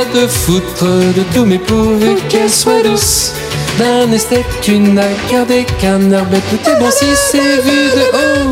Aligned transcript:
Te 0.00 0.26
foutre 0.26 0.84
de 0.86 1.22
tout, 1.34 1.44
mais 1.44 1.58
pourvu 1.58 2.16
qu'elle 2.30 2.50
soit 2.50 2.82
douce. 2.82 3.32
D'un 3.78 4.10
esthète, 4.10 4.46
tu 4.62 4.78
n'as 4.78 5.06
gardé 5.30 5.66
qu'un 5.78 5.98
bête. 5.98 6.42
Tout 6.48 6.70
est 6.70 6.80
bon 6.80 6.90
si 6.90 7.04
c'est 7.14 7.38
vu 7.38 7.90
de 7.94 8.16
haut. 8.16 8.50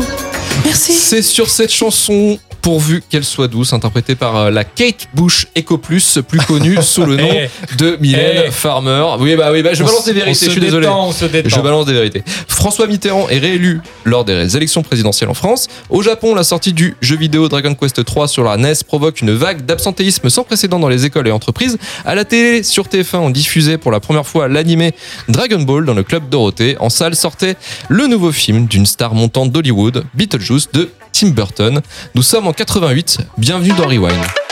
Merci. 0.63 0.93
C'est 0.93 1.23
sur 1.23 1.49
cette 1.49 1.71
chanson 1.71 2.37
pourvu 2.61 3.01
qu'elle 3.09 3.23
soit 3.23 3.47
douce, 3.47 3.73
interprétée 3.73 4.15
par 4.15 4.35
euh, 4.35 4.51
la 4.51 4.63
Kate 4.63 5.07
Bush 5.13 5.47
Eco 5.57 5.77
Plus, 5.77 6.19
plus 6.27 6.39
connue 6.39 6.77
sous 6.81 7.05
le 7.05 7.15
nom 7.17 7.29
Eh. 7.31 7.49
de 7.77 7.97
Mylène 7.99 8.43
Eh. 8.47 8.51
Farmer. 8.51 9.05
Oui, 9.19 9.35
bah 9.35 9.49
oui, 9.51 9.61
bah 9.63 9.73
je 9.73 9.83
On 9.83 9.85
balance 9.87 10.05
des 10.05 10.13
vérités, 10.13 10.45
je 10.45 10.51
suis 10.51 10.59
désolé. 10.61 10.85
détend. 10.87 11.11
Je 11.11 11.59
balance 11.61 11.85
des 11.85 11.93
vérités. 11.93 12.23
François 12.47 12.87
Mitterrand 12.87 13.29
est 13.29 13.39
réélu 13.39 13.81
lors 14.05 14.25
des 14.25 14.55
élections 14.57 14.83
présidentielles 14.83 15.29
en 15.29 15.33
France. 15.33 15.67
Au 15.89 16.01
Japon, 16.01 16.35
la 16.35 16.43
sortie 16.43 16.73
du 16.73 16.95
jeu 17.01 17.15
vidéo 17.17 17.47
Dragon 17.49 17.73
Quest 17.75 18.03
3 18.03 18.27
sur 18.27 18.43
la 18.43 18.57
NES 18.57 18.73
provoque 18.87 19.21
une 19.21 19.31
vague 19.31 19.65
d'absentéisme 19.65 20.29
sans 20.29 20.43
précédent 20.43 20.79
dans 20.79 20.89
les 20.89 21.05
écoles 21.05 21.27
et 21.27 21.31
entreprises. 21.31 21.77
À 22.05 22.15
la 22.15 22.25
télé, 22.25 22.63
sur 22.63 22.87
TF1, 22.87 23.17
on 23.17 23.29
diffusait 23.29 23.77
pour 23.77 23.91
la 23.91 23.99
première 23.99 24.25
fois 24.25 24.47
l'animé 24.47 24.93
Dragon 25.27 25.61
Ball 25.61 25.85
dans 25.85 25.93
le 25.93 26.03
club 26.03 26.29
Dorothée. 26.29 26.75
En 26.79 26.89
salle 26.89 27.15
sortait 27.15 27.55
le 27.87 28.07
nouveau 28.07 28.31
film 28.31 28.65
d'une 28.67 28.85
star 28.85 29.13
montante 29.13 29.51
d'Hollywood, 29.51 30.03
Beetlejuice 30.13 30.69
de 30.73 30.89
Tim 31.19 31.31
Burton. 31.31 31.81
Nous 32.15 32.23
sommes 32.23 32.47
en 32.47 32.53
88. 32.53 33.17
Bienvenue 33.37 33.73
dans 33.73 33.87
Rewind. 33.87 34.48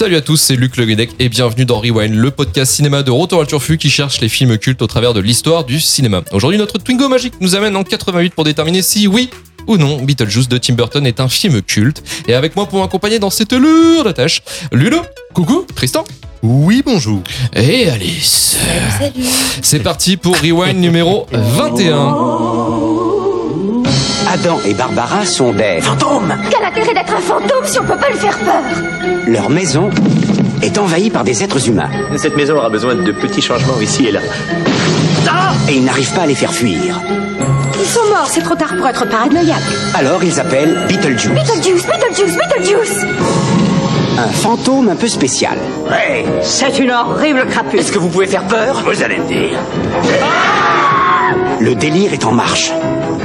Salut 0.00 0.16
à 0.16 0.22
tous, 0.22 0.38
c'est 0.38 0.56
Luc 0.56 0.78
Le 0.78 0.86
Guedec 0.86 1.10
et 1.18 1.28
bienvenue 1.28 1.66
dans 1.66 1.78
Rewind, 1.78 2.14
le 2.14 2.30
podcast 2.30 2.72
cinéma 2.72 3.02
de 3.02 3.10
Retour 3.10 3.42
à 3.42 3.44
Turfu 3.44 3.76
qui 3.76 3.90
cherche 3.90 4.22
les 4.22 4.30
films 4.30 4.56
cultes 4.56 4.80
au 4.80 4.86
travers 4.86 5.12
de 5.12 5.20
l'histoire 5.20 5.62
du 5.62 5.78
cinéma. 5.78 6.22
Aujourd'hui, 6.32 6.58
notre 6.58 6.78
Twingo 6.78 7.06
magique 7.10 7.34
nous 7.42 7.54
amène 7.54 7.76
en 7.76 7.84
88 7.84 8.34
pour 8.34 8.44
déterminer 8.44 8.80
si 8.80 9.06
oui 9.06 9.28
ou 9.66 9.76
non 9.76 10.00
Beetlejuice 10.00 10.48
de 10.48 10.56
Tim 10.56 10.72
Burton 10.72 11.06
est 11.06 11.20
un 11.20 11.28
film 11.28 11.60
culte. 11.60 12.02
Et 12.26 12.32
avec 12.32 12.56
moi 12.56 12.64
pour 12.64 12.80
m'accompagner 12.80 13.18
dans 13.18 13.28
cette 13.28 13.52
lourde 13.52 14.14
tâche, 14.14 14.40
Ludo, 14.72 15.02
coucou, 15.34 15.66
Tristan 15.76 16.04
Oui, 16.42 16.82
bonjour. 16.82 17.20
et 17.54 17.90
Alice. 17.90 18.56
Salut. 18.98 19.26
C'est 19.60 19.80
parti 19.80 20.16
pour 20.16 20.34
Rewind 20.38 20.78
numéro 20.78 21.26
21. 21.30 22.79
Adam 24.40 24.58
et 24.64 24.72
Barbara 24.72 25.26
sont 25.26 25.52
des 25.52 25.82
fantômes. 25.82 26.34
Quel 26.50 26.64
intérêt 26.64 26.94
d'être 26.94 27.14
un 27.14 27.20
fantôme 27.20 27.62
si 27.64 27.78
on 27.78 27.84
peut 27.84 27.96
pas 27.98 28.08
le 28.08 28.16
faire 28.16 28.38
peur 28.38 28.62
Leur 29.26 29.50
maison 29.50 29.90
est 30.62 30.78
envahie 30.78 31.10
par 31.10 31.24
des 31.24 31.44
êtres 31.44 31.68
humains 31.68 31.90
Cette 32.16 32.36
maison 32.36 32.56
aura 32.56 32.70
besoin 32.70 32.94
de 32.94 33.12
petits 33.12 33.42
changements 33.42 33.78
ici 33.82 34.06
et 34.06 34.12
là. 34.12 34.20
et 35.68 35.74
ils 35.74 35.84
n'arrivent 35.84 36.14
pas 36.14 36.22
à 36.22 36.26
les 36.26 36.34
faire 36.34 36.54
fuir. 36.54 36.98
Ils 37.78 37.86
sont 37.86 38.06
morts, 38.08 38.28
c'est 38.28 38.40
trop 38.40 38.54
tard 38.54 38.74
pour 38.78 38.88
être 38.88 39.06
paranoïaque. 39.06 39.58
Alors 39.94 40.24
ils 40.24 40.40
appellent 40.40 40.86
Beetlejuice, 40.88 41.32
Beetlejuice, 41.34 41.86
Beetlejuice, 41.86 42.36
Beetlejuice 42.38 43.06
un 44.18 44.28
fantôme 44.28 44.88
un 44.88 44.96
peu 44.96 45.08
spécial. 45.08 45.56
C'est 46.42 46.78
une 46.78 46.90
horrible 46.90 47.46
crapule. 47.46 47.80
Est-ce 47.80 47.92
que 47.92 47.98
vous 47.98 48.08
pouvez 48.08 48.26
faire 48.26 48.44
peur 48.44 48.82
Vous 48.84 49.02
allez 49.02 49.18
me 49.18 49.26
dire. 49.26 49.58
Le 51.58 51.74
délire 51.74 52.12
est 52.12 52.24
en 52.24 52.32
marche. 52.32 52.72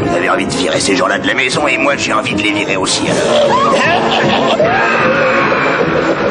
Vous 0.05 0.15
avez 0.15 0.29
envie 0.29 0.45
de 0.45 0.53
virer 0.53 0.79
ces 0.79 0.95
gens-là 0.95 1.17
de 1.17 1.27
la 1.27 1.33
maison 1.33 1.67
et 1.67 1.77
moi 1.77 1.95
j'ai 1.97 2.13
envie 2.13 2.33
de 2.35 2.41
les 2.41 2.51
virer 2.51 2.77
aussi 2.77 3.03
alors. 3.09 3.73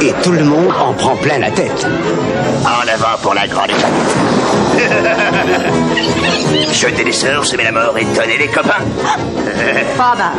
Et 0.01 0.13
tout 0.23 0.33
le 0.33 0.45
monde 0.45 0.73
en 0.81 0.93
prend 0.93 1.17
plein 1.17 1.39
la 1.39 1.51
tête. 1.51 1.87
En 2.65 2.87
avant 2.89 3.19
pour 3.23 3.35
la 3.35 3.47
grande 3.47 3.71
Jetez 6.73 7.05
les 7.05 7.13
sœurs, 7.13 7.45
semer 7.47 7.65
la 7.65 7.73
mort 7.73 7.97
et 7.99 8.05
donner 8.05 8.39
les 8.39 8.49
copains. 8.49 8.79
Ah 9.99 10.15
bah. 10.17 10.33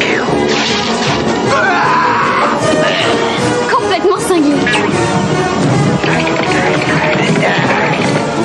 Complètement 3.70 4.18
cinglé. 4.18 4.52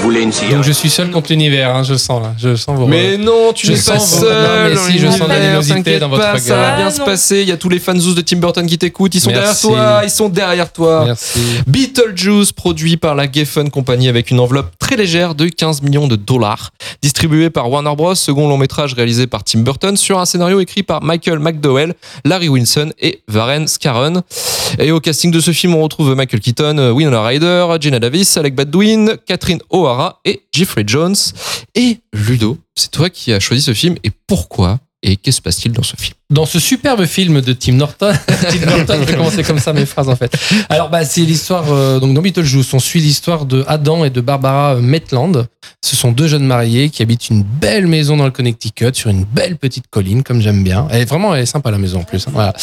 Vous 0.07 0.13
voulez 0.13 0.23
une 0.23 0.31
cigarette 0.31 0.55
Donc 0.55 0.63
je 0.63 0.71
suis 0.71 0.89
seul 0.89 1.11
contre 1.11 1.31
l'univers, 1.33 1.75
hein, 1.75 1.83
je 1.83 1.95
sens 1.95 2.21
là, 2.23 2.33
je 2.37 2.55
sens 2.55 2.79
vos. 2.79 2.87
Mais 2.87 3.17
non, 3.17 3.51
tu 3.53 3.67
n'es 3.67 3.73
pas 3.75 3.99
seul. 3.99 4.29
Non, 4.31 4.69
mais 4.85 4.91
si, 4.93 4.99
je 4.99 5.07
sens 5.09 5.27
l'animosité 5.27 5.99
dans 5.99 6.07
votre 6.07 6.21
pas, 6.31 6.39
Ça 6.39 6.55
va 6.55 6.61
regard. 6.63 6.77
bien 6.77 6.85
Ah, 6.87 6.91
se 6.91 7.01
passer. 7.01 7.41
Il 7.41 7.49
y 7.49 7.51
a 7.51 7.57
tous 7.57 7.67
les 7.67 7.77
fans 7.79 7.93
de 7.93 8.21
Tim 8.21 8.37
Burton 8.37 8.65
qui 8.65 8.77
t'écoutent. 8.77 9.13
Ils 9.15 9.19
sont 9.19 9.31
Merci. 9.31 9.67
derrière 9.67 9.89
toi. 9.91 10.01
Ils 10.05 10.09
sont 10.09 10.29
derrière 10.29 10.71
toi. 10.71 11.03
Merci. 11.07 11.39
Beetlejuice, 11.67 12.53
produit 12.53 12.95
par 12.95 13.15
la 13.15 13.29
Geffen 13.29 13.69
Company 13.69 14.07
avec 14.07 14.31
une 14.31 14.39
enveloppe 14.39 14.71
très 14.79 14.95
légère 14.95 15.35
de 15.35 15.47
15 15.49 15.81
millions 15.81 16.07
de 16.07 16.15
dollars. 16.15 16.71
Distribué 17.01 17.49
par 17.49 17.69
Warner 17.69 17.93
Bros, 17.97 18.15
second 18.15 18.47
long 18.47 18.57
métrage 18.57 18.93
réalisé 18.93 19.27
par 19.27 19.43
Tim 19.43 19.59
Burton 19.59 19.97
sur 19.97 20.19
un 20.19 20.25
scénario 20.25 20.61
écrit 20.61 20.83
par 20.83 21.03
Michael 21.03 21.39
McDowell, 21.39 21.95
Larry 22.23 22.47
Wilson 22.47 22.91
et 23.01 23.19
Varen 23.27 23.67
Scarron. 23.67 24.21
Et 24.79 24.93
au 24.93 25.01
casting 25.01 25.31
de 25.31 25.41
ce 25.41 25.51
film, 25.51 25.75
on 25.75 25.83
retrouve 25.83 26.15
Michael 26.15 26.39
Keaton, 26.39 26.93
Winona 26.95 27.21
Ryder, 27.25 27.67
Gina 27.81 27.99
Davis, 27.99 28.37
Alec 28.37 28.55
Baldwin, 28.55 29.17
Catherine 29.25 29.59
O'Hara 29.69 29.96
et 30.25 30.43
Jeffrey 30.51 30.83
Jones. 30.85 31.15
Et 31.75 31.99
Ludo, 32.13 32.57
c'est 32.75 32.91
toi 32.91 33.09
qui 33.09 33.33
as 33.33 33.39
choisi 33.39 33.61
ce 33.61 33.73
film 33.73 33.95
et 34.03 34.11
pourquoi 34.27 34.79
et 35.03 35.15
qu'est-ce 35.15 35.21
qui 35.21 35.31
se 35.33 35.41
passe-t-il 35.41 35.71
dans 35.73 35.83
ce 35.83 35.95
film? 35.95 36.13
Dans 36.29 36.45
ce 36.45 36.59
superbe 36.59 37.05
film 37.05 37.39
de 37.39 37.53
Tim 37.53 37.73
Norton, 37.73 38.11
Tim 38.27 38.65
Norton, 38.65 38.95
je 38.99 39.05
vais 39.05 39.15
commencer 39.15 39.43
comme 39.43 39.59
ça 39.59 39.71
mes 39.71 39.85
phrases 39.85 40.09
en 40.09 40.15
fait. 40.15 40.31
Alors 40.69 40.89
bah 40.89 41.05
c'est 41.05 41.21
l'histoire 41.21 41.71
euh, 41.71 41.99
donc 41.99 42.13
dans 42.13 42.21
Beetlejuice, 42.21 42.73
on 42.73 42.79
suit 42.79 42.99
l'histoire 42.99 43.45
de 43.45 43.63
Adam 43.67 44.03
et 44.03 44.09
de 44.09 44.19
Barbara 44.19 44.75
euh, 44.75 44.81
Maitland. 44.81 45.47
Ce 45.85 45.95
sont 45.95 46.11
deux 46.11 46.27
jeunes 46.27 46.45
mariés 46.45 46.89
qui 46.89 47.01
habitent 47.03 47.29
une 47.29 47.43
belle 47.43 47.87
maison 47.87 48.17
dans 48.17 48.25
le 48.25 48.31
Connecticut 48.31 48.93
sur 48.93 49.09
une 49.09 49.23
belle 49.23 49.55
petite 49.57 49.85
colline 49.89 50.23
comme 50.23 50.41
j'aime 50.41 50.63
bien. 50.63 50.87
Elle 50.91 51.01
est 51.03 51.05
vraiment 51.05 51.33
elle 51.35 51.43
est 51.43 51.45
sympa 51.45 51.71
la 51.71 51.77
maison 51.77 51.99
en 51.99 52.03
plus. 52.03 52.27
hein, 52.27 52.31
voilà. 52.33 52.53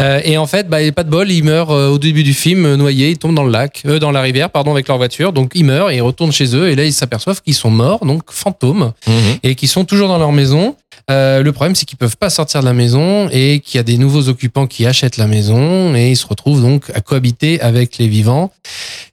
Euh, 0.00 0.20
et 0.24 0.36
en 0.38 0.46
fait 0.46 0.68
bah 0.68 0.78
pas 0.92 1.04
de 1.04 1.10
bol, 1.10 1.30
ils 1.30 1.44
meurent 1.44 1.70
au 1.70 1.98
début 1.98 2.24
du 2.24 2.34
film 2.34 2.74
noyés, 2.74 3.10
ils 3.10 3.18
tombent 3.18 3.34
dans 3.36 3.44
le 3.44 3.52
lac, 3.52 3.82
euh, 3.86 3.98
dans 4.00 4.10
la 4.10 4.22
rivière 4.22 4.50
pardon 4.50 4.72
avec 4.72 4.88
leur 4.88 4.96
voiture. 4.96 5.32
Donc 5.32 5.52
ils 5.54 5.64
meurent 5.64 5.90
et 5.90 5.96
ils 5.96 6.02
retournent 6.02 6.32
chez 6.32 6.56
eux 6.56 6.70
et 6.70 6.74
là 6.74 6.84
ils 6.84 6.92
s'aperçoivent 6.94 7.42
qu'ils 7.42 7.54
sont 7.54 7.70
morts 7.70 8.04
donc 8.04 8.22
fantômes 8.32 8.92
et 9.44 9.54
qui 9.54 9.68
sont 9.68 9.84
toujours 9.84 10.08
dans 10.08 10.18
leur 10.18 10.32
maison. 10.32 10.74
Euh, 11.12 11.42
le 11.42 11.52
problème, 11.52 11.74
c'est 11.74 11.84
qu'ils 11.84 11.98
peuvent 11.98 12.16
pas 12.16 12.30
sortir 12.30 12.60
de 12.60 12.64
la 12.64 12.72
maison 12.72 13.28
et 13.30 13.60
qu'il 13.60 13.78
y 13.78 13.80
a 13.80 13.82
des 13.82 13.98
nouveaux 13.98 14.28
occupants 14.28 14.66
qui 14.66 14.86
achètent 14.86 15.18
la 15.18 15.26
maison 15.26 15.94
et 15.94 16.10
ils 16.10 16.16
se 16.16 16.26
retrouvent 16.26 16.62
donc 16.62 16.90
à 16.94 17.00
cohabiter 17.00 17.60
avec 17.60 17.98
les 17.98 18.08
vivants. 18.08 18.50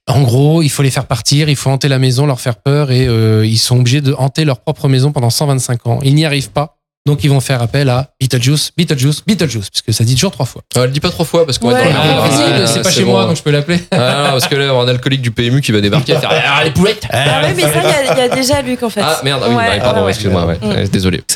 En 0.07 0.21
gros, 0.21 0.61
il 0.61 0.69
faut 0.69 0.81
les 0.81 0.91
faire 0.91 1.05
partir, 1.05 1.49
il 1.49 1.55
faut 1.55 1.69
hanter 1.69 1.89
la 1.89 1.99
maison, 1.99 2.25
leur 2.25 2.39
faire 2.39 2.55
peur 2.55 2.91
et 2.91 3.07
euh, 3.07 3.45
ils 3.45 3.57
sont 3.57 3.79
obligés 3.79 4.01
de 4.01 4.13
hanter 4.13 4.45
leur 4.45 4.61
propre 4.61 4.87
maison 4.87 5.11
pendant 5.11 5.29
125 5.29 5.87
ans. 5.87 5.99
Ils 6.03 6.15
n'y 6.15 6.25
arrivent 6.25 6.51
pas. 6.51 6.78
Donc 7.09 7.23
ils 7.23 7.29
vont 7.31 7.39
faire 7.39 7.59
appel 7.59 7.89
à 7.89 8.11
Beetlejuice, 8.21 8.69
Beetlejuice, 8.77 9.23
Beetlejuice, 9.25 9.71
puisque 9.71 9.91
ça 9.97 10.03
dit 10.03 10.13
toujours 10.13 10.29
trois 10.29 10.45
fois. 10.45 10.61
euh, 10.77 10.85
Le 10.85 10.91
dis 10.91 10.99
pas 10.99 11.09
trois 11.09 11.25
fois 11.25 11.43
parce 11.43 11.57
qu'on 11.57 11.69
Ouais. 11.71 11.81
être 11.81 11.91
dans 11.91 11.99
Ah, 11.99 12.29
Ah, 12.61 12.67
c'est 12.67 12.83
pas 12.83 12.91
chez 12.91 13.03
bon. 13.03 13.13
moi, 13.13 13.25
donc 13.25 13.35
je 13.35 13.41
peux 13.41 13.49
l'appeler. 13.49 13.79
Ah, 13.89 14.25
non, 14.25 14.29
parce 14.33 14.47
que 14.47 14.53
là, 14.55 14.75
on 14.75 14.81
a 14.81 14.83
un 14.83 14.87
alcoolique 14.89 15.23
du 15.23 15.31
PMU 15.31 15.61
qui 15.61 15.71
va 15.71 15.81
débarquer 15.81 16.13
et 16.13 16.17
faire 16.17 16.29
Ah, 16.31 16.63
les 16.63 16.69
poulettes 16.69 17.07
Ah 17.11 17.41
oui, 17.47 17.53
mais 17.55 17.63
ça, 17.63 17.69
il 17.69 17.83
y 17.83 18.09
a- 18.09 18.13
il 18.13 18.17
y, 18.19 18.21
a 18.21 18.35
déjà 18.35 18.61
Luc 18.61 18.83
en 18.83 18.91
fait. 18.91 19.01
Ah 19.03 19.19
merde, 19.23 19.41
ah 19.43 19.49
oui, 19.49 19.55
Ouais, 19.55 19.77
bah, 19.79 19.83
pardon, 19.83 19.99
ouais, 20.01 20.05
ouais. 20.05 20.09
excuse-moi, 20.11 20.45
ouais. 20.45 20.57
Mm. 20.61 20.67
Ouais, 20.69 20.87
désolé. 20.87 21.21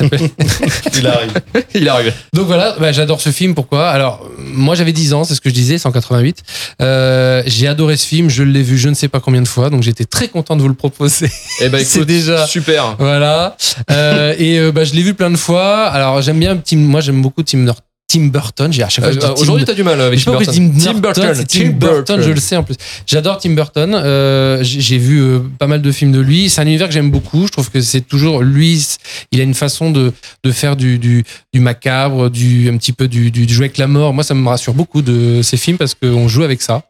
Il 0.96 1.06
arrive. 1.08 1.32
Il 1.74 1.88
arrive. 1.88 2.12
Donc 2.32 2.46
voilà, 2.46 2.76
bah, 2.78 2.92
j'adore 2.92 3.20
ce 3.20 3.30
film. 3.30 3.54
Pourquoi? 3.56 3.88
Alors, 3.88 4.28
moi 4.38 4.76
j'avais 4.76 4.92
10 4.92 5.12
ans, 5.12 5.24
c'est 5.24 5.34
ce 5.34 5.40
que 5.40 5.48
je 5.50 5.54
disais, 5.54 5.78
188. 5.78 6.38
Euh, 6.82 7.42
j'ai 7.46 7.66
adoré 7.66 7.96
ce 7.96 8.06
film, 8.06 8.30
je 8.30 8.42
l'ai 8.44 8.62
vu 8.62 8.78
je 8.78 8.88
ne 8.88 8.94
sais 8.94 9.08
pas 9.08 9.18
combien 9.20 9.42
de 9.42 9.48
fois, 9.48 9.70
donc 9.70 9.82
j'étais 9.82 10.04
très 10.04 10.28
content 10.28 10.54
de 10.56 10.62
vous 10.62 10.68
le 10.68 10.74
proposer. 10.74 11.28
Eh 11.60 11.68
ben 11.68 11.78
C'est 11.84 11.96
écoute, 11.98 12.08
déjà- 12.08 12.46
super. 12.46 12.94
Voilà. 12.98 13.56
Euh, 13.90 14.34
et 14.38 14.58
euh, 14.58 14.70
bah, 14.72 14.84
je 14.84 14.94
l'ai 14.94 15.02
vu 15.02 15.14
plein 15.14 15.30
de 15.30 15.36
fois. 15.36 15.63
Alors 15.64 16.22
j'aime 16.22 16.38
bien 16.38 16.56
Tim, 16.56 16.76
moi 16.78 17.00
j'aime 17.00 17.22
beaucoup 17.22 17.42
Tim, 17.42 17.58
Nor- 17.58 17.80
Tim 18.06 18.26
Burton. 18.26 18.72
J'ai 18.72 18.82
à 18.82 18.88
chaque 18.88 19.04
fois 19.06 19.14
Euh, 19.14 19.18
Tim- 19.18 19.32
Aujourd'hui, 19.40 19.64
t'as 19.64 19.72
du 19.72 19.82
mal 19.82 20.00
avec 20.00 20.18
je 20.18 20.24
sais 20.24 20.30
Tim 20.30 20.36
Burton. 20.38 20.54
dis 20.72 20.84
Tim 20.84 20.92
Burton, 21.00 21.44
Tim 21.48 21.70
Burton, 21.70 22.20
je 22.22 22.30
le 22.30 22.40
sais 22.40 22.56
en 22.56 22.62
plus. 22.62 22.76
J'adore 23.06 23.38
Tim 23.38 23.50
Burton. 23.54 23.92
Euh, 23.94 24.58
j'ai 24.62 24.98
vu 24.98 25.20
euh, 25.20 25.40
pas 25.58 25.66
mal 25.66 25.80
de 25.82 25.90
films 25.90 26.12
de 26.12 26.20
lui. 26.20 26.48
C'est 26.50 26.60
un 26.60 26.66
univers 26.66 26.86
que 26.88 26.92
j'aime 26.94 27.10
beaucoup. 27.10 27.46
Je 27.46 27.52
trouve 27.52 27.70
que 27.70 27.80
c'est 27.80 28.02
toujours 28.02 28.42
lui. 28.42 28.86
Il 29.32 29.40
a 29.40 29.42
une 29.42 29.54
façon 29.54 29.90
de, 29.90 30.12
de 30.44 30.52
faire 30.52 30.76
du, 30.76 30.98
du, 30.98 31.24
du 31.52 31.60
macabre, 31.60 32.30
du 32.30 32.68
un 32.68 32.76
petit 32.76 32.92
peu 32.92 33.08
du, 33.08 33.30
du, 33.30 33.46
du 33.46 33.54
jouer 33.54 33.66
avec 33.66 33.78
la 33.78 33.86
mort. 33.88 34.12
Moi, 34.14 34.22
ça 34.22 34.34
me 34.34 34.46
rassure 34.48 34.74
beaucoup 34.74 35.02
de 35.02 35.40
ces 35.42 35.56
films 35.56 35.78
parce 35.78 35.94
qu'on 35.94 36.28
joue 36.28 36.42
avec 36.44 36.62
ça. 36.62 36.82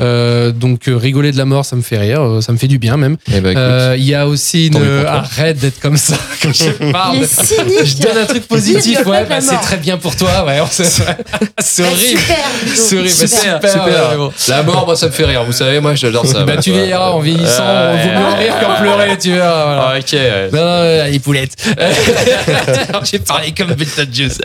Euh, 0.00 0.50
donc 0.50 0.88
euh, 0.88 0.96
rigoler 0.96 1.32
de 1.32 1.38
la 1.38 1.44
mort, 1.44 1.64
ça 1.64 1.76
me 1.76 1.82
fait 1.82 1.98
rire, 1.98 2.20
euh, 2.22 2.40
ça 2.40 2.52
me 2.52 2.56
fait 2.58 2.66
du 2.68 2.78
bien 2.78 2.96
même. 2.96 3.16
Eh 3.32 3.40
ben, 3.40 3.56
Euh, 3.56 3.94
Il 3.98 4.04
y 4.04 4.14
a 4.14 4.26
aussi 4.26 4.66
une 4.68 4.76
arrête 5.06 5.58
d'être 5.58 5.80
comme 5.80 5.96
ça 5.96 6.16
quand 6.42 6.52
je 6.52 6.70
parle. 6.92 7.16
Il 7.16 7.22
est 7.22 7.26
cynique. 7.44 7.84
Je 7.84 8.02
donne 8.02 8.18
un 8.18 8.26
truc 8.26 8.46
positif, 8.48 9.04
ouais, 9.06 9.24
bah, 9.28 9.40
c'est 9.40 9.56
très 9.60 9.76
bien 9.76 9.96
pour 9.96 10.16
toi, 10.16 10.44
ouais. 10.46 10.60
on 10.60 10.66
sait- 10.66 10.84
C'est 11.60 11.82
Bah, 11.82 11.88
horrible. 11.90 12.20
C'est 12.74 12.96
horrible, 12.96 13.10
Super. 13.10 13.28
super, 13.60 13.70
super. 13.70 14.10
ouais, 14.10 14.16
bon. 14.16 14.32
La 14.48 14.62
mort, 14.62 14.84
moi, 14.86 14.96
ça 14.96 15.06
me 15.06 15.12
fait 15.12 15.24
rire. 15.24 15.44
Vous 15.44 15.52
savez, 15.52 15.80
moi, 15.80 15.94
j'adore 15.94 16.26
ça. 16.26 16.44
Bah, 16.44 16.56
tu 16.56 16.70
Ouais. 16.70 16.76
vieilliras 16.78 17.10
en 17.10 17.20
vieillissant, 17.20 17.62
on 17.64 17.96
vaut 17.96 18.10
mieux 18.20 18.34
rire 18.38 18.54
qu'en 18.60 18.74
pleurer, 18.82 19.16
tu 19.18 19.30
verras. 19.32 19.64
Voilà. 19.64 19.92
Ah, 19.94 19.98
ok. 19.98 20.12
ouais. 20.12 20.50
Non, 20.52 20.64
non, 21.04 21.10
les 21.10 21.18
poulettes. 21.20 21.54
J'ai 23.10 23.18
parlé 23.18 23.52
comme 23.56 23.72
Beetlejuice. 23.74 24.38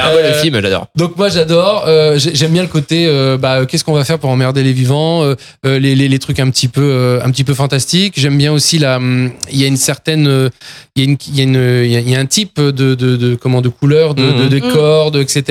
Ah 0.00 0.14
ouais, 0.14 0.22
le 0.22 0.28
Euh, 0.28 0.42
film, 0.42 0.60
j'adore. 0.62 0.86
Donc 0.96 1.16
moi 1.16 1.28
j'adore, 1.28 1.84
euh, 1.86 2.18
j'ai- 2.18 2.34
j'aime 2.34 2.52
bien 2.52 2.62
le 2.62 2.68
côté 2.68 3.06
euh, 3.08 3.36
bah, 3.36 3.56
euh, 3.60 3.66
qu'est-ce 3.66 3.84
qu'on 3.84 3.92
va 3.94 4.04
faire 4.04 4.18
pour 4.18 4.30
emmerder 4.30 4.62
les 4.66 4.72
vivants, 4.74 5.22
euh, 5.22 5.34
euh, 5.64 5.78
les, 5.78 5.94
les, 5.94 6.08
les 6.08 6.18
trucs 6.18 6.40
un 6.40 6.50
petit 6.50 6.68
peu 6.68 6.82
euh, 6.82 7.20
un 7.24 7.30
petit 7.30 7.44
peu 7.44 7.54
fantastiques. 7.54 8.14
J'aime 8.18 8.36
bien 8.36 8.52
aussi 8.52 8.78
la 8.78 8.98
hum, 8.98 9.30
il 9.50 9.58
y 9.60 9.64
a 9.64 9.68
une 9.68 9.76
certaine 9.78 10.50
il 10.96 11.02
y 11.02 11.06
a 11.06 11.10
une 11.10 11.16
il 11.28 11.36
y 11.36 11.40
a 11.40 11.44
une 11.44 11.84
il 11.86 11.90
y 11.92 11.96
a- 11.96 12.00
il 12.00 12.10
y 12.10 12.14
a 12.14 12.20
un 12.20 12.26
type 12.26 12.60
de 12.60 12.94
de, 12.94 13.16
de 13.16 13.34
comment 13.34 13.60
de 13.62 13.68
couleurs, 13.70 14.14
de, 14.14 14.22
de, 14.42 14.48
de 14.48 14.56
Mhm. 14.60 14.72
cordes, 14.72 15.16
etc. 15.16 15.42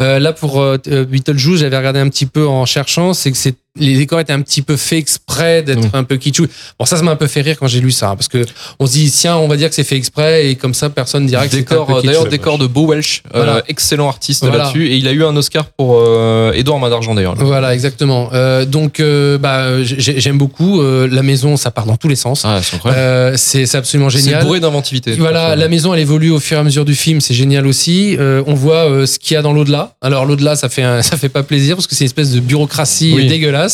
Euh, 0.00 0.18
là 0.18 0.32
pour 0.32 0.52
Beetlejuice, 0.86 1.60
j'avais 1.60 1.76
regardé 1.76 2.00
un 2.00 2.08
petit 2.08 2.26
peu 2.26 2.46
en 2.46 2.64
cherchant, 2.66 3.14
c'est 3.14 3.30
que 3.30 3.36
c'est 3.36 3.54
les 3.78 3.96
décors 3.96 4.20
étaient 4.20 4.32
un 4.32 4.40
petit 4.42 4.62
peu 4.62 4.76
faits 4.76 4.98
exprès 4.98 5.62
d'être 5.62 5.88
un 5.94 6.04
peu 6.04 6.16
kitschou. 6.16 6.46
Bon 6.78 6.84
ça 6.84 6.96
ça 6.96 7.02
m'a 7.02 7.10
un 7.12 7.16
peu 7.16 7.26
fait 7.26 7.40
rire 7.40 7.56
quand 7.58 7.66
j'ai 7.66 7.80
lu 7.80 7.90
ça 7.90 8.10
hein, 8.10 8.16
parce 8.16 8.28
que 8.28 8.44
on 8.78 8.86
se 8.86 8.92
dit 8.92 9.10
tiens 9.10 9.36
on 9.36 9.48
va 9.48 9.56
dire 9.56 9.68
que 9.68 9.74
c'est 9.74 9.84
fait 9.84 9.96
exprès 9.96 10.48
et 10.48 10.54
comme 10.56 10.74
ça 10.74 10.90
personne 10.90 11.26
dira 11.26 11.44
que 11.46 11.50
c'est 11.52 11.58
Décor, 11.58 11.90
euh, 11.90 12.02
d'ailleurs, 12.02 12.26
décor 12.26 12.58
de 12.58 12.66
Bo 12.66 12.86
Welch, 12.86 13.22
euh, 13.34 13.60
excellent 13.68 14.08
artiste 14.08 14.44
Voilà. 14.44 14.64
là-dessus, 14.64 14.86
et 14.88 14.96
il 14.96 15.06
a 15.08 15.12
eu 15.12 15.24
un 15.24 15.36
Oscar 15.36 15.66
pour 15.76 15.96
euh, 15.98 16.52
Edouard 16.54 16.78
Main 16.78 16.90
d'Argent 16.90 17.14
d'ailleurs. 17.14 17.34
Voilà, 17.36 17.74
exactement. 17.74 18.30
Euh, 18.32 18.64
donc, 18.64 19.00
euh, 19.00 19.38
bah, 19.38 19.82
j'ai- 19.84 20.20
j'aime 20.20 20.38
beaucoup. 20.38 20.80
Euh, 20.80 21.08
la 21.10 21.22
maison, 21.22 21.56
ça 21.56 21.70
part 21.70 21.86
dans 21.86 21.96
tous 21.96 22.08
les 22.08 22.16
sens. 22.16 22.42
Ah, 22.44 22.60
c'est. 22.62 22.78
Euh, 22.86 23.34
c'est 23.36 23.66
c'est 23.66 23.76
absolument 23.76 24.08
c'est 24.10 24.18
génial. 24.20 24.44
bourré 24.44 24.60
d'inventivité. 24.60 25.12
Voilà, 25.16 25.56
la 25.56 25.68
maison 25.68 25.92
elle 25.94 26.00
évolue 26.00 26.30
au 26.30 26.40
fur 26.40 26.56
et 26.56 26.60
à 26.60 26.64
mesure 26.64 26.84
du 26.84 26.94
film, 26.94 27.20
c'est 27.20 27.34
génial 27.34 27.66
aussi. 27.66 28.16
Euh, 28.18 28.42
on 28.46 28.54
voit 28.54 28.88
euh, 28.90 29.06
ce 29.06 29.18
qu'il 29.18 29.34
y 29.34 29.36
a 29.36 29.42
dans 29.42 29.52
l'au-delà. 29.52 29.92
Alors 30.00 30.24
l'au-delà, 30.24 30.56
ça 30.56 30.68
fait 30.68 30.82
un- 30.82 31.02
ça 31.08 31.16
fait 31.16 31.28
pas 31.28 31.42
plaisir 31.42 31.76
parce 31.76 31.86
que 31.86 31.94
c'est 31.94 32.04
une 32.04 32.06
espèce 32.06 32.30
de 32.30 32.40
bureaucratie 32.40 33.12
Oui. 33.14 33.26
dégueulasse 33.28 33.67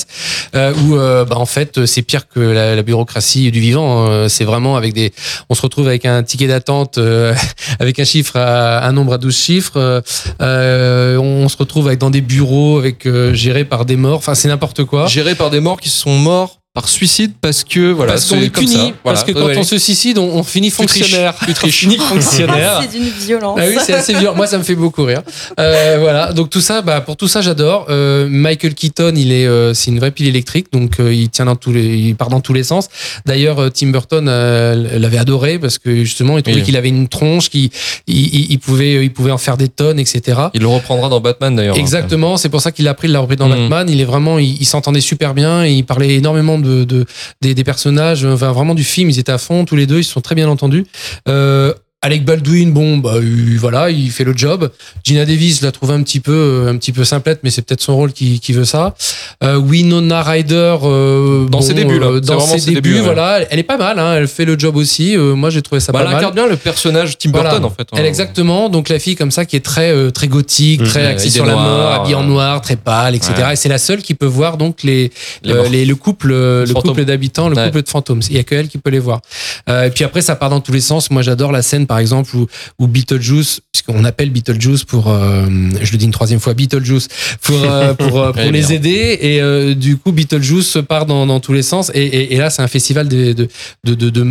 euh, 0.54 0.72
où 0.74 0.96
euh, 0.96 1.24
bah, 1.24 1.36
en 1.36 1.46
fait 1.46 1.84
c'est 1.86 2.02
pire 2.02 2.28
que 2.28 2.40
la, 2.40 2.74
la 2.74 2.82
bureaucratie 2.82 3.50
du 3.50 3.60
vivant. 3.60 4.08
Euh, 4.08 4.28
C'est 4.28 4.44
vraiment 4.44 4.76
avec 4.76 4.92
des, 4.94 5.12
on 5.48 5.54
se 5.54 5.62
retrouve 5.62 5.88
avec 5.88 6.04
un 6.04 6.22
ticket 6.22 6.46
d'attente 6.46 6.98
euh, 6.98 7.34
avec 7.80 7.98
un 7.98 8.04
chiffre, 8.04 8.36
à, 8.36 8.86
un 8.86 8.92
nombre 8.92 9.14
à 9.14 9.18
12 9.18 9.36
chiffres. 9.36 10.02
On 10.40 11.48
se 11.48 11.56
retrouve 11.56 11.86
avec 11.88 11.98
dans 11.98 12.10
des 12.10 12.20
bureaux 12.20 12.78
avec 12.78 13.08
gérés 13.32 13.64
par 13.64 13.84
des 13.84 13.96
morts. 13.96 14.18
Enfin 14.18 14.34
c'est 14.34 14.48
n'importe 14.48 14.84
quoi. 14.84 15.06
Géré 15.06 15.34
par 15.34 15.50
des 15.50 15.60
morts 15.60 15.80
qui 15.80 15.90
sont 15.90 16.16
morts 16.16 16.60
par 16.74 16.88
suicide 16.88 17.30
parce 17.40 17.62
que 17.62 17.92
voilà, 17.92 18.14
parce 18.14 18.26
qu'on 18.28 18.40
est 18.40 18.48
comme 18.50 18.64
puni, 18.64 18.74
ça. 18.74 18.78
Voilà. 18.80 18.94
parce 19.04 19.22
que 19.22 19.30
quand 19.30 19.44
Ouais. 19.46 19.56
on 19.56 19.62
se 19.62 19.78
suicide, 19.78 20.18
on, 20.18 20.24
on 20.24 20.42
finit 20.42 20.72
Tu 20.72 20.84
triches. 20.84 20.98
fonctionnaire. 21.02 21.34
Tu 21.46 21.54
triches. 21.54 21.86
Fonctionnaire. 22.08 22.80
C'est 22.82 22.98
d'une 22.98 23.08
violence. 23.10 23.58
Ah 23.62 23.66
oui, 23.68 23.76
c'est 23.86 23.92
assez 23.94 24.12
violent. 24.12 24.34
Moi, 24.34 24.48
ça 24.48 24.58
me 24.58 24.64
fait 24.64 24.74
beaucoup 24.74 25.04
rire. 25.04 25.22
Euh, 25.60 25.98
voilà. 26.00 26.32
Donc 26.32 26.50
tout 26.50 26.60
ça, 26.60 26.82
bah 26.82 27.00
pour 27.00 27.16
tout 27.16 27.28
ça, 27.28 27.42
j'adore. 27.42 27.86
Euh, 27.90 28.26
Michael 28.28 28.74
Keaton, 28.74 29.12
il 29.16 29.30
est, 29.30 29.46
euh, 29.46 29.72
c'est 29.72 29.92
une 29.92 30.00
vraie 30.00 30.10
pile 30.10 30.26
électrique, 30.26 30.66
donc 30.72 30.98
euh, 30.98 31.14
il 31.14 31.28
tient 31.30 31.44
dans 31.44 31.54
tous 31.54 31.72
les, 31.72 31.96
il 31.96 32.16
part 32.16 32.28
dans 32.28 32.40
tous 32.40 32.52
les 32.52 32.64
sens. 32.64 32.88
D'ailleurs, 33.24 33.60
euh, 33.60 33.70
Tim 33.70 33.88
Burton 33.92 34.26
euh, 34.28 34.98
l'avait 34.98 35.18
adoré 35.18 35.60
parce 35.60 35.78
que 35.78 35.94
justement, 36.02 36.38
il 36.38 36.42
trouvait 36.42 36.58
Oui. 36.58 36.64
qu'il 36.64 36.76
avait 36.76 36.88
une 36.88 37.06
tronche, 37.06 37.50
qu'il, 37.50 37.70
il, 38.08 38.16
il- 38.34 38.46
il 38.50 38.58
pouvait, 38.58 39.04
il 39.04 39.12
pouvait 39.12 39.30
en 39.30 39.38
faire 39.38 39.56
des 39.56 39.68
tonnes, 39.68 40.00
etc. 40.00 40.40
Il 40.54 40.62
le 40.62 40.66
reprendra 40.66 41.08
dans 41.08 41.20
Batman 41.20 41.54
d'ailleurs. 41.54 41.76
Exactement, 41.78 42.36
c'est 42.36 42.48
pour 42.48 42.60
ça 42.60 42.72
qu'il 42.72 42.84
l'a 42.84 42.94
pris, 42.94 43.06
il 43.06 43.12
l'a 43.12 43.20
repris 43.20 43.36
dans 43.36 43.48
Mhm. 43.48 43.68
Batman. 43.68 43.88
Il 43.88 44.00
est 44.00 44.04
vraiment, 44.04 44.40
il, 44.40 44.60
il 44.60 44.66
s'entendait 44.66 45.00
super 45.00 45.34
bien, 45.34 45.64
et 45.64 45.70
il 45.72 45.84
parlait 45.84 46.14
énormément 46.14 46.58
de, 46.58 46.63
de 46.64 47.06
des, 47.40 47.64
personnages, 47.64 48.24
enfin 48.24 48.52
vraiment 48.52 48.74
du 48.74 48.84
film. 48.84 49.10
Ils 49.10 49.18
étaient 49.18 49.32
à 49.32 49.38
fond 49.38 49.64
tous 49.64 49.76
les 49.76 49.86
deux, 49.86 49.98
ils 49.98 50.04
se 50.04 50.12
sont 50.12 50.20
très 50.20 50.34
bien 50.34 50.48
entendus. 50.48 50.86
Euh, 51.28 51.74
Alec 52.04 52.22
Baldwin, 52.26 52.70
bon, 52.72 52.98
bah 52.98 53.14
il- 53.22 53.58
voilà, 53.58 53.88
il 53.88 54.10
fait 54.10 54.24
le 54.24 54.36
job. 54.36 54.70
Gina 55.04 55.24
Davis, 55.24 55.60
je 55.60 55.64
la 55.64 55.72
trouve 55.72 55.90
un 55.90 56.02
petit 56.02 56.20
peu, 56.20 56.32
euh, 56.34 56.70
un 56.70 56.76
petit 56.76 56.92
peu 56.92 57.02
simplette, 57.02 57.40
mais 57.42 57.48
c'est 57.48 57.62
peut-être 57.62 57.80
son 57.80 57.96
rôle 57.96 58.12
qui, 58.12 58.40
qui 58.40 58.52
veut 58.52 58.66
ça. 58.66 58.94
Euh, 59.42 59.56
Winona 59.56 60.22
Ryder, 60.22 60.76
euh, 60.82 61.46
Dans 61.46 61.58
bon, 61.58 61.60
ses 61.62 61.72
débuts, 61.72 61.98
là. 61.98 62.20
dans 62.20 62.40
ses 62.40 62.58
ses 62.58 62.66
débuts, 62.74 62.80
débuts, 62.82 62.94
ouais. 62.96 63.04
voilà, 63.04 63.40
elle 63.50 63.58
est 63.58 63.62
pas 63.62 63.78
mal, 63.78 63.98
hein, 63.98 64.16
elle 64.16 64.28
fait 64.28 64.44
le 64.44 64.58
job 64.58 64.76
aussi. 64.76 65.16
Euh, 65.16 65.34
moi, 65.34 65.48
j'ai 65.48 65.62
trouvé 65.62 65.80
ça 65.80 65.92
Bah, 65.92 66.00
pas 66.00 66.04
elle 66.04 66.10
mal. 66.10 66.16
incarne 66.18 66.34
bien 66.34 66.46
le 66.46 66.56
personnage 66.56 67.16
Tim 67.16 67.30
Voilà. 67.32 67.50
Burton 67.52 67.64
en 67.64 67.70
fait. 67.70 67.82
hein. 67.90 67.96
Elle 67.98 68.04
exactement, 68.04 68.68
donc 68.68 68.90
la 68.90 68.98
fille 68.98 69.16
comme 69.16 69.30
ça 69.30 69.46
qui 69.46 69.56
est 69.56 69.64
très 69.64 70.10
très 70.12 70.28
gothique, 70.28 70.82
Mhm. 70.82 70.86
très 70.88 71.06
axée 71.06 71.30
sur 71.30 71.46
la 71.46 71.54
mort, 71.54 71.92
habillée 71.92 72.16
en 72.16 72.24
noir, 72.24 72.60
très 72.60 72.76
pâle, 72.76 73.14
etc. 73.14 73.32
Ouais. 73.38 73.52
Et 73.54 73.56
c'est 73.56 73.70
la 73.70 73.78
seule 73.78 74.02
qui 74.02 74.12
peut 74.14 74.26
voir 74.26 74.58
donc 74.58 74.82
les, 74.82 75.10
Les 75.42 75.86
le 75.86 75.94
couple 75.96 76.28
le 76.34 76.66
couple 76.74 77.06
d'habitants, 77.06 77.48
le 77.48 77.56
Ouais. 77.56 77.64
couple 77.66 77.82
de 77.82 77.88
fantômes. 77.88 78.20
Il 78.28 78.36
y 78.36 78.38
a 78.38 78.42
que 78.42 78.54
elle 78.54 78.68
qui 78.68 78.76
peut 78.76 78.90
les 78.90 78.98
voir. 78.98 79.20
Et 79.68 79.88
puis 79.94 80.04
après 80.04 80.20
ça 80.20 80.36
part 80.36 80.50
dans 80.50 80.60
tous 80.60 80.72
les 80.72 80.80
sens. 80.82 81.10
Moi 81.10 81.22
j'adore 81.22 81.50
la 81.50 81.62
scène 81.62 81.86
par 81.86 81.93
exemple 81.98 82.36
où, 82.36 82.46
où 82.78 82.86
Beetlejuice, 82.86 83.60
puisqu'on 83.72 84.04
appelle 84.04 84.30
Beetlejuice 84.30 84.84
pour, 84.84 85.08
euh, 85.08 85.46
je 85.80 85.92
le 85.92 85.98
dis 85.98 86.04
une 86.04 86.10
troisième 86.10 86.40
fois, 86.40 86.54
Beetlejuice 86.54 87.08
pour 87.42 87.62
euh, 87.64 87.94
pour 87.98 88.20
euh, 88.20 88.32
pour 88.32 88.50
les 88.50 88.72
aider. 88.72 89.18
Et 89.20 89.40
euh, 89.40 89.74
du 89.74 89.96
coup 89.96 90.12
Beetlejuice 90.12 90.78
part 90.88 91.06
dans, 91.06 91.26
dans 91.26 91.40
tous 91.40 91.52
les 91.52 91.62
sens. 91.62 91.90
Et, 91.94 92.02
et, 92.02 92.34
et 92.34 92.38
là 92.38 92.50
c'est 92.50 92.62
un 92.62 92.68
festival 92.68 93.08
de 93.08 93.32
de 93.32 93.48
de 93.84 93.94
de, 93.94 94.10
de, 94.10 94.24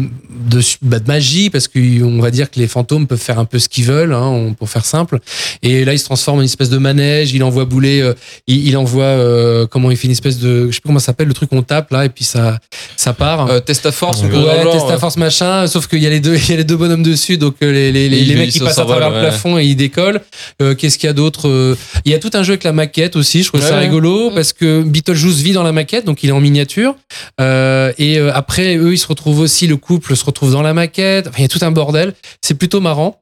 de, 0.50 0.62
bah, 0.82 1.00
de 1.00 1.08
magie 1.08 1.50
parce 1.50 1.68
qu'on 1.68 2.20
va 2.20 2.32
dire 2.32 2.50
que 2.50 2.60
les 2.60 2.68
fantômes 2.68 3.08
peuvent 3.08 3.20
faire 3.20 3.40
un 3.40 3.46
peu 3.46 3.60
ce 3.60 3.70
qu'ils 3.70 3.86
veulent, 3.86 4.14
hein, 4.14 4.54
pour 4.58 4.70
faire 4.70 4.86
simple. 4.86 5.20
Et 5.62 5.86
là 5.86 5.94
il 5.94 6.00
se 6.00 6.06
transforme 6.06 6.40
en 6.40 6.42
une 6.42 6.46
espèce 6.46 6.70
de 6.70 6.78
manège. 6.78 7.34
Il 7.34 7.44
envoie 7.44 7.66
bouler, 7.66 8.12
il, 8.48 8.68
il 8.68 8.78
envoie 8.78 9.68
comment 9.68 9.92
il 9.92 9.98
fait 9.98 10.08
une 10.08 10.12
espèce 10.12 10.40
de, 10.40 10.68
je 10.68 10.76
sais 10.76 10.82
plus 10.82 10.88
comment 10.88 11.00
ça 11.00 11.08
s'appelle 11.08 11.28
le 11.28 11.34
truc 11.34 11.50
qu'on 11.50 11.62
tape 11.64 11.92
là 11.92 12.06
et 12.06 12.10
puis 12.10 12.24
ça 12.24 12.60
ça 12.96 13.14
part. 13.14 13.50
Euh, 13.50 13.60
Testa 13.60 13.92
Force, 13.92 14.22
Ouais, 14.22 14.28
on 14.28 14.30
peut 14.30 14.36
dans 14.36 14.54
le 14.54 14.64
genre, 14.64 14.74
Testa 14.74 14.98
Force 14.98 15.18
machin, 15.18 15.68
sauf 15.68 15.88
qu'il 15.88 16.02
y 16.02 16.08
a 16.08 16.10
les 16.10 16.20
deux, 16.20 16.36
il 16.38 16.50
y 16.50 16.54
a 16.54 16.58
les 16.58 16.64
deux 16.64 16.76
bonhommes 16.76 17.04
dessus, 17.04 17.38
donc 17.38 17.53
euh, 17.62 17.72
les, 17.72 17.92
les, 17.92 18.10
les, 18.10 18.36
mecs 18.36 18.50
qui 18.52 18.60
se 18.60 18.64
passent 18.64 18.80
à 18.80 18.86
travers 18.86 19.10
le 19.10 19.16
ouais. 19.16 19.22
plafond 19.22 19.58
et 19.58 19.66
ils 19.66 19.76
décollent. 19.76 20.22
Euh, 20.62 20.76
Qu'est-ce 20.76 20.98
qu'il 20.98 21.08
y 21.08 21.10
a 21.10 21.14
d'autre 21.14 21.48
Euh, 21.48 21.76
Il 22.06 22.12
y 22.12 22.16
a 22.16 22.20
tout 22.20 22.32
un 22.34 22.44
jeu 22.44 22.54
avec 22.54 22.64
la 22.64 22.72
maquette 22.74 23.16
aussi, 23.16 23.44
je 23.44 23.50
trouve 23.50 23.62
ça 23.62 23.74
Ouais. 23.76 23.80
rigolo 23.82 24.32
parce 24.32 24.54
que 24.54 24.82
Beetlejuice 24.84 25.42
vit 25.42 25.52
dans 25.54 25.64
la 25.64 25.72
maquette, 25.72 26.06
donc 26.06 26.24
il 26.24 26.30
est 26.30 26.34
en 26.34 26.40
miniature. 26.42 26.96
Euh, 27.42 27.92
et 27.98 28.18
après, 28.20 28.76
eux, 28.78 28.94
ils 28.94 28.98
se 28.98 29.08
retrouvent 29.08 29.40
aussi, 29.40 29.68
le 29.68 29.78
couple 29.78 30.16
se 30.16 30.26
retrouve 30.26 30.52
dans 30.52 30.62
la 30.62 30.74
maquette. 30.74 31.28
Enfin, 31.28 31.38
il 31.40 31.42
y 31.44 31.46
a 31.46 31.50
tout 31.50 31.60
un 31.62 31.72
bordel. 31.72 32.14
C'est 32.42 32.56
plutôt 32.56 32.80
marrant. 32.82 33.20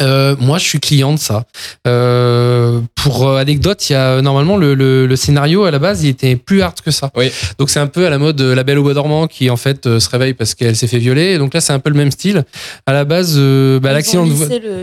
Euh, 0.00 0.36
moi, 0.38 0.58
je 0.58 0.64
suis 0.64 0.80
client 0.80 1.12
de 1.12 1.18
ça. 1.18 1.44
Euh, 1.86 2.80
pour 2.94 3.28
euh, 3.28 3.38
anecdote, 3.38 3.88
il 3.90 3.94
y 3.94 3.96
a 3.96 4.20
normalement 4.22 4.56
le, 4.56 4.74
le, 4.74 5.06
le 5.06 5.16
scénario 5.16 5.64
à 5.64 5.70
la 5.70 5.78
base, 5.78 6.04
il 6.04 6.08
était 6.10 6.36
plus 6.36 6.62
hard 6.62 6.80
que 6.80 6.90
ça. 6.90 7.10
Oui. 7.16 7.30
Donc 7.58 7.70
c'est 7.70 7.80
un 7.80 7.86
peu 7.88 8.06
à 8.06 8.10
la 8.10 8.18
mode 8.18 8.40
euh, 8.40 8.54
La 8.54 8.62
Belle 8.62 8.78
au 8.78 8.82
Bois 8.82 8.94
dormant 8.94 9.26
qui 9.26 9.50
en 9.50 9.56
fait 9.56 9.86
euh, 9.86 9.98
se 10.00 10.08
réveille 10.08 10.34
parce 10.34 10.54
qu'elle 10.54 10.76
s'est 10.76 10.86
fait 10.86 10.98
violer. 10.98 11.32
Et 11.32 11.38
donc 11.38 11.52
là, 11.54 11.60
c'est 11.60 11.72
un 11.72 11.78
peu 11.80 11.90
le 11.90 11.96
même 11.96 12.10
style. 12.10 12.44
À 12.86 12.92
la 12.92 13.04
base, 13.04 13.34
euh, 13.36 13.80
bah, 13.80 13.92
l'accident 13.92 14.24
de 14.26 14.32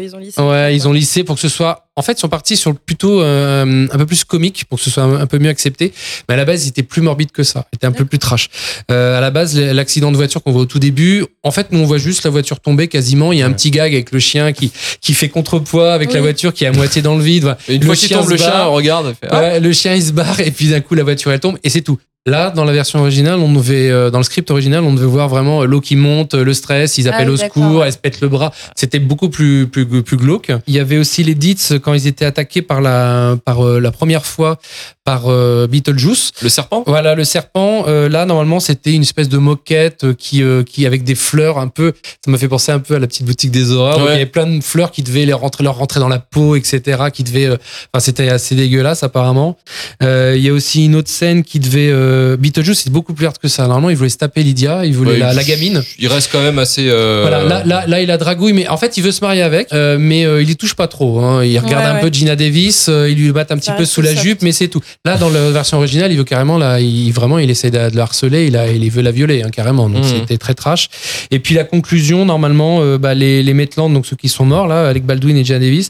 Ils 0.01 0.15
ont 0.15 0.19
lissé. 0.19 0.41
Ouais, 0.41 0.75
ils 0.75 0.87
ont 0.87 0.93
lissé 0.93 1.23
pour 1.23 1.35
que 1.35 1.41
ce 1.41 1.49
soit. 1.49 1.84
En 1.97 2.01
fait, 2.01 2.13
ils 2.13 2.19
sont 2.19 2.27
partis 2.27 2.57
sur 2.57 2.71
le 2.71 2.77
plutôt 2.77 3.21
euh, 3.21 3.87
un 3.89 3.97
peu 3.97 4.05
plus 4.05 4.25
comique 4.25 4.65
pour 4.67 4.77
que 4.77 4.83
ce 4.83 4.89
soit 4.89 5.03
un, 5.03 5.15
un 5.21 5.27
peu 5.27 5.39
mieux 5.39 5.49
accepté. 5.49 5.93
Mais 6.27 6.33
à 6.33 6.37
la 6.37 6.43
base, 6.43 6.65
il 6.65 6.69
était 6.69 6.83
plus 6.83 7.01
morbide 7.01 7.31
que 7.31 7.43
ça. 7.43 7.67
Il 7.71 7.77
était 7.77 7.87
un 7.87 7.93
peu 7.93 8.03
plus 8.03 8.19
trash. 8.19 8.49
Euh, 8.91 9.17
à 9.17 9.21
la 9.21 9.31
base, 9.31 9.57
l'accident 9.57 10.11
de 10.11 10.17
voiture 10.17 10.43
qu'on 10.43 10.51
voit 10.51 10.63
au 10.63 10.65
tout 10.65 10.79
début, 10.79 11.25
en 11.43 11.51
fait, 11.51 11.71
nous 11.71 11.79
on 11.79 11.85
voit 11.85 11.97
juste 11.97 12.23
la 12.25 12.29
voiture 12.31 12.59
tomber 12.59 12.89
quasiment. 12.89 13.31
Il 13.31 13.39
y 13.39 13.41
a 13.41 13.45
un 13.45 13.53
petit 13.53 13.71
gag 13.71 13.93
avec 13.93 14.11
le 14.11 14.19
chien 14.19 14.51
qui 14.51 14.71
qui 14.99 15.13
fait 15.13 15.29
contrepoids 15.29 15.93
avec 15.93 16.11
la 16.11 16.19
voiture 16.21 16.53
qui 16.53 16.65
est 16.65 16.67
à 16.67 16.71
moitié 16.73 17.01
dans 17.01 17.15
le 17.15 17.23
vide. 17.23 17.43
Voilà. 17.43 17.57
Une 17.69 17.79
Le 17.79 17.85
fois 17.85 17.95
qu'il 17.95 18.09
chien 18.09 18.17
tombe, 18.17 18.27
se 18.27 18.31
le 18.31 18.37
chien 18.37 18.49
barre. 18.49 18.71
regarde. 18.71 19.15
fait, 19.19 19.27
ah, 19.29 19.39
Ouais, 19.39 19.59
le 19.59 19.71
chien 19.71 19.93
il 19.95 20.03
se 20.03 20.11
barre 20.11 20.39
et 20.41 20.51
puis 20.51 20.67
d'un 20.67 20.81
coup 20.81 20.95
la 20.95 21.03
voiture 21.03 21.31
elle 21.31 21.39
tombe 21.39 21.57
et 21.63 21.69
c'est 21.69 21.81
tout. 21.81 21.97
Là, 22.27 22.49
dans 22.49 22.65
la 22.65 22.71
version 22.73 22.99
originale, 23.01 23.37
on 23.39 23.53
devait, 23.53 23.91
euh, 23.91 24.09
dans 24.09 24.17
le 24.17 24.23
script 24.23 24.49
original, 24.49 24.83
on 24.83 24.93
devait 24.95 25.05
voir 25.05 25.29
vraiment 25.29 25.61
euh, 25.61 25.65
l'eau 25.65 25.79
qui 25.79 25.95
monte, 25.95 26.33
euh, 26.33 26.43
le 26.43 26.55
stress, 26.55 26.97
ils 26.97 27.07
appellent 27.07 27.27
Ah 27.29 27.33
au 27.33 27.37
secours, 27.37 27.75
ouais. 27.81 27.85
elle 27.85 27.93
se 27.93 27.99
pète 27.99 28.19
le 28.19 28.29
bras. 28.29 28.51
C'était 28.75 28.97
beaucoup 28.97 29.29
plus, 29.29 29.67
plus, 29.67 29.85
plus 29.85 30.17
glauque. 30.17 30.51
Il 30.65 30.73
y 30.73 30.79
avait 30.79 30.97
aussi 30.97 31.23
les 31.23 31.35
Dits 31.35 31.55
quand 31.83 31.93
ils 31.93 32.07
étaient 32.07 32.25
attaqués 32.25 32.63
par 32.63 32.81
la, 32.81 33.35
par 33.45 33.63
euh, 33.63 33.79
la 33.79 33.91
première 33.91 34.25
fois 34.25 34.57
par 35.03 35.25
euh, 35.27 35.67
Beetlejuice. 35.67 36.31
Le 36.41 36.49
serpent? 36.49 36.83
Voilà, 36.87 37.13
le 37.13 37.23
serpent. 37.23 37.85
euh, 37.87 38.09
là, 38.09 38.25
normalement, 38.25 38.59
c'était 38.59 38.93
une 38.93 39.03
espèce 39.03 39.29
de 39.29 39.37
moquette 39.37 40.13
qui, 40.17 40.41
euh, 40.41 40.63
qui 40.63 40.87
avec 40.87 41.03
des 41.03 41.13
fleurs 41.13 41.59
un 41.59 41.67
peu. 41.67 41.93
Ça 42.25 42.31
m'a 42.31 42.39
fait 42.39 42.47
penser 42.47 42.71
un 42.71 42.79
peu 42.79 42.95
à 42.95 42.99
la 42.99 43.05
petite 43.05 43.23
boutique 43.27 43.51
des 43.51 43.69
horreurs. 43.71 43.99
où. 43.99 44.05
Il 44.07 44.09
y 44.09 44.15
avait 44.15 44.25
plein 44.25 44.47
de 44.47 44.63
fleurs 44.63 44.89
qui 44.89 45.03
devaient 45.03 45.27
les 45.27 45.33
rentrer, 45.33 45.63
leur 45.63 45.75
rentrer 45.77 45.99
dans 45.99 46.07
la 46.07 46.17
peau, 46.17 46.55
etc. 46.55 47.03
Qui 47.13 47.23
devaient. 47.23 47.45
euh, 47.45 47.57
Enfin, 47.93 47.99
c'était 47.99 48.29
assez 48.29 48.55
dégueulasse 48.55 49.03
apparemment. 49.03 49.57
Euh, 50.01 50.33
il 50.35 50.43
y 50.43 50.49
a 50.49 50.53
aussi 50.53 50.85
une 50.85 50.95
autre 50.95 51.09
scène 51.09 51.43
qui 51.43 51.59
devait 51.59 51.91
euh, 52.15 52.37
Beetlejuice 52.37 52.79
c'est 52.83 52.89
beaucoup 52.91 53.13
plus 53.13 53.25
hard 53.25 53.37
que 53.37 53.47
ça. 53.47 53.63
Normalement, 53.63 53.89
il 53.89 53.95
voulait 53.97 54.09
se 54.09 54.17
taper 54.17 54.41
Lydia, 54.43 54.85
il 54.85 54.93
voulait 54.93 55.11
Ouais, 55.11 55.17
la, 55.19 55.31
il- 55.33 55.35
la 55.35 55.43
gamine. 55.43 55.83
Il 55.99 56.07
reste 56.07 56.29
quand 56.31 56.41
même 56.41 56.59
assez. 56.59 56.87
euh, 56.89 57.19
Voilà, 57.21 57.43
là, 57.43 57.63
là, 57.65 57.85
là, 57.87 58.01
il 58.01 58.09
a 58.11 58.17
dragouille, 58.17 58.53
mais 58.53 58.67
en 58.67 58.77
fait, 58.77 58.97
il 58.97 59.03
veut 59.03 59.11
se 59.11 59.21
marier 59.21 59.41
avec, 59.41 59.71
euh, 59.73 59.97
mais 59.99 60.25
euh, 60.25 60.41
il 60.41 60.49
y 60.49 60.55
touche 60.55 60.73
pas 60.75 60.87
trop. 60.87 61.19
hein. 61.19 61.43
Il 61.43 61.57
regarde 61.59 61.83
Ouais, 61.83 61.89
un 61.91 61.95
ouais. 61.95 62.01
peu 62.01 62.09
Gina 62.11 62.35
Davis, 62.35 62.87
euh, 62.89 63.09
il 63.09 63.17
lui 63.17 63.31
bat 63.31 63.45
un 63.49 63.57
petit 63.57 63.65
Ça 63.67 63.73
peu 63.73 63.85
sous 63.85 64.01
la 64.01 64.11
soft. 64.11 64.23
jupe, 64.23 64.41
mais 64.41 64.51
c'est 64.51 64.67
tout. 64.67 64.81
Là, 65.05 65.17
dans 65.17 65.29
la 65.29 65.51
version 65.51 65.77
originale, 65.77 66.11
il 66.11 66.17
veut 66.17 66.23
carrément, 66.23 66.57
là, 66.57 66.79
il, 66.79 67.11
vraiment, 67.11 67.37
il 67.39 67.49
essaie 67.49 67.71
de, 67.71 67.89
de 67.89 67.95
la 67.95 68.03
harceler, 68.03 68.47
il, 68.47 68.55
a, 68.57 68.67
il 68.71 68.89
veut 68.89 69.01
la 69.01 69.11
violer, 69.11 69.43
hein, 69.43 69.49
carrément. 69.49 69.89
Donc, 69.89 70.03
Mhm. 70.03 70.09
c'était 70.21 70.37
très 70.37 70.53
trash. 70.53 70.89
Et 71.31 71.39
puis, 71.39 71.55
la 71.55 71.63
conclusion, 71.63 72.25
normalement, 72.25 72.79
euh, 72.81 72.97
bah, 72.97 73.13
les, 73.13 73.43
les 73.43 73.53
Maitland, 73.53 73.93
donc 73.93 74.05
ceux 74.05 74.15
qui 74.15 74.29
sont 74.29 74.45
morts, 74.45 74.67
là, 74.67 74.87
avec 74.87 75.05
Baldwin 75.05 75.35
et 75.37 75.43
Gina 75.43 75.59
Davis, 75.59 75.89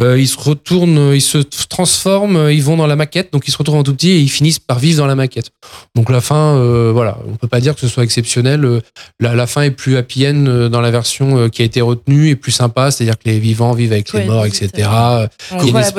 euh, 0.00 0.18
ils 0.20 0.28
se 0.28 0.38
retournent, 0.38 1.12
ils 1.14 1.20
se 1.20 1.38
transforment, 1.78 2.50
ils 2.50 2.62
vont 2.62 2.76
dans 2.76 2.86
la 2.86 2.96
maquette, 2.96 3.32
donc 3.32 3.48
ils 3.48 3.50
se 3.50 3.58
retrouvent 3.58 3.78
en 3.78 3.82
tout 3.82 3.94
petit 3.94 4.10
et 4.10 4.18
ils 4.18 4.28
finissent 4.30 4.58
par 4.58 4.78
vivre 4.78 4.98
dans 4.98 5.06
la 5.06 5.14
maquette. 5.14 5.50
Donc, 5.94 6.10
la 6.10 6.20
fin, 6.20 6.56
euh, 6.56 6.90
voilà, 6.92 7.18
on 7.28 7.36
peut 7.36 7.48
pas 7.48 7.60
dire 7.60 7.74
que 7.74 7.80
ce 7.80 7.88
soit 7.88 8.04
exceptionnel. 8.04 8.64
euh, 8.64 8.80
la, 9.20 9.34
la 9.34 9.46
fin 9.46 9.62
est 9.62 9.70
plus 9.70 9.96
happy 9.96 10.26
end 10.26 10.44
euh, 10.46 10.68
dans 10.68 10.80
la 10.80 10.90
version 10.90 11.38
euh, 11.38 11.48
qui 11.48 11.62
a 11.62 11.64
été 11.64 11.80
retenue 11.80 12.28
et 12.30 12.36
plus 12.36 12.52
sympa, 12.52 12.90
c'est-à-dire 12.90 13.18
que 13.18 13.28
les 13.28 13.38
vivants 13.38 13.72
vivent 13.72 13.92
avec 13.92 14.12
les 14.12 14.24
morts, 14.24 14.46
etc. 14.46 14.88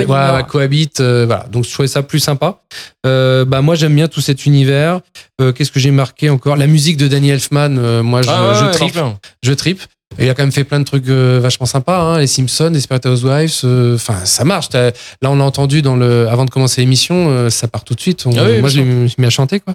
voilà, 0.05 0.43
cohabitent, 0.43 0.99
euh, 0.99 1.25
voilà. 1.25 1.45
Donc 1.51 1.65
je 1.65 1.71
trouvais 1.71 1.87
ça 1.87 2.03
plus 2.03 2.19
sympa. 2.19 2.59
Euh, 3.05 3.45
bah 3.45 3.61
moi 3.61 3.75
j'aime 3.75 3.95
bien 3.95 4.07
tout 4.07 4.21
cet 4.21 4.45
univers. 4.45 4.99
Euh, 5.41 5.51
Qu'est-ce 5.51 5.71
que 5.71 5.79
j'ai 5.79 5.91
marqué 5.91 6.29
encore? 6.29 6.55
La 6.55 6.67
musique 6.67 6.97
de 6.97 7.07
Danny 7.07 7.29
Elfman, 7.29 7.77
euh, 7.77 8.03
moi 8.03 8.21
je, 8.21 8.29
Ah 8.29 8.49
ouais, 8.65 8.71
tripe, 8.71 8.99
je 9.43 9.51
tripe. 9.53 9.81
Et 10.17 10.25
il 10.25 10.29
a 10.29 10.33
quand 10.33 10.43
même 10.43 10.51
fait 10.53 10.63
plein 10.63 10.79
de 10.79 10.85
trucs 10.85 11.09
euh, 11.09 11.39
vachement 11.41 11.65
sympas, 11.65 11.99
hein, 11.99 12.19
les 12.19 12.27
Simpsons, 12.27 12.65
les 12.67 12.71
Desperate 12.75 13.05
Housewives. 13.05 13.53
euh, 13.65 13.95
Enfin, 13.95 14.23
ça 14.23 14.45
marche. 14.45 14.69
Là, 14.71 14.91
on 15.23 15.35
l'a 15.35 15.43
entendu 15.43 15.81
dans 15.81 15.97
le, 15.97 16.29
avant 16.29 16.45
de 16.45 16.49
commencer 16.51 16.79
l'émission, 16.79 17.27
euh, 17.29 17.49
ça 17.49 17.67
part 17.67 17.83
tout 17.83 17.95
de 17.95 17.99
suite. 17.99 18.23
On- 18.25 18.31
Ah 18.37 18.43
oui, 18.45 18.59
moi, 18.61 18.69
je 18.69 18.77
l'ai 18.79 18.83
mis 19.17 19.25
à 19.25 19.29
chanter, 19.29 19.59
quoi. 19.59 19.73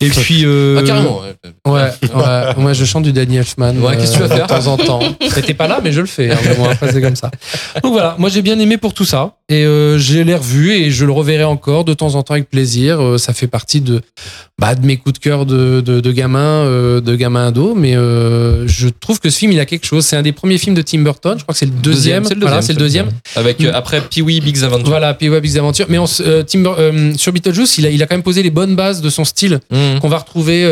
Et 0.00 0.08
puis, 0.08 0.44
euh, 0.46 0.78
Ah, 0.80 0.86
carrément. 0.86 1.20
ouais. 1.20 1.34
Ouais, 1.66 1.90
ouais, 2.14 2.54
moi 2.56 2.72
je 2.72 2.84
chante 2.86 3.02
du 3.02 3.12
Danny 3.12 3.36
Elfman. 3.36 3.76
Ouais, 3.76 3.96
qu'est-ce 3.96 4.12
que 4.12 4.22
tu 4.22 4.28
vas 4.28 4.34
faire 4.34 4.46
De 4.46 4.52
temps 4.52 4.66
en 4.68 4.76
temps. 4.78 5.00
T'étais 5.34 5.52
pas 5.54 5.68
là, 5.68 5.80
mais 5.82 5.92
je 5.92 6.00
le 6.00 6.06
fais. 6.06 6.30
hein, 6.30 6.38
bon, 6.56 6.64
après, 6.70 6.90
c'est 6.90 7.00
comme 7.02 7.16
ça. 7.16 7.30
Donc 7.82 7.92
voilà, 7.92 8.14
moi 8.18 8.30
j'ai 8.30 8.40
bien 8.42 8.58
aimé 8.58 8.78
pour 8.78 8.94
tout 8.94 9.04
ça. 9.04 9.34
Et 9.52 9.66
euh, 9.66 9.98
j'ai 9.98 10.24
l'ai 10.24 10.34
revu 10.34 10.72
et 10.72 10.90
je 10.90 11.04
le 11.04 11.12
reverrai 11.12 11.44
encore 11.44 11.84
de 11.84 11.92
temps 11.92 12.14
en 12.14 12.22
temps 12.22 12.32
avec 12.32 12.48
plaisir. 12.48 13.02
Euh, 13.02 13.18
ça 13.18 13.34
fait 13.34 13.48
partie 13.48 13.82
de, 13.82 14.00
bah, 14.58 14.74
de 14.74 14.86
mes 14.86 14.96
coups 14.96 15.12
de 15.12 15.18
cœur 15.18 15.44
de, 15.44 15.82
de, 15.82 16.00
de 16.00 16.10
gamin, 16.12 16.38
euh, 16.64 17.02
de 17.02 17.14
gamin 17.14 17.48
ado. 17.48 17.74
Mais 17.74 17.94
euh, 17.94 18.66
je 18.66 18.88
trouve 18.88 19.20
que 19.20 19.28
ce 19.28 19.36
film, 19.38 19.52
il 19.52 19.60
a 19.60 19.66
quelque 19.66 19.84
chose. 19.84 20.06
C'est 20.06 20.16
un 20.16 20.22
des 20.22 20.32
premiers 20.32 20.56
films 20.56 20.74
de 20.74 20.80
Tim 20.80 21.00
Burton. 21.00 21.34
Je 21.36 21.42
crois 21.42 21.52
que 21.52 21.58
c'est 21.58 21.66
le 21.66 21.72
deuxième. 21.72 22.24
c'est 22.24 22.32
le 22.34 22.40
Voilà, 22.40 22.56
deuxième. 22.56 22.66
c'est 22.66 22.72
le 22.72 22.78
deuxième. 22.78 23.08
Avec 23.36 23.62
après 23.74 24.00
Pee-wee 24.00 24.40
Big 24.40 24.56
Adventure. 24.64 24.88
Voilà, 24.88 25.12
puis 25.12 25.28
Web 25.28 25.44
Adventure. 25.44 25.86
Mais 25.90 25.98
on, 25.98 26.06
Tim 26.06 27.14
sur 27.18 27.32
Beetlejuice, 27.32 27.76
il 27.76 27.86
a, 27.86 27.90
il 27.90 28.02
a 28.02 28.06
quand 28.06 28.14
même 28.14 28.22
posé 28.22 28.42
les 28.42 28.50
bonnes 28.50 28.74
bases 28.74 29.02
de 29.02 29.10
son 29.10 29.24
style 29.24 29.60
Mmh. 29.70 29.98
qu'on 30.00 30.08
va 30.08 30.18
retrouver 30.18 30.64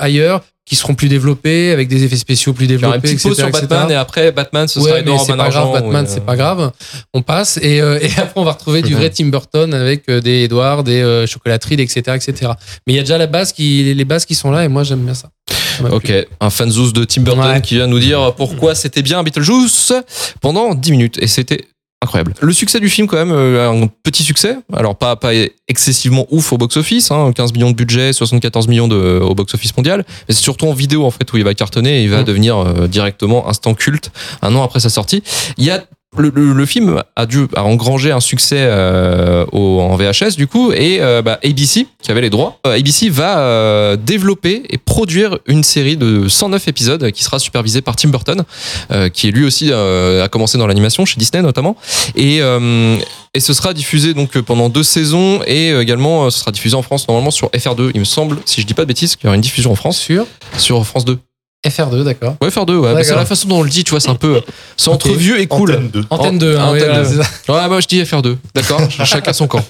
ailleurs, 0.00 0.42
qui 0.64 0.76
seront 0.76 0.94
plus 0.94 1.08
développés, 1.08 1.72
avec 1.72 1.88
des 1.88 2.04
effets 2.04 2.16
spéciaux 2.16 2.52
plus 2.52 2.66
développés. 2.66 3.00
petite 3.00 3.22
pause 3.22 3.32
etc., 3.32 3.48
sur 3.48 3.48
etc. 3.48 3.66
Batman 3.68 3.90
et 3.90 3.94
après 3.94 4.30
Batman 4.30 4.68
ce 4.68 4.80
sera 4.80 4.92
Ouais, 4.92 5.02
mais 5.04 5.10
Edouard 5.10 5.24
c'est 5.24 5.36
pas 5.36 5.48
grave, 5.50 5.72
Batman, 5.72 6.06
c'est 6.08 6.20
euh, 6.20 6.24
pas 6.24 6.36
grave. 6.36 6.72
On 7.12 7.22
passe 7.22 7.58
et, 7.60 7.80
euh, 7.80 7.98
et 8.02 8.10
après 8.16 8.40
on 8.40 8.44
va 8.44 8.52
retrouver 8.52 8.82
du 8.82 8.94
vrai 8.94 9.10
Tim 9.10 9.26
Burton 9.26 9.74
avec 9.74 10.08
euh, 10.08 10.20
des 10.20 10.44
Edward, 10.44 10.84
des 10.86 11.24
chocolateries, 11.26 11.74
etc., 11.80 12.00
etc. 12.14 12.52
Mais 12.86 12.92
il 12.92 12.96
y 12.96 13.00
a 13.00 13.02
déjà 13.02 13.18
la 13.18 13.26
base 13.26 13.52
qui, 13.52 13.92
les 13.94 14.04
bases 14.04 14.24
qui 14.24 14.34
sont 14.34 14.50
là 14.50 14.64
et 14.64 14.68
moi 14.68 14.84
j'aime 14.84 15.00
bien 15.00 15.14
ça. 15.14 15.30
Ça 15.50 15.82
m'a 15.82 15.88
plu. 15.88 15.96
Ok, 15.96 16.26
un 16.40 16.50
fanzouz 16.50 16.92
de 16.92 17.04
Tim 17.04 17.22
Burton 17.22 17.44
Ouais. 17.44 17.60
qui 17.60 17.74
vient 17.74 17.86
nous 17.88 17.98
dire 17.98 18.34
pourquoi 18.36 18.74
c'était 18.76 19.02
bien 19.02 19.22
Beetlejuice 19.22 19.92
pendant 20.40 20.74
10 20.74 20.90
minutes 20.92 21.18
et 21.20 21.26
c'était 21.26 21.64
incroyable. 22.02 22.34
Le 22.40 22.52
succès 22.52 22.80
du 22.80 22.88
film 22.90 23.06
quand 23.06 23.16
même, 23.16 23.32
euh, 23.32 23.70
un 23.70 23.86
petit 24.02 24.22
succès, 24.22 24.56
alors 24.74 24.96
pas, 24.96 25.16
pas 25.16 25.30
excessivement 25.68 26.26
ouf 26.30 26.52
au 26.52 26.58
box-office, 26.58 27.10
hein, 27.10 27.32
15 27.34 27.52
millions 27.54 27.70
de 27.70 27.76
budget, 27.76 28.12
74 28.12 28.68
millions 28.68 28.88
de, 28.88 29.20
au 29.22 29.34
box-office 29.34 29.76
mondial, 29.76 30.04
mais 30.28 30.34
c'est 30.34 30.42
surtout 30.42 30.66
en 30.66 30.74
vidéo 30.74 31.04
en 31.06 31.10
fait 31.10 31.32
où 31.32 31.36
il 31.38 31.44
va 31.44 31.54
cartonner 31.54 32.00
et 32.00 32.04
il 32.04 32.10
va 32.10 32.22
Mm. 32.22 32.24
devenir 32.24 32.56
euh, 32.58 32.86
directement 32.88 33.48
instant 33.48 33.74
culte 33.74 34.10
un 34.42 34.54
an 34.54 34.62
après 34.64 34.80
sa 34.80 34.90
sortie. 34.90 35.22
Il 35.56 35.64
y 35.64 35.70
a 35.70 35.84
le, 36.18 36.30
le- 36.34 36.52
le 36.52 36.66
film 36.66 37.02
a 37.16 37.26
dû 37.26 37.46
a 37.56 37.64
engrangé 37.64 38.12
un 38.12 38.20
succès 38.20 38.58
euh, 38.58 39.46
au, 39.52 39.80
en 39.80 39.96
VHS 39.96 40.36
du 40.36 40.46
coup 40.46 40.70
et 40.72 40.98
euh, 41.00 41.22
bah, 41.22 41.38
ABC 41.42 41.86
qui 42.02 42.10
avait 42.10 42.20
les 42.20 42.28
droits. 42.30 42.58
Euh, 42.66 42.76
ABC 42.78 43.08
va 43.08 43.38
euh, 43.38 43.96
développer 43.96 44.62
et 44.68 44.76
produire 44.78 45.38
une 45.46 45.62
série 45.64 45.96
de 45.96 46.28
109 46.28 46.68
épisodes 46.68 47.10
qui 47.12 47.24
sera 47.24 47.38
supervisée 47.38 47.80
par 47.80 47.96
Tim 47.96 48.10
Burton 48.10 48.42
euh, 48.90 49.08
qui 49.08 49.30
lui 49.32 49.44
aussi 49.46 49.68
euh, 49.72 50.22
a 50.22 50.28
commencé 50.28 50.58
dans 50.58 50.66
l'animation 50.66 51.04
chez 51.06 51.16
Disney 51.18 51.42
notamment. 51.42 51.76
Et 52.14 52.38
euh, 52.42 52.96
et 53.34 53.40
ce 53.40 53.54
sera 53.54 53.72
diffusé 53.72 54.12
donc 54.12 54.38
pendant 54.40 54.68
deux 54.68 54.82
saisons 54.82 55.40
et 55.46 55.70
également 55.72 56.28
ce 56.28 56.40
sera 56.40 56.50
diffusé 56.52 56.76
en 56.76 56.82
France 56.82 57.08
normalement 57.08 57.30
sur 57.30 57.48
FR2 57.50 57.90
il 57.94 58.00
me 58.00 58.04
semble 58.04 58.36
si 58.44 58.60
je 58.60 58.66
dis 58.66 58.74
pas 58.74 58.82
de 58.82 58.88
bêtises 58.88 59.16
qu'il 59.16 59.24
y 59.24 59.28
aura 59.28 59.36
une 59.36 59.40
diffusion 59.40 59.72
en 59.72 59.76
France. 59.76 59.98
Sur 59.98 60.26
sur 60.58 60.84
France 60.86 61.06
2 61.06 61.18
FR2, 61.66 62.02
d'accord. 62.02 62.34
ouais 62.40 62.48
FR2 62.48 62.72
ouais 62.76 63.04
c'est 63.04 63.14
la 63.14 63.24
façon 63.24 63.46
dont 63.46 63.58
on 63.58 63.62
le 63.62 63.70
dit 63.70 63.84
tu 63.84 63.90
vois 63.92 64.00
c'est 64.00 64.08
un 64.10 64.16
peu 64.16 64.40
c'est 64.76 64.88
entre 64.90 65.10
vieux 65.12 65.40
et 65.40 65.46
cool 65.46 65.70
Antenne 65.72 65.90
2. 65.90 66.04
Antenne 66.10 66.38
2, 66.38 66.56
hein, 66.56 66.64
Antenne 66.64 66.78
voilà, 66.86 67.02
2. 67.04 67.08
c'est 67.08 67.22
ça. 67.22 67.52
Ouais, 67.62 67.68
moi 67.68 67.80
je 67.80 67.86
dis 67.86 68.02
FR2, 68.02 68.36
d'accord 68.54 68.80
Chacun 69.04 69.32
son 69.32 69.46
camp. 69.46 69.64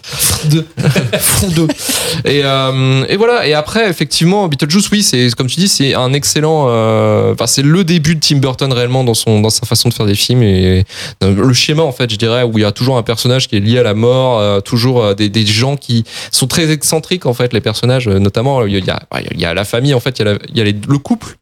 Deux. 0.46 0.66
Front 1.20 1.48
2. 1.48 1.68
Et, 2.24 2.40
euh, 2.44 3.04
et 3.08 3.16
voilà, 3.16 3.46
et 3.46 3.52
après, 3.52 3.90
effectivement, 3.90 4.48
Beetlejuice, 4.48 4.88
oui, 4.90 5.02
c'est 5.02 5.28
comme 5.36 5.48
tu 5.48 5.60
dis, 5.60 5.68
c'est 5.68 5.94
un 5.94 6.12
excellent. 6.14 6.66
euh, 6.68 7.32
Enfin, 7.34 7.46
c'est 7.46 7.62
le 7.62 7.84
début 7.84 8.14
de 8.14 8.20
Tim 8.20 8.36
Burton 8.36 8.72
réellement 8.72 9.04
dans, 9.04 9.14
son, 9.14 9.40
dans 9.40 9.50
sa 9.50 9.66
façon 9.66 9.88
de 9.88 9.94
faire 9.94 10.06
des 10.06 10.14
films. 10.14 10.42
Et 10.42 10.84
euh, 11.22 11.34
le 11.34 11.52
schéma, 11.52 11.82
en 11.82 11.92
fait, 11.92 12.10
je 12.10 12.16
dirais, 12.16 12.42
où 12.42 12.56
il 12.58 12.62
y 12.62 12.64
a 12.64 12.72
toujours 12.72 12.96
un 12.96 13.02
personnage 13.02 13.48
qui 13.48 13.56
est 13.56 13.60
lié 13.60 13.78
à 13.80 13.82
la 13.82 13.94
mort, 13.94 14.38
euh, 14.40 14.60
toujours 14.60 15.02
euh, 15.04 15.14
des, 15.14 15.28
des 15.28 15.44
gens 15.46 15.76
qui 15.76 16.04
sont 16.30 16.46
très 16.46 16.70
excentriques, 16.70 17.26
en 17.26 17.34
fait, 17.34 17.52
les 17.52 17.60
personnages, 17.60 18.08
euh, 18.08 18.18
notamment, 18.18 18.64
il 18.66 18.72
y 18.74 18.90
a, 18.90 19.00
il 19.32 19.40
y 19.40 19.44
a 19.44 19.54
la 19.54 19.64
famille, 19.64 19.94
en 19.94 20.00
fait, 20.00 20.18
il 20.18 20.24
y 20.24 20.28
a, 20.28 20.32
la- 20.32 20.38
il 20.48 20.56
y 20.56 20.60
a 20.60 20.64
les- 20.64 20.76
le 20.88 20.98
couple 20.98 21.36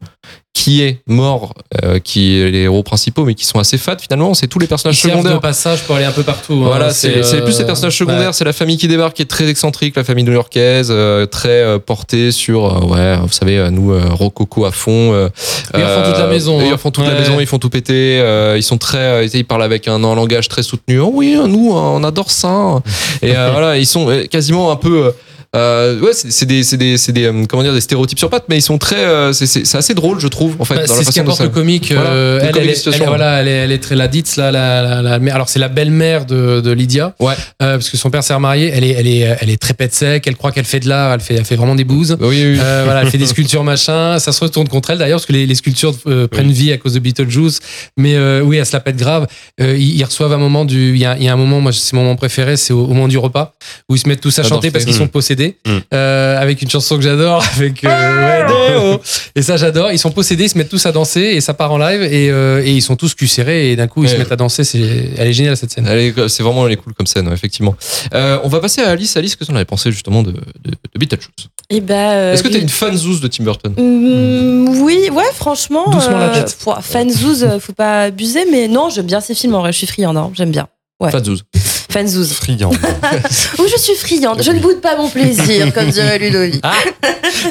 qui 0.63 0.83
est 0.83 0.99
mort, 1.07 1.55
euh, 1.83 1.97
qui 1.97 2.37
est 2.39 2.51
les 2.51 2.59
héros 2.59 2.83
principaux, 2.83 3.25
mais 3.25 3.33
qui 3.33 3.45
sont 3.45 3.57
assez 3.57 3.79
fat 3.79 3.97
finalement. 3.99 4.35
C'est 4.35 4.45
tous 4.45 4.59
les 4.59 4.65
Ils 4.65 4.69
personnages 4.69 4.99
servent 4.99 5.13
secondaires. 5.13 5.33
de 5.33 5.41
passage 5.41 5.81
pour 5.83 5.95
aller 5.95 6.05
un 6.05 6.11
peu 6.11 6.21
partout. 6.21 6.53
hein. 6.53 6.67
Voilà, 6.67 6.91
c'est 6.91 7.09
plus 7.43 7.57
les 7.57 7.65
personnages 7.65 7.97
secondaires, 7.97 8.27
ouais. 8.27 8.33
c'est 8.33 8.43
la 8.45 8.53
famille 8.53 8.77
qui 8.77 8.87
débarque, 8.87 9.15
qui 9.15 9.23
est 9.23 9.25
très 9.25 9.47
excentrique, 9.49 9.95
la 9.95 10.03
famille 10.03 10.23
new-yorkaise, 10.23 10.89
euh, 10.91 11.25
très 11.25 11.49
euh, 11.49 11.79
portée 11.79 12.31
sur, 12.31 12.65
euh, 12.65 12.85
ouais, 12.85 13.17
vous 13.23 13.31
savez, 13.31 13.57
euh, 13.57 13.71
nous, 13.71 13.91
euh, 13.91 14.01
rococo 14.11 14.65
à 14.65 14.71
fond. 14.71 15.13
euh, 15.13 15.29
Ils 15.75 15.81
refont 15.83 16.03
toute 16.11 16.19
la 16.19 16.27
maison, 16.27 16.61
Ils 16.61 16.67
hein. 16.67 16.71
refont 16.73 16.91
toute 16.91 17.05
la 17.07 17.15
maison, 17.15 17.39
ils 17.39 17.47
font 17.47 17.57
tout 17.57 17.69
péter, 17.71 18.19
euh, 18.21 18.53
ils 18.55 18.63
sont 18.63 18.77
très, 18.77 18.97
euh, 18.99 19.27
ils 19.33 19.45
parlent 19.45 19.63
avec 19.63 19.87
un, 19.87 20.03
un 20.03 20.15
langage 20.15 20.47
très 20.47 20.61
soutenu. 20.61 20.99
Oh 20.99 21.09
oui, 21.11 21.37
nous, 21.47 21.71
on 21.73 22.03
adore 22.03 22.29
ça. 22.29 22.81
Et 23.23 23.35
euh, 23.35 23.49
voilà, 23.51 23.77
ils 23.77 23.87
sont 23.87 24.07
euh, 24.11 24.25
quasiment 24.25 24.69
un 24.71 24.75
peu. 24.75 25.11
Euh, 25.55 25.99
ouais, 25.99 26.11
c'est 26.13 26.45
des, 26.45 26.63
c'est 26.63 26.77
des, 26.77 26.97
c'est 26.97 27.11
des, 27.11 27.25
euh, 27.25 27.43
comment 27.49 27.61
dire, 27.61 27.73
des 27.73 27.81
stéréotypes 27.81 28.17
sur 28.19 28.29
pattes, 28.29 28.45
mais 28.47 28.57
ils 28.57 28.61
sont 28.61 28.77
très, 28.77 29.03
euh, 29.03 29.33
c'est- 29.33 29.75
assez 29.75 29.93
drôle, 29.93 30.19
je 30.19 30.27
trouve, 30.29 30.55
en 30.59 30.65
fait, 30.65 30.75
Bah, 30.75 30.81
la 30.81 30.87
c'est 30.87 30.93
ce 30.93 30.99
qui 30.99 31.05
façon 31.05 31.19
dont 31.19 31.23
apporte 31.23 31.37
ça. 31.39 31.43
le 31.43 31.49
comique. 31.49 31.91
Voilà, 31.93 32.09
euh, 32.09 32.39
le 32.39 32.45
elle, 32.45 32.69
elle, 32.69 32.75
situation. 32.75 33.03
elle, 33.03 33.09
voilà, 33.09 33.41
elle 33.41 33.47
est, 33.49 33.51
elle 33.51 33.71
est 33.73 33.77
très 33.83 33.95
la 33.95 34.07
Ditz, 34.07 34.37
là, 34.37 34.49
la, 34.51 34.81
la, 34.81 35.01
la 35.01 35.19
mère. 35.19 35.35
Alors, 35.35 35.49
c'est 35.49 35.59
la 35.59 35.67
belle-mère 35.67 36.25
de, 36.25 36.61
de 36.61 36.71
Lydia. 36.71 37.15
Ouais. 37.19 37.33
Euh, 37.61 37.73
parce 37.73 37.89
que 37.89 37.97
son 37.97 38.09
père 38.09 38.23
s'est 38.23 38.33
remarié. 38.33 38.71
Elle 38.73 38.83
est, 38.85 38.91
elle 38.91 39.07
est, 39.07 39.37
elle 39.41 39.49
est 39.49 39.61
très 39.61 39.73
pète 39.73 39.93
sec. 39.93 40.23
Elle 40.25 40.37
croit 40.37 40.51
qu'elle 40.53 40.63
fait 40.65 40.79
de 40.79 40.87
l'art. 40.87 41.13
Elle 41.13 41.19
fait, 41.19 41.35
elle 41.35 41.45
fait 41.45 41.57
vraiment 41.57 41.75
des 41.75 41.83
bouses. 41.83 42.15
Oui, 42.21 42.27
oui, 42.29 42.43
oui. 42.53 42.59
Euh, 42.61 42.83
voilà, 42.85 43.01
elle 43.01 43.09
fait 43.09 43.17
des 43.17 43.25
sculptures 43.33 43.63
machin. 43.65 44.19
Ça 44.19 44.31
se 44.31 44.39
retourne 44.39 44.69
contre 44.69 44.91
elle 44.91 44.99
d'ailleurs 44.99 45.17
parce 45.17 45.25
que 45.25 45.33
les, 45.33 45.45
les 45.45 45.55
sculptures 45.55 45.95
euh, 46.07 46.27
prennent 46.27 46.51
vie 46.51 46.71
à 46.71 46.77
cause 46.77 46.93
de 46.93 46.99
Beetlejuice. 46.99 47.59
Mais 47.97 48.15
euh, 48.15 48.41
oui, 48.41 48.55
elle 48.57 48.65
se 48.65 48.71
la 48.73 48.79
pète 48.79 48.95
grave. 48.95 49.27
Euh, 49.59 49.75
ils, 49.77 49.97
ils 49.97 50.03
reçoivent 50.05 50.31
un 50.33 50.37
moment 50.37 50.63
du. 50.63 50.91
Il 50.91 50.97
y 50.97 51.05
a, 51.05 51.17
il 51.17 51.23
y 51.23 51.27
a 51.27 51.33
un 51.33 51.37
moment, 51.37 51.59
moi, 51.59 51.71
c'est 51.73 51.93
mon 51.93 52.03
moment 52.03 52.15
préféré, 52.15 52.55
c'est 52.55 52.71
au, 52.71 52.85
au 52.85 52.87
moment 52.93 53.07
du 53.09 53.17
repas 53.17 53.53
où 53.89 53.95
ils 53.95 53.99
se 53.99 54.07
mettent 54.07 54.21
tous 54.21 54.37
à 54.39 54.43
chanter 54.43 54.71
parce 54.71 54.85
qu'ils 54.85 54.93
sont 54.95 55.07
possédés 55.07 55.40
Mm. 55.65 55.77
euh, 55.93 56.39
avec 56.41 56.61
une 56.61 56.69
chanson 56.69 56.95
que 56.97 57.01
j'adore 57.03 57.43
avec 57.55 57.83
euh, 57.83 57.87
ouais, 57.87 58.47
Déo. 58.47 59.01
et 59.35 59.41
ça 59.41 59.57
j'adore. 59.57 59.91
Ils 59.91 59.99
sont 59.99 60.11
possédés, 60.11 60.45
ils 60.45 60.49
se 60.49 60.57
mettent 60.57 60.69
tous 60.69 60.85
à 60.85 60.91
danser 60.91 61.21
et 61.21 61.41
ça 61.41 61.53
part 61.53 61.71
en 61.71 61.77
live 61.77 62.01
et, 62.03 62.29
euh, 62.29 62.63
et 62.63 62.71
ils 62.71 62.81
sont 62.81 62.95
tous 62.95 63.13
cul 63.15 63.27
serrés 63.27 63.71
et 63.71 63.75
d'un 63.75 63.87
coup 63.87 64.03
ils 64.03 64.07
Ouais. 64.07 64.13
se 64.13 64.17
mettent 64.17 64.31
à 64.31 64.35
danser. 64.35 64.63
C'est, 64.63 64.79
elle 65.17 65.27
est 65.27 65.33
géniale 65.33 65.57
cette 65.57 65.71
scène. 65.71 65.87
Elle 65.89 65.99
est- 65.99 66.27
C'est 66.29 66.43
vraiment 66.43 66.65
elle 66.67 66.73
est 66.73 66.77
cool 66.77 66.93
comme 66.93 67.07
scène, 67.07 67.27
ouais, 67.27 67.33
effectivement. 67.33 67.75
Euh, 68.13 68.39
on 68.43 68.47
va 68.49 68.59
passer 68.59 68.81
à 68.81 68.89
Alice. 68.89 69.15
Alice, 69.17 69.35
qu'est-ce 69.35 69.47
que 69.47 69.51
tu 69.51 69.51
en 69.53 69.55
avais 69.55 69.65
pensé 69.65 69.91
justement 69.91 70.23
de, 70.23 70.31
de, 70.31 70.37
de 70.71 70.99
Beetlejuice? 70.99 71.27
Et 71.69 71.79
bah, 71.81 72.11
euh, 72.13 72.33
Est-ce 72.33 72.43
que 72.43 72.49
t'es 72.49 72.59
une 72.59 72.67
fanzouz 72.69 73.21
de 73.21 73.27
Tim 73.27 73.43
Burton? 73.45 73.73
Mm, 73.77 74.81
oui, 74.83 75.09
ouais, 75.11 75.23
franchement. 75.33 75.89
Doucement 75.89 76.17
la 76.17 76.29
tête. 76.29 76.55
pff, 76.63 76.75
Fanzouz, 76.85 77.47
faut 77.59 77.73
pas 77.73 78.03
abuser, 78.03 78.45
mais 78.51 78.67
non, 78.67 78.89
j'aime 78.89 79.05
bien 79.05 79.21
ces 79.21 79.33
films 79.35 79.55
en 79.55 79.59
vrai, 79.59 79.71
je 79.71 79.77
suis 79.77 79.87
friande, 79.87 80.17
hein, 80.17 80.31
j'aime 80.33 80.51
bien. 80.51 80.67
Ouais. 80.99 81.11
Fanzouz. 81.11 81.43
Fanzouz. 81.91 82.33
Friand. 82.33 82.71
Ou 83.59 83.67
je 83.67 83.77
suis 83.77 83.95
friande, 83.95 84.41
je 84.41 84.51
ne 84.51 84.59
boude 84.59 84.81
pas 84.81 84.95
mon 84.95 85.09
plaisir, 85.09 85.73
comme 85.73 85.89
dirait 85.89 86.17
Ludovic. 86.19 86.63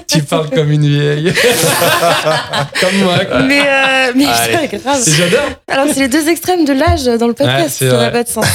tu 0.09 0.23
parles 0.23 0.51
comme 0.51 0.71
une 0.73 0.87
vieille. 0.89 1.33
comme 2.81 2.97
moi. 3.03 3.19
quoi. 3.25 3.41
Mais, 3.43 3.61
euh, 3.61 4.13
mais 4.15 4.27
Allez. 4.27 4.69
putain, 4.69 4.79
grave. 4.79 5.05
J'adore. 5.07 5.49
Alors, 5.69 5.87
c'est 5.93 6.01
les 6.01 6.09
deux 6.09 6.29
extrêmes 6.29 6.65
de 6.65 6.73
l'âge 6.73 7.05
dans 7.05 7.27
le 7.29 7.35
podcast, 7.35 7.79
ça 7.79 7.87
n'a 7.97 8.11
pas 8.11 8.25
de 8.25 8.29
sens. 8.29 8.47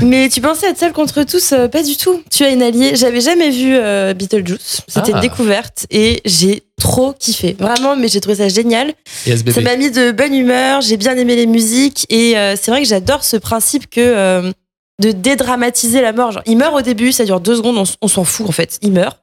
Mais 0.00 0.28
tu 0.28 0.40
pensais 0.40 0.68
être 0.68 0.78
seule 0.78 0.92
contre 0.92 1.22
tous, 1.24 1.52
euh, 1.52 1.68
pas 1.68 1.82
du 1.82 1.96
tout. 1.96 2.22
Tu 2.30 2.44
as 2.44 2.50
une 2.50 2.62
alliée. 2.62 2.92
J'avais 2.94 3.20
jamais 3.20 3.50
vu 3.50 3.74
euh, 3.74 4.14
Beetlejuice. 4.14 4.82
C'était 4.86 5.12
Ah. 5.12 5.16
une 5.16 5.20
découverte 5.22 5.86
et 5.90 6.20
j'ai 6.24 6.62
trop 6.80 7.12
kiffé. 7.18 7.56
Vraiment, 7.58 7.96
mais 7.96 8.08
j'ai 8.08 8.20
trouvé 8.20 8.36
ça 8.36 8.48
génial. 8.48 8.92
Yes, 9.26 9.40
Ça 9.52 9.60
m'a 9.60 9.76
mis 9.76 9.90
de 9.90 10.12
bonne 10.12 10.34
humeur, 10.34 10.80
j'ai 10.80 10.96
bien 10.96 11.16
aimé 11.16 11.34
les 11.34 11.46
musiques 11.46 12.06
et 12.08 12.36
euh, 12.38 12.54
c'est 12.60 12.70
vrai 12.70 12.82
que 12.82 12.88
j'adore 12.88 13.24
ce 13.24 13.36
principe 13.36 13.90
que 13.90 14.00
euh, 14.00 14.52
de 15.00 15.12
dédramatiser 15.12 16.00
la 16.00 16.12
mort. 16.12 16.32
Genre, 16.32 16.42
il 16.46 16.56
meurt 16.56 16.74
au 16.74 16.80
début, 16.82 17.12
ça 17.12 17.24
dure 17.24 17.40
deux 17.40 17.56
secondes, 17.56 17.86
on, 18.02 18.08
s'en 18.08 18.24
fout 18.24 18.48
en 18.48 18.52
fait, 18.52 18.78
il 18.82 18.92
meurt. 18.92 19.18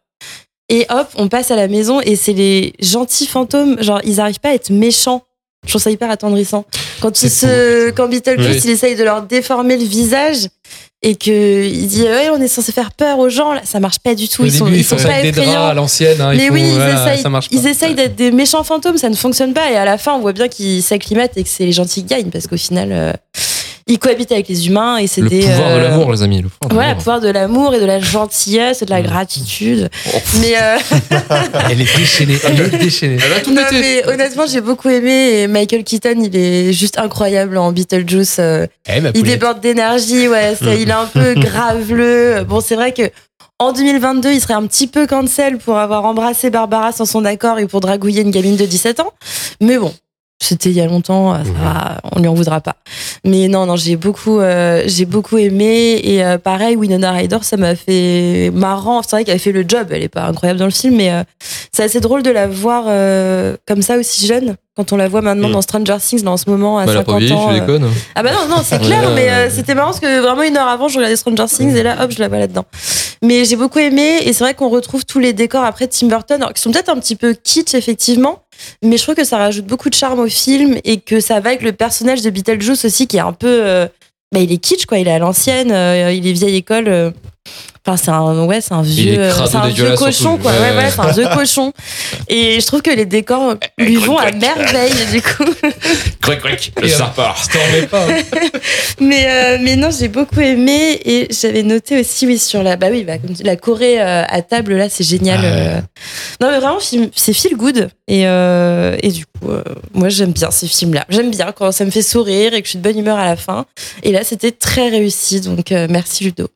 Et 0.70 0.88
hop, 0.90 1.08
on 1.16 1.28
passe 1.28 1.52
à 1.52 1.56
la 1.56 1.68
maison 1.68 2.02
et 2.02 2.16
c'est 2.16 2.34
les 2.34 2.74
gentils 2.80 3.28
fantômes. 3.28 3.82
Genre, 3.84 4.02
ils 4.04 4.20
arrivent 4.20 4.40
pas 4.40 4.50
à 4.50 4.54
être 4.54 4.72
méchants. 4.72 5.24
Je 5.66 5.70
trouve 5.72 5.82
ça 5.82 5.92
hyper 5.92 6.10
attendrissant. 6.10 6.66
Quand, 7.02 7.22
ils 7.24 7.30
se, 7.30 7.90
quand 7.92 8.08
Beetlejuice, 8.08 8.56
Oui. 8.56 8.62
il 8.66 8.70
essaye 8.72 8.96
de 8.96 9.04
leur 9.04 9.22
déformer 9.24 9.78
le 9.78 9.84
visage 9.84 10.48
et 11.02 11.16
que 11.16 11.66
il 11.68 11.88
dit 11.88 12.04
ouais, 12.04 12.30
on 12.32 12.42
est 12.42 12.48
censé 12.48 12.72
faire 12.72 12.92
peur 12.92 13.20
aux 13.20 13.30
gens, 13.30 13.54
là, 13.54 13.62
ça 13.64 13.80
marche 13.80 14.00
pas 14.00 14.16
du 14.16 14.28
tout. 14.28 14.42
Au 14.44 14.46
ils 14.46 14.52
sont, 14.52 14.66
début, 14.66 14.78
ils 14.78 14.84
sont 14.84 14.96
pas 14.96 15.22
des 15.22 15.32
draps 15.32 15.48
effrayants. 15.48 15.66
à 15.68 15.74
l'ancienne. 15.74 16.20
hein, 16.22 16.34
Mais 16.36 16.48
font- 16.48 16.54
oui, 16.54 16.62
ils 16.66 16.74
voilà, 16.76 17.02
essayent, 17.12 17.22
ça 17.22 17.30
marche 17.30 17.50
pas. 17.50 17.56
ils 17.56 17.68
essayent 17.68 17.94
d'être 17.96 18.16
des 18.16 18.32
méchants 18.32 18.64
fantômes, 18.64 18.98
ça 18.98 19.10
ne 19.10 19.16
fonctionne 19.16 19.54
pas. 19.54 19.70
Et 19.72 19.76
à 19.76 19.86
la 19.86 19.98
fin, 20.00 20.14
on 20.14 20.20
voit 20.20 20.34
bien 20.34 20.48
qu'ils 20.48 20.82
s'acclimatent 20.82 21.36
et 21.38 21.44
que 21.44 21.50
c'est 21.50 21.66
les 21.66 21.72
gentils 21.74 22.02
qui 22.04 22.08
gagnent 22.16 22.30
parce 22.32 22.48
qu'au 22.48 22.58
final, 22.58 22.90
euh, 22.92 23.14
ils 23.88 24.00
cohabitent 24.00 24.32
avec 24.32 24.48
les 24.48 24.68
humains 24.68 24.98
et 24.98 25.06
c'est 25.08 25.22
Le 25.22 25.30
des. 25.30 25.42
pouvoir 25.42 25.70
de 25.70 25.74
euh, 25.76 25.84
l'amour, 25.90 26.12
les 26.12 26.24
amis. 26.24 26.42
Le 26.42 26.50
pouvoir 26.50 26.70
de 26.70 26.74
Voilà, 26.74 26.88
le 26.88 26.90
l'amour. 26.90 27.04
pouvoir 27.04 27.22
de 27.22 27.30
l'amour 27.30 27.76
et 27.76 27.80
de 27.80 27.86
la 27.86 28.00
gentillesse 28.00 28.82
et 28.82 28.86
de 28.86 28.90
la 28.90 29.02
Mm. 29.02 29.06
gratitude. 29.06 29.90
Oh, 30.14 30.18
Mais, 30.42 30.54
euh, 30.60 30.78
Elle 31.70 31.82
est 31.82 31.98
déchaînée. 31.98 32.38
Elle 32.44 32.62
est 32.62 32.78
déchaînée. 32.78 33.18
Elle 33.24 33.34
a 33.34 33.40
tout 33.42 33.54
non, 33.54 33.62
mais 33.72 34.06
honnêtement, 34.08 34.46
j'ai 34.48 34.62
beaucoup 34.62 34.90
aimé. 34.90 35.42
Et 35.42 35.48
Michael 35.48 35.84
Keaton, 35.84 36.16
il 36.24 36.36
est 36.36 36.74
juste 36.74 36.98
incroyable 36.98 37.58
en 37.58 37.72
Beetlejuice. 37.72 38.38
euh, 38.40 38.66
Eh, 38.90 39.02
il 39.14 39.24
déborde 39.24 39.60
d'énergie, 39.62 40.28
ouais. 40.28 40.56
il 40.62 40.90
est 40.90 40.92
un 40.92 41.06
peu 41.06 41.34
graveleux. 41.38 42.44
Bon, 42.48 42.62
c'est 42.62 42.76
vrai 42.76 42.92
que 42.92 43.04
en 43.60 43.72
2022, 43.72 44.32
il 44.34 44.42
serait 44.42 44.54
un 44.56 44.66
petit 44.68 44.88
peu 44.88 45.08
cancel 45.08 45.58
pour 45.60 45.78
avoir 45.78 46.04
embrassé 46.06 46.50
Barbara 46.50 46.92
sans 46.92 47.06
son 47.06 47.24
accord 47.24 47.58
et 47.60 47.68
pour 47.68 47.80
dragouiller 47.82 48.22
une 48.24 48.32
gamine 48.32 48.58
de 48.58 48.66
17 48.66 49.00
ans. 49.00 49.14
Mais 49.62 49.78
bon. 49.78 49.94
C'était 50.42 50.70
il 50.70 50.76
y 50.76 50.82
a 50.82 50.86
longtemps, 50.86 51.34
ça 51.34 51.44
va, 51.64 52.02
on 52.14 52.20
lui 52.20 52.28
en 52.28 52.34
voudra 52.34 52.60
pas. 52.60 52.76
Mais 53.24 53.48
non, 53.48 53.66
non, 53.66 53.78
j'ai 53.78 53.96
beaucoup, 53.96 54.40
euh, 54.42 54.84
j'ai 54.86 55.06
beaucoup 55.06 55.38
aimé 55.38 56.00
et 56.04 56.24
euh, 56.26 56.38
pareil, 56.38 56.76
Winona 56.76 57.12
Ryder, 57.14 57.38
ça 57.42 57.56
m'a 57.56 57.74
fait 57.76 58.52
marrant. 58.54 59.02
C'est 59.02 59.12
vrai 59.16 59.24
qu'elle 59.24 59.38
a 59.38 59.40
fait 59.40 59.54
le 59.54 59.64
job, 59.68 59.88
elle 59.92 60.04
est 60.04 60.10
pas 60.10 60.26
incroyable 60.26 60.60
dans 60.60 60.66
le 60.66 60.72
film, 60.72 60.98
mais 60.98 61.10
euh, 61.12 61.24
c'est 61.72 61.84
assez 61.84 62.02
drôle 62.02 62.22
de 62.22 62.32
la 62.32 62.48
voir 62.48 62.84
euh, 62.88 63.56
comme 63.66 63.82
ça 63.82 63.98
aussi 63.98 64.28
jeune. 64.28 64.56
Quand 64.76 64.92
on 64.92 64.98
la 64.98 65.08
voit 65.08 65.22
maintenant 65.22 65.48
Mm. 65.48 65.54
dans 65.54 65.62
Stranger 65.62 65.96
Things, 66.06 66.24
là, 66.26 66.32
en 66.32 66.38
ce 66.38 66.50
moment 66.50 66.80
à 66.80 66.86
Bah, 66.86 66.92
elle 66.92 66.98
a 66.98 67.04
pas 67.04 67.14
50 67.14 67.20
vieilli, 67.22 67.34
ans. 67.34 67.50
euh, 67.52 67.60
déconnes. 67.62 67.90
ah 68.16 68.22
bah 68.24 68.32
non, 68.34 68.54
non, 68.58 68.62
c'est 68.62 68.80
clair, 68.80 69.10
mais 69.16 69.30
euh, 69.30 69.50
c'était 69.50 69.74
marrant 69.74 69.88
parce 69.92 70.02
que 70.02 70.20
vraiment 70.20 70.44
une 70.44 70.58
heure 70.58 70.68
avant, 70.68 70.90
je 70.90 70.98
regardais 70.98 71.16
Stranger 71.16 71.46
Things 71.48 71.74
et 71.78 71.82
là, 71.82 72.04
hop, 72.04 72.12
je 72.12 72.20
la 72.20 72.28
vois 72.28 72.40
là-dedans. 72.40 72.66
Mais 73.26 73.44
j'ai 73.44 73.56
beaucoup 73.56 73.80
aimé 73.80 74.20
et 74.24 74.34
c'est 74.34 74.44
vrai 74.44 74.54
qu'on 74.54 74.70
retrouve 74.70 75.04
tous 75.04 75.18
les 75.18 75.34
décors 75.34 75.64
après 75.64 75.88
Tim 75.88 76.08
Burton, 76.08 76.46
qui 76.54 76.62
sont 76.62 76.72
peut-être 76.72 76.90
un 76.90 77.00
petit 77.00 77.16
peu 77.16 77.34
kitsch 77.34 77.74
effectivement, 77.74 78.44
mais 78.84 78.98
je 78.98 79.04
trouve 79.04 79.16
que 79.16 79.24
ça 79.24 79.38
rajoute 79.38 79.66
beaucoup 79.66 79.90
de 79.90 79.96
charme 79.96 80.20
au 80.20 80.28
film 80.28 80.78
et 80.84 81.00
que 81.00 81.20
ça 81.20 81.40
va 81.40 81.50
avec 81.50 81.64
le 81.64 81.72
personnage 81.72 82.22
de 82.22 82.30
Beetlejuice 82.30 82.86
aussi 82.86 83.08
qui 83.08 83.18
est 83.18 83.22
un 83.22 83.34
peu... 83.34 83.48
euh, 83.48 83.88
bah, 84.32 84.42
il 84.42 84.52
est 84.52 84.58
kitsch 84.58 84.86
quoi, 84.86 85.00
il 85.00 85.08
est 85.08 85.12
à 85.12 85.18
l'ancienne, 85.18 85.72
euh, 85.72 86.12
il 86.14 86.28
est 86.28 86.34
vieille 86.34 86.58
école. 86.58 87.14
Enfin, 87.88 87.98
c'est 87.98 88.10
un, 88.10 88.46
ouais, 88.46 88.62
c'est 88.62 88.74
un 88.74 88.82
vieux, 88.82 89.20
euh, 89.20 89.32
c'est 89.46 89.56
un 89.58 89.68
vieux 89.68 89.96
cochon, 89.96 90.38
quoi. 90.38 90.52
Ouais, 90.54 90.76
Ouais, 90.76 90.90
c'est 90.90 91.00
un 91.02 91.12
vieux 91.12 91.28
cochon. 91.36 91.72
Et 92.28 92.60
je 92.60 92.66
trouve 92.66 92.82
que 92.82 92.90
les 92.90 93.06
décors 93.06 93.54
lui 93.78 93.98
vont 93.98 94.18
à 94.18 94.32
merveille, 94.32 94.92
du 95.12 95.22
coup. 95.22 95.46
Cric, 96.22 96.40
cric, 96.40 96.74
le 96.82 96.88
Et, 96.88 96.92
euh, 96.92 96.98
serpent. 96.98 97.32
Je 97.44 97.54
t'en 97.54 97.64
remets 97.64 97.86
pas. 97.88 98.08
Mais, 99.00 99.28
euh, 99.28 99.58
mais 99.62 99.76
non, 99.76 99.90
j'ai 99.92 100.08
beaucoup 100.08 100.40
aimé 100.40 101.00
et 101.06 101.28
j'avais 101.30 101.62
noté 101.62 102.00
aussi, 102.00 102.26
oui, 102.26 102.40
sur 102.40 102.64
la, 102.64 102.76
bah 102.78 102.88
oui, 102.90 103.04
bah, 103.04 103.20
comme 103.20 103.36
tu- 103.36 103.44
la 103.44 103.56
Corée 103.56 104.02
euh, 104.02 104.24
à 104.28 104.42
table, 104.42 104.74
là, 104.76 104.90
c'est 104.90 105.04
génial. 105.04 105.40
Ah 105.44 105.48
ouais. 105.76 105.82
Non, 106.42 106.50
mais 106.52 106.60
vraiment, 106.60 106.80
film- 106.80 107.10
c'est 107.16 107.34
feel 107.34 107.56
good. 107.56 107.90
Et, 108.08 108.26
euh, 108.26 108.96
et 109.04 109.10
du 109.10 109.26
coup, 109.28 109.50
moi, 109.94 110.10
j'aime 110.10 110.32
bien 110.32 110.50
ces 110.50 110.68
films-là. 110.68 111.06
J'aime 111.10 111.30
bien 111.30 111.52
quand 111.56 111.72
ça 111.72 111.86
me 111.86 111.92
fait 111.92 112.02
sourire 112.02 112.54
et 112.56 112.62
que 112.62 112.66
je 112.66 112.72
suis 112.72 112.80
de 112.80 112.84
bonne 112.84 112.98
humeur 112.98 113.18
à 113.20 113.26
la 113.26 113.36
fin. 113.36 113.66
Et 114.02 114.12
là, 114.12 114.24
c'était 114.24 114.52
très 114.52 114.90
réussi. 114.90 115.42
Donc, 115.42 115.70
merci 115.70 116.24
Ludo. 116.24 116.48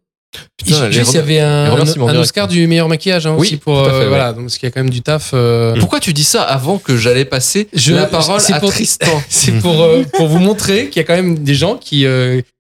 Putain, 0.58 0.92
Juste, 0.92 1.14
il 1.14 1.16
y 1.16 1.20
avait 1.20 1.40
un. 1.40 1.74
Oscar 2.20 2.48
du 2.48 2.68
meilleur 2.68 2.88
maquillage 2.88 3.26
hein, 3.26 3.34
Oui, 3.38 3.48
aussi 3.48 3.58
pour 3.58 3.84
fait, 3.84 3.92
euh, 3.92 4.00
ouais. 4.02 4.08
voilà 4.10 4.32
donc 4.34 4.44
parce 4.44 4.58
qu'il 4.58 4.68
y 4.68 4.72
a 4.72 4.72
quand 4.72 4.82
même 4.82 4.90
du 4.92 5.02
taf. 5.02 5.32
euh, 5.34 5.74
Pourquoi 5.80 6.00
tu 6.00 6.14
dis 6.14 6.24
ça 6.24 6.44
avant 6.44 6.78
que 6.78 6.98
j'allais 6.98 7.26
passer 7.26 7.68
Je- 7.74 7.96
la 7.96 8.06
parole 8.06 8.40
à 8.52 8.60
pour- 8.60 8.70
Tristan 8.72 9.08
C'est 9.30 9.54
pour 9.60 9.82
euh, 9.82 10.04
pour 10.14 10.28
vous 10.28 10.38
montrer 10.40 10.90
qu'il 10.90 11.02
y 11.02 11.04
a 11.04 11.08
quand 11.08 11.16
même 11.16 11.40
des 11.40 11.56
gens 11.56 11.76
qui 11.78 12.06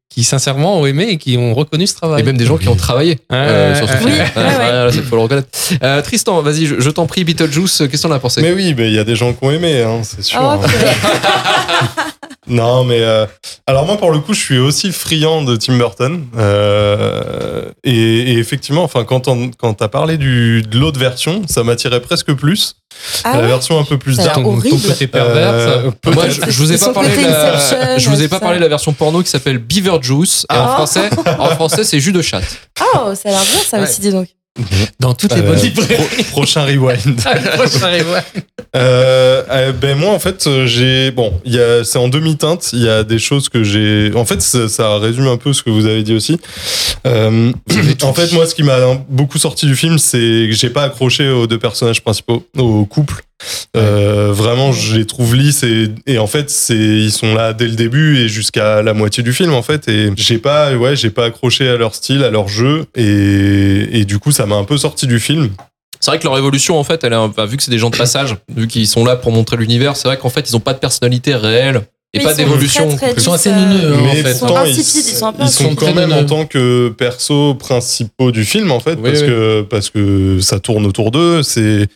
qui 0.10 0.24
sincèrement 0.24 0.80
ont 0.80 0.86
aimé 0.86 1.08
et 1.10 1.18
qui 1.18 1.38
ont 1.38 1.54
reconnu 1.54 1.86
ce 1.88 1.96
travail. 1.96 2.22
Et 2.22 2.24
même 2.24 2.38
des 2.38 2.46
gens 2.46 2.58
qui 2.58 2.68
ont 2.68 2.76
travaillé 2.76 3.20
euh, 3.32 3.76
sur 3.76 3.88
ce 3.88 3.96
film. 3.98 4.10
Oui, 4.10 4.18
ouais. 4.18 4.92
faut 5.04 5.16
le 5.16 5.22
reconnaître. 5.22 5.48
Euh, 5.84 6.02
Tristan, 6.02 6.42
vas-y, 6.42 6.66
je, 6.66 6.80
je 6.80 6.90
t'en 6.90 7.06
prie, 7.06 7.24
Beetlejuice, 7.24 7.78
qu'est-ce 7.78 8.04
que 8.04 8.08
t'en 8.08 8.12
as 8.12 8.20
pensé? 8.20 8.42
Mais 8.42 8.52
oui, 8.52 8.74
mais 8.76 8.88
il 8.88 8.96
y 8.96 9.00
a 9.00 9.04
des 9.04 9.16
gens 9.16 9.34
qui 9.34 9.44
ont 9.44 9.52
aimé, 9.52 9.84
hein, 9.84 10.02
c'est 10.04 10.24
sûr. 10.24 10.40
Oh, 10.42 10.60
hein. 10.62 10.68
Non, 12.50 12.84
mais 12.84 13.02
euh, 13.02 13.28
alors 13.68 13.86
moi 13.86 13.98
pour 13.98 14.12
le 14.12 14.20
coup, 14.20 14.34
je 14.34 14.40
suis 14.40 14.58
aussi 14.58 14.92
friand 14.92 15.44
de 15.44 15.56
Tim 15.56 15.78
Burton. 15.78 16.26
Euh, 16.38 17.70
et, 17.84 17.94
et 17.94 18.38
effectivement, 18.40 18.84
enfin 18.84 19.04
quand 19.04 19.28
on, 19.28 19.52
quand 19.52 19.76
t'as 19.76 19.88
parlé 19.88 20.18
du 20.18 20.64
de 20.64 20.80
l'autre 20.80 21.00
version, 21.00 21.44
ça 21.48 21.64
m'attirait 21.64 22.02
presque 22.02 22.34
plus. 22.34 22.76
Ah 23.24 23.34
la 23.38 23.42
ouais 23.42 23.48
version 23.48 23.80
un 23.80 23.84
peu 23.84 23.98
plus 23.98 24.18
dark. 24.18 24.36
ton, 24.36 24.60
ton 24.60 24.78
côté 24.80 25.08
pervers. 25.08 25.50
Euh, 25.54 25.92
ça- 26.04 26.12
Moi, 26.12 26.30
je, 26.30 26.42
je 26.52 26.58
vous 26.58 26.72
ai 26.74 26.78
pas 26.78 26.90
parlé 26.94 27.10
de 27.16 27.22
la, 27.22 27.56
Inception, 27.56 27.98
je 27.98 28.10
vous 28.10 28.22
ai 28.22 28.24
tout 28.26 28.30
pas 28.30 28.36
ça. 28.38 28.40
parlé 28.42 28.58
de 28.58 28.64
la 28.64 28.70
version 28.70 28.94
porno 28.94 29.22
qui 29.24 29.30
s'appelle 29.30 29.58
Beaver 29.60 29.98
Juice 30.02 30.46
et 30.52 30.56
en 30.58 30.64
Ah. 30.66 30.74
français, 30.76 31.10
en 31.40 31.50
français 31.52 31.84
c'est 31.84 32.00
jus 32.00 32.12
de 32.12 32.22
chatte. 32.22 32.46
Oh, 32.82 33.14
ça 33.16 33.30
a 33.30 33.32
l'air 33.32 33.42
bien, 33.42 33.62
ça 33.68 33.78
Ouais. 33.78 33.84
aussi, 33.84 34.02
dis 34.02 34.12
donc. 34.12 34.28
Dans 35.00 35.14
toutes 35.14 35.34
les 35.36 35.42
Euh, 35.42 35.48
bonnes 35.54 35.60
librairies. 35.62 35.96
pro- 35.96 36.24
prochain 36.32 36.64
rewind. 36.66 37.20
Ça 37.20 37.32
arrive, 37.88 38.10
ouais. 38.12 38.44
Euh, 38.76 39.44
euh, 39.50 39.72
ben 39.72 39.98
moi 39.98 40.12
en 40.12 40.20
fait 40.20 40.46
euh, 40.46 40.68
j'ai 40.68 41.10
bon 41.10 41.34
il 41.44 41.56
y 41.56 41.60
a 41.60 41.84
c'est 41.84 41.98
en 41.98 42.08
demi 42.08 42.38
teinte 42.38 42.70
il 42.72 42.84
y 42.84 42.88
a 42.90 43.04
des 43.04 43.18
choses 43.18 43.50
que 43.50 43.64
j'ai 43.64 44.12
en 44.14 44.26
fait 44.26 44.44
ça, 44.44 44.70
ça 44.70 45.00
résume 45.00 45.26
un 45.26 45.38
peu 45.38 45.54
ce 45.54 45.64
que 45.64 45.72
vous 45.72 45.88
avez 45.88 46.04
dit 46.04 46.14
aussi 46.14 46.40
euh, 47.08 47.52
en 48.04 48.14
fait 48.14 48.32
moi 48.34 48.46
ce 48.46 48.54
qui 48.54 48.62
m'a 48.62 48.78
beaucoup 49.10 49.40
sorti 49.40 49.66
du 49.66 49.76
film 49.76 49.98
c'est 49.98 50.18
que 50.50 50.52
j'ai 50.52 50.70
pas 50.70 50.84
accroché 50.84 51.30
aux 51.30 51.48
deux 51.48 51.58
personnages 51.58 52.02
principaux 52.04 52.46
au 52.60 52.86
couple 52.86 53.24
euh, 53.78 54.32
vraiment 54.32 54.72
je 54.72 54.98
les 54.98 55.06
trouve 55.06 55.36
lisses 55.36 55.64
et, 55.64 55.90
et 56.08 56.18
en 56.20 56.28
fait 56.28 56.50
c'est 56.50 56.76
ils 56.76 57.12
sont 57.12 57.34
là 57.34 57.54
dès 57.54 57.68
le 57.68 57.76
début 57.76 58.18
et 58.18 58.28
jusqu'à 58.28 58.82
la 58.82 58.94
moitié 58.94 59.24
du 59.24 59.34
film 59.34 59.54
en 59.54 59.62
fait. 59.62 59.88
Et 59.88 60.12
j'ai 60.16 60.38
pas 60.38 60.74
ouais 60.76 60.96
j'ai 60.96 61.10
pas 61.10 61.26
accroché 61.26 61.68
à 61.70 61.78
leur 61.78 61.96
style 61.96 62.24
à 62.24 62.30
leur 62.30 62.48
jeu. 62.48 62.86
Et, 62.96 64.00
et 64.00 64.06
du 64.06 64.20
coup 64.20 64.32
ça 64.32 64.46
m'a 64.46 64.56
un 64.56 64.64
peu 64.66 64.78
sorti 64.78 65.08
du 65.08 65.20
film. 65.20 65.50
C'est 66.02 66.12
vrai 66.12 66.20
que 66.20 66.24
leur 66.24 66.38
évolution, 66.38 66.80
en 66.80 66.86
fait, 66.86 67.04
elle 67.04 67.12
un- 67.12 67.28
bah, 67.28 67.46
vu 67.46 67.58
que 67.58 67.64
c'est 67.64 67.72
des 67.72 67.78
gens 67.78 67.90
de 67.90 67.98
passage, 67.98 68.38
vu 68.56 68.68
qu'ils 68.70 68.88
sont 68.88 69.04
là 69.04 69.18
pour 69.18 69.34
montrer 69.34 69.58
l'univers, 69.58 69.98
c'est 69.98 70.08
vrai 70.08 70.16
qu'en 70.18 70.30
fait, 70.30 70.50
ils 70.50 70.56
ont 70.56 70.62
pas 70.62 70.72
de 70.74 70.80
personnalité 70.80 71.36
réelle 71.36 71.82
et 72.14 72.18
Mais 72.18 72.24
pas 72.24 72.32
ils 72.32 72.36
sont 72.36 72.42
d'évolution. 72.44 72.98
Ils 73.16 73.22
sont 73.22 73.34
assez 73.34 73.52
neuneux, 73.52 73.94
hein, 73.94 74.00
en 74.02 74.14
fait. 74.14 74.22
Ils 74.22 74.34
sont 74.34 74.46
pourtant, 74.48 74.62
insipides, 74.62 75.06
ils 75.08 75.16
sont 75.16 75.26
un 75.28 75.34
peu 75.34 75.44
ils 75.44 75.50
sont 75.50 75.64
insipides. 75.66 75.80
quand 75.80 75.94
même 75.94 76.10
Très 76.10 76.20
en 76.20 76.26
tant 76.26 76.46
que 76.46 76.90
perso 76.90 77.54
principaux 77.54 78.32
du 78.32 78.46
film 78.46 78.72
en 78.72 78.80
fait 78.80 78.96
Oui, 78.96 79.12
parce 79.12 79.22
oui. 79.22 79.28
que 79.28 79.62
parce 79.70 79.90
que 79.92 80.40
ça 80.40 80.60
tourne 80.60 80.86
autour 80.88 81.12
d'eux 81.12 81.44
c'est 81.44 81.88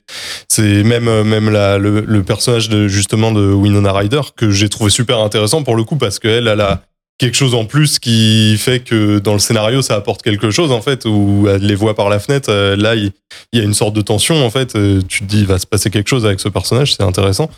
c'est 0.47 0.83
même 0.83 1.23
même 1.23 1.49
la, 1.49 1.79
le, 1.79 2.01
le 2.01 2.23
personnage 2.23 2.69
de 2.69 2.87
justement 2.87 3.31
de 3.31 3.51
Winona 3.51 3.91
Ryder 3.91 4.21
que 4.35 4.51
j'ai 4.51 4.69
trouvé 4.69 4.91
super 4.91 5.19
intéressant 5.19 5.63
pour 5.63 5.75
le 5.75 5.83
coup 5.83 5.95
parce 5.95 6.19
qu'elle 6.19 6.47
elle 6.47 6.61
a 6.61 6.83
quelque 7.17 7.35
chose 7.35 7.53
en 7.53 7.65
plus 7.65 7.99
qui 7.99 8.57
fait 8.57 8.79
que 8.79 9.19
dans 9.19 9.33
le 9.33 9.39
scénario 9.39 9.81
ça 9.81 9.95
apporte 9.95 10.21
quelque 10.21 10.51
chose 10.51 10.71
en 10.71 10.81
fait 10.81 11.05
où 11.05 11.47
elle 11.47 11.65
les 11.65 11.75
voit 11.75 11.95
par 11.95 12.09
la 12.09 12.19
fenêtre 12.19 12.49
euh, 12.51 12.75
là 12.75 12.95
il, 12.95 13.11
y 13.53 13.59
a 13.59 13.63
une 13.63 13.73
sorte 13.73 13.95
de 13.95 14.01
tension 14.01 14.45
en 14.45 14.49
fait 14.49 14.75
euh, 14.75 15.01
tu 15.07 15.19
te 15.19 15.25
dis 15.25 15.39
il 15.41 15.45
va 15.45 15.59
se 15.59 15.67
passer 15.67 15.89
quelque 15.89 16.09
chose 16.09 16.25
avec 16.25 16.39
ce 16.39 16.49
personnage 16.49 16.95
c'est 16.95 17.03
intéressant. 17.03 17.49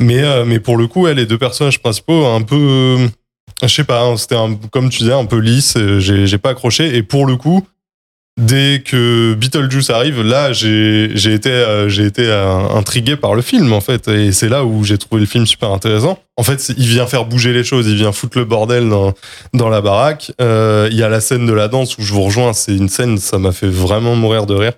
Mais 0.00 0.22
euh, 0.22 0.44
mais 0.44 0.60
pour 0.60 0.76
le 0.76 0.86
coup 0.86 1.06
elle 1.06 1.18
les 1.18 1.26
deux 1.26 1.38
personnages 1.38 1.80
principaux 1.80 2.26
un 2.26 2.42
peu 2.42 2.56
euh, 2.56 3.08
je 3.62 3.68
sais 3.68 3.84
pas, 3.84 4.02
hein, 4.02 4.16
c'était 4.16 4.36
comme 4.70 4.90
tu 4.90 4.98
disais 4.98 5.12
un 5.12 5.24
peu 5.24 5.38
lisse, 5.38 5.76
euh, 5.76 5.98
j'ai 5.98 6.38
pas 6.38 6.50
accroché. 6.50 6.96
Et 6.96 7.02
pour 7.02 7.26
le 7.26 7.36
coup, 7.36 7.66
dès 8.38 8.82
que 8.84 9.34
Beetlejuice 9.34 9.90
arrive, 9.90 10.22
là 10.22 10.52
j'ai 10.52 11.32
été 11.32 11.50
euh, 11.50 11.88
été 11.88 12.26
euh, 12.26 12.68
intrigué 12.74 13.16
par 13.16 13.34
le 13.34 13.42
film 13.42 13.72
en 13.72 13.80
fait 13.80 14.08
et 14.08 14.32
c'est 14.32 14.48
là 14.48 14.64
où 14.64 14.84
j'ai 14.84 14.98
trouvé 14.98 15.20
le 15.20 15.26
film 15.26 15.46
super 15.46 15.72
intéressant. 15.72 16.18
En 16.38 16.42
fait, 16.42 16.72
il 16.76 16.86
vient 16.86 17.06
faire 17.06 17.24
bouger 17.24 17.54
les 17.54 17.64
choses, 17.64 17.86
il 17.86 17.96
vient 17.96 18.12
foutre 18.12 18.38
le 18.38 18.44
bordel 18.44 18.88
dans 18.90 19.14
dans 19.54 19.70
la 19.70 19.80
baraque. 19.80 20.32
Euh, 20.40 20.88
Il 20.90 20.96
y 20.96 21.02
a 21.02 21.08
la 21.08 21.20
scène 21.20 21.46
de 21.46 21.52
la 21.52 21.68
danse 21.68 21.96
où 21.96 22.02
je 22.02 22.12
vous 22.12 22.22
rejoins, 22.22 22.52
c'est 22.52 22.76
une 22.76 22.90
scène 22.90 23.16
ça 23.18 23.38
m'a 23.38 23.52
fait 23.52 23.68
vraiment 23.68 24.14
mourir 24.14 24.44
de 24.46 24.54
rire. 24.54 24.72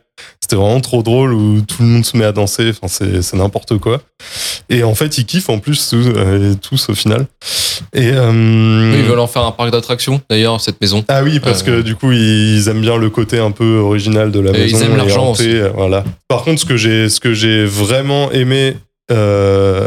C'était 0.50 0.62
vraiment 0.62 0.80
trop 0.80 1.02
drôle 1.02 1.34
où 1.34 1.60
tout 1.60 1.82
le 1.82 1.88
monde 1.88 2.06
se 2.06 2.16
met 2.16 2.24
à 2.24 2.32
danser, 2.32 2.70
enfin 2.70 2.88
c'est 2.88 3.20
c'est 3.20 3.36
n'importe 3.36 3.76
quoi. 3.76 4.00
Et 4.70 4.82
en 4.82 4.94
fait, 4.94 5.18
ils 5.18 5.26
kiffent 5.26 5.50
en 5.50 5.58
plus 5.58 5.90
tous, 5.90 6.06
euh, 6.16 6.54
tous 6.54 6.88
au 6.88 6.94
final. 6.94 7.26
Et 7.92 8.12
euh, 8.14 8.90
Oui, 8.92 8.98
ils 9.00 9.04
veulent 9.04 9.18
en 9.18 9.26
faire 9.26 9.42
un 9.42 9.52
parc 9.52 9.70
d'attractions, 9.70 10.22
d'ailleurs, 10.30 10.58
cette 10.62 10.80
maison. 10.80 11.04
ah 11.08 11.22
oui, 11.22 11.38
parce 11.38 11.60
Euh, 11.62 11.66
que 11.66 11.82
du 11.82 11.96
coup, 11.96 12.12
ils 12.12 12.66
aiment 12.68 12.80
bien 12.80 12.96
le 12.96 13.10
côté 13.10 13.38
un 13.38 13.50
peu 13.50 13.76
original 13.76 14.30
de 14.32 14.40
la 14.40 14.52
Et 14.58 14.64
ils 14.68 14.72
maison. 14.72 14.86
aiment 14.86 14.96
l'argent 14.96 15.26
hanté, 15.32 15.60
aussi. 15.62 15.70
Voilà. 15.74 16.02
Par 16.28 16.44
contre, 16.44 16.62
ce 16.62 16.64
que 16.66 16.78
j'ai, 16.78 17.10
ce 17.10 17.20
que 17.20 17.34
j'ai 17.34 17.66
vraiment 17.66 18.32
aimé, 18.32 18.74
euh, 19.10 19.86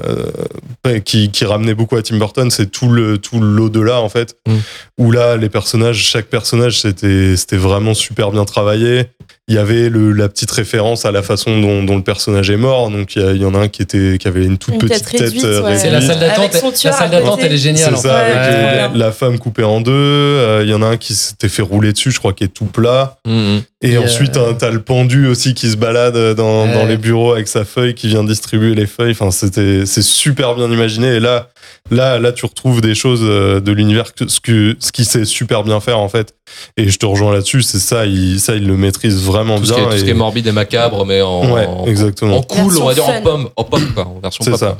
qui, 1.05 1.29
qui 1.31 1.45
ramenait 1.45 1.75
beaucoup 1.75 1.95
à 1.95 2.01
Tim 2.01 2.17
Burton, 2.17 2.49
c'est 2.49 2.71
tout 2.71 2.89
le 2.89 3.19
tout 3.19 3.39
l'au-delà 3.39 4.01
en 4.01 4.09
fait, 4.09 4.35
Mm. 4.47 4.55
Où 5.01 5.11
là, 5.11 5.35
les 5.37 5.49
personnages, 5.49 5.97
chaque 5.97 6.27
personnage, 6.27 6.79
c'était 6.81 7.35
c'était 7.35 7.57
vraiment 7.57 7.93
super 7.93 8.31
bien 8.31 8.45
travaillé. 8.45 9.05
il 9.47 9.55
y 9.55 9.57
avait 9.57 9.89
le, 9.89 10.11
la 10.13 10.29
petite 10.29 10.51
référence 10.51 11.03
à 11.05 11.11
la 11.11 11.21
façon 11.23 11.59
dont, 11.59 11.83
dont 11.83 11.97
le 11.97 12.03
personnage 12.03 12.49
est 12.49 12.57
mort. 12.57 12.89
Donc 12.91 13.15
il 13.15 13.35
y, 13.37 13.43
en 13.45 13.53
a 13.55 13.59
un 13.59 13.67
qui 13.67 13.81
était 13.81 14.17
qui 14.19 14.27
avait 14.27 14.45
une 14.45 14.57
toute 14.57 14.75
Une 14.75 14.79
petite 14.79 15.09
tête 15.09 15.33
euh, 15.43 15.61
ouais. 15.63 15.77
C'est 15.77 15.89
la 15.89 15.99
salle 16.01 16.19
d'attente. 16.19 16.53
La 16.83 16.91
salle 16.93 17.09
d'attente, 17.09 17.39
elle 17.41 17.51
est 17.53 17.57
géniale. 17.57 17.93
C'est 17.97 18.07
ça, 18.07 18.17
avec 18.19 18.35
Ouais, 18.35 18.51
les- 18.51 18.93
ouais. 18.93 18.97
la 18.97 19.11
femme 19.11 19.39
coupée 19.39 19.63
en 19.63 19.81
deux. 19.81 19.91
Euh, 19.91 20.61
Il 20.63 20.69
y 20.69 20.73
en 20.73 20.81
a 20.81 20.87
un 20.87 20.97
qui 20.97 21.15
s'était 21.15 21.49
fait 21.49 21.63
rouler 21.63 21.91
dessus, 21.91 22.11
je 22.11 22.19
crois, 22.19 22.33
qui 22.33 22.43
est 22.43 22.53
tout 22.53 22.65
plat. 22.65 23.17
Mhm. 23.27 23.61
Et 23.81 23.93
Et, 23.93 23.97
ensuite, 23.97 24.37
euh, 24.37 24.51
t'as- 24.53 24.67
t'as 24.67 24.71
le 24.71 24.81
pendu 24.81 25.27
aussi 25.27 25.53
qui 25.55 25.69
se 25.69 25.75
balade 25.75 26.35
dans, 26.35 26.65
Ouais. 26.67 26.73
dans 26.73 26.85
les 26.85 26.97
bureaux 26.97 27.33
avec 27.33 27.47
sa 27.47 27.65
feuille, 27.65 27.95
qui 27.95 28.07
vient 28.07 28.23
distribuer 28.23 28.75
les 28.75 28.85
feuilles. 28.85 29.11
Enfin, 29.19 29.31
c'était, 29.31 29.85
c'est 29.87 30.03
super 30.03 30.53
bien 30.55 30.69
imaginé. 30.71 31.07
Et 31.15 31.19
là, 31.19 31.49
là, 31.91 32.17
là, 32.17 32.31
tu 32.31 32.45
retrouves 32.45 32.81
des 32.81 32.95
choses 32.95 33.21
euh, 33.23 33.59
de 33.59 33.71
l'univers, 33.71 34.13
que, 34.15 34.27
ce, 34.27 34.39
que, 34.39 34.75
ce 34.79 34.91
qu'il 34.91 35.05
sait 35.05 35.25
super 35.25 35.63
bien 35.63 35.79
faire, 35.79 35.99
en 35.99 36.09
fait. 36.09 36.33
Et 36.77 36.89
je 36.89 36.97
te 36.97 37.05
rejoins 37.05 37.31
là-dessus. 37.33 37.61
C'est 37.61 37.77
ça, 37.79 38.05
il, 38.07 38.39
ça, 38.39 38.55
il 38.55 38.65
le 38.65 38.75
maîtrise 38.77 39.23
vraiment 39.23 39.59
Tout, 39.59 39.65
ce 39.65 39.73
bien. 39.73 39.75
qui 39.75 39.81
est, 39.81 39.91
tout 39.91 39.97
ce 39.97 40.01
et- 40.01 40.05
qui 40.05 40.09
est 40.11 40.15
morbide 40.15 40.47
et 40.47 40.51
macabre, 40.51 41.05
mais 41.05 41.21
en, 41.21 41.51
Ouais, 41.53 41.65
en, 41.67 41.85
exactement. 41.85 42.37
en 42.37 42.41
cool, 42.41 42.77
on 42.79 42.85
va 42.85 42.93
dire 42.95 43.07
en 43.07 43.21
pomme, 43.21 43.49
en 43.55 43.63
pop, 43.63 43.81
quoi, 43.93 44.07
en 44.07 44.19
version 44.19 44.43
C'est 44.43 44.57
ça. 44.57 44.77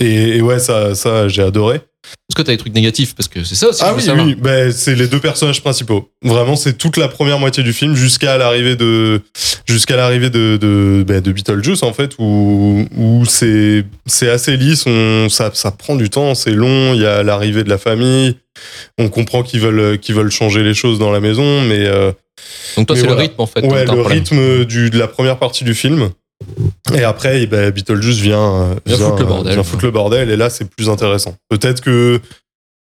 Et, 0.00 0.36
et 0.38 0.42
ouais, 0.42 0.58
ça, 0.58 0.94
ça, 0.94 1.28
j'ai 1.28 1.42
adoré. 1.42 1.80
Est-ce 2.28 2.36
que 2.36 2.42
t'as 2.42 2.52
des 2.52 2.58
trucs 2.58 2.74
négatifs? 2.74 3.14
Parce 3.14 3.28
que 3.28 3.44
c'est 3.44 3.54
ça 3.54 3.68
aussi. 3.68 3.80
Ah 3.82 3.94
oui, 3.94 4.02
savoir. 4.02 4.26
oui, 4.26 4.34
ben, 4.34 4.70
c'est 4.72 4.94
les 4.94 5.06
deux 5.08 5.20
personnages 5.20 5.62
principaux. 5.62 6.10
Vraiment, 6.22 6.54
c'est 6.54 6.74
toute 6.76 6.98
la 6.98 7.08
première 7.08 7.38
moitié 7.38 7.62
du 7.62 7.72
film 7.72 7.94
jusqu'à 7.94 8.36
l'arrivée 8.36 8.76
de 8.76 9.22
jusqu'à 9.66 9.96
l'arrivée 9.96 10.28
de 10.28 10.58
de, 10.60 11.02
ben, 11.06 11.22
de 11.22 11.32
Beetlejuice 11.32 11.82
en 11.82 11.94
fait, 11.94 12.12
où 12.18 12.86
où 12.96 13.24
c'est 13.24 13.84
c'est 14.04 14.28
assez 14.28 14.56
lisse, 14.58 14.84
on, 14.86 15.28
ça 15.30 15.50
ça 15.54 15.70
prend 15.70 15.96
du 15.96 16.10
temps, 16.10 16.34
c'est 16.34 16.50
long. 16.52 16.92
Il 16.92 17.00
y 17.00 17.06
a 17.06 17.22
l'arrivée 17.22 17.64
de 17.64 17.70
la 17.70 17.78
famille, 17.78 18.36
on 18.98 19.08
comprend 19.08 19.42
qu'ils 19.42 19.60
veulent 19.60 19.98
qu'ils 19.98 20.14
veulent 20.14 20.30
changer 20.30 20.62
les 20.62 20.74
choses 20.74 20.98
dans 20.98 21.10
la 21.10 21.20
maison, 21.20 21.62
mais 21.62 21.86
euh, 21.86 22.12
Donc 22.76 22.86
toi, 22.86 22.96
c'est 22.96 23.06
le 23.06 23.14
rythme 23.14 23.40
en 23.40 23.46
fait. 23.46 23.62
ouais, 23.64 23.80
le 23.80 23.86
problème. 23.86 24.06
rythme 24.06 24.64
du 24.66 24.90
de 24.90 24.98
la 24.98 25.08
première 25.08 25.38
partie 25.38 25.64
du 25.64 25.74
film. 25.74 26.10
Et 26.92 27.02
après, 27.02 27.42
eh 27.42 27.46
ben, 27.46 27.70
Beetlejuice 27.70 28.18
vient, 28.18 28.38
euh, 28.62 28.74
Vient 28.84 28.96
foutre 28.98 29.18
le 29.20 29.24
bordel. 29.24 29.52
vient 29.54 29.62
foutre 29.62 29.84
le 29.84 29.90
bordel, 29.90 30.30
et 30.30 30.36
là, 30.36 30.50
c'est 30.50 30.68
plus 30.68 30.90
intéressant. 30.90 31.34
Peut-être 31.48 31.80
que 31.80 32.20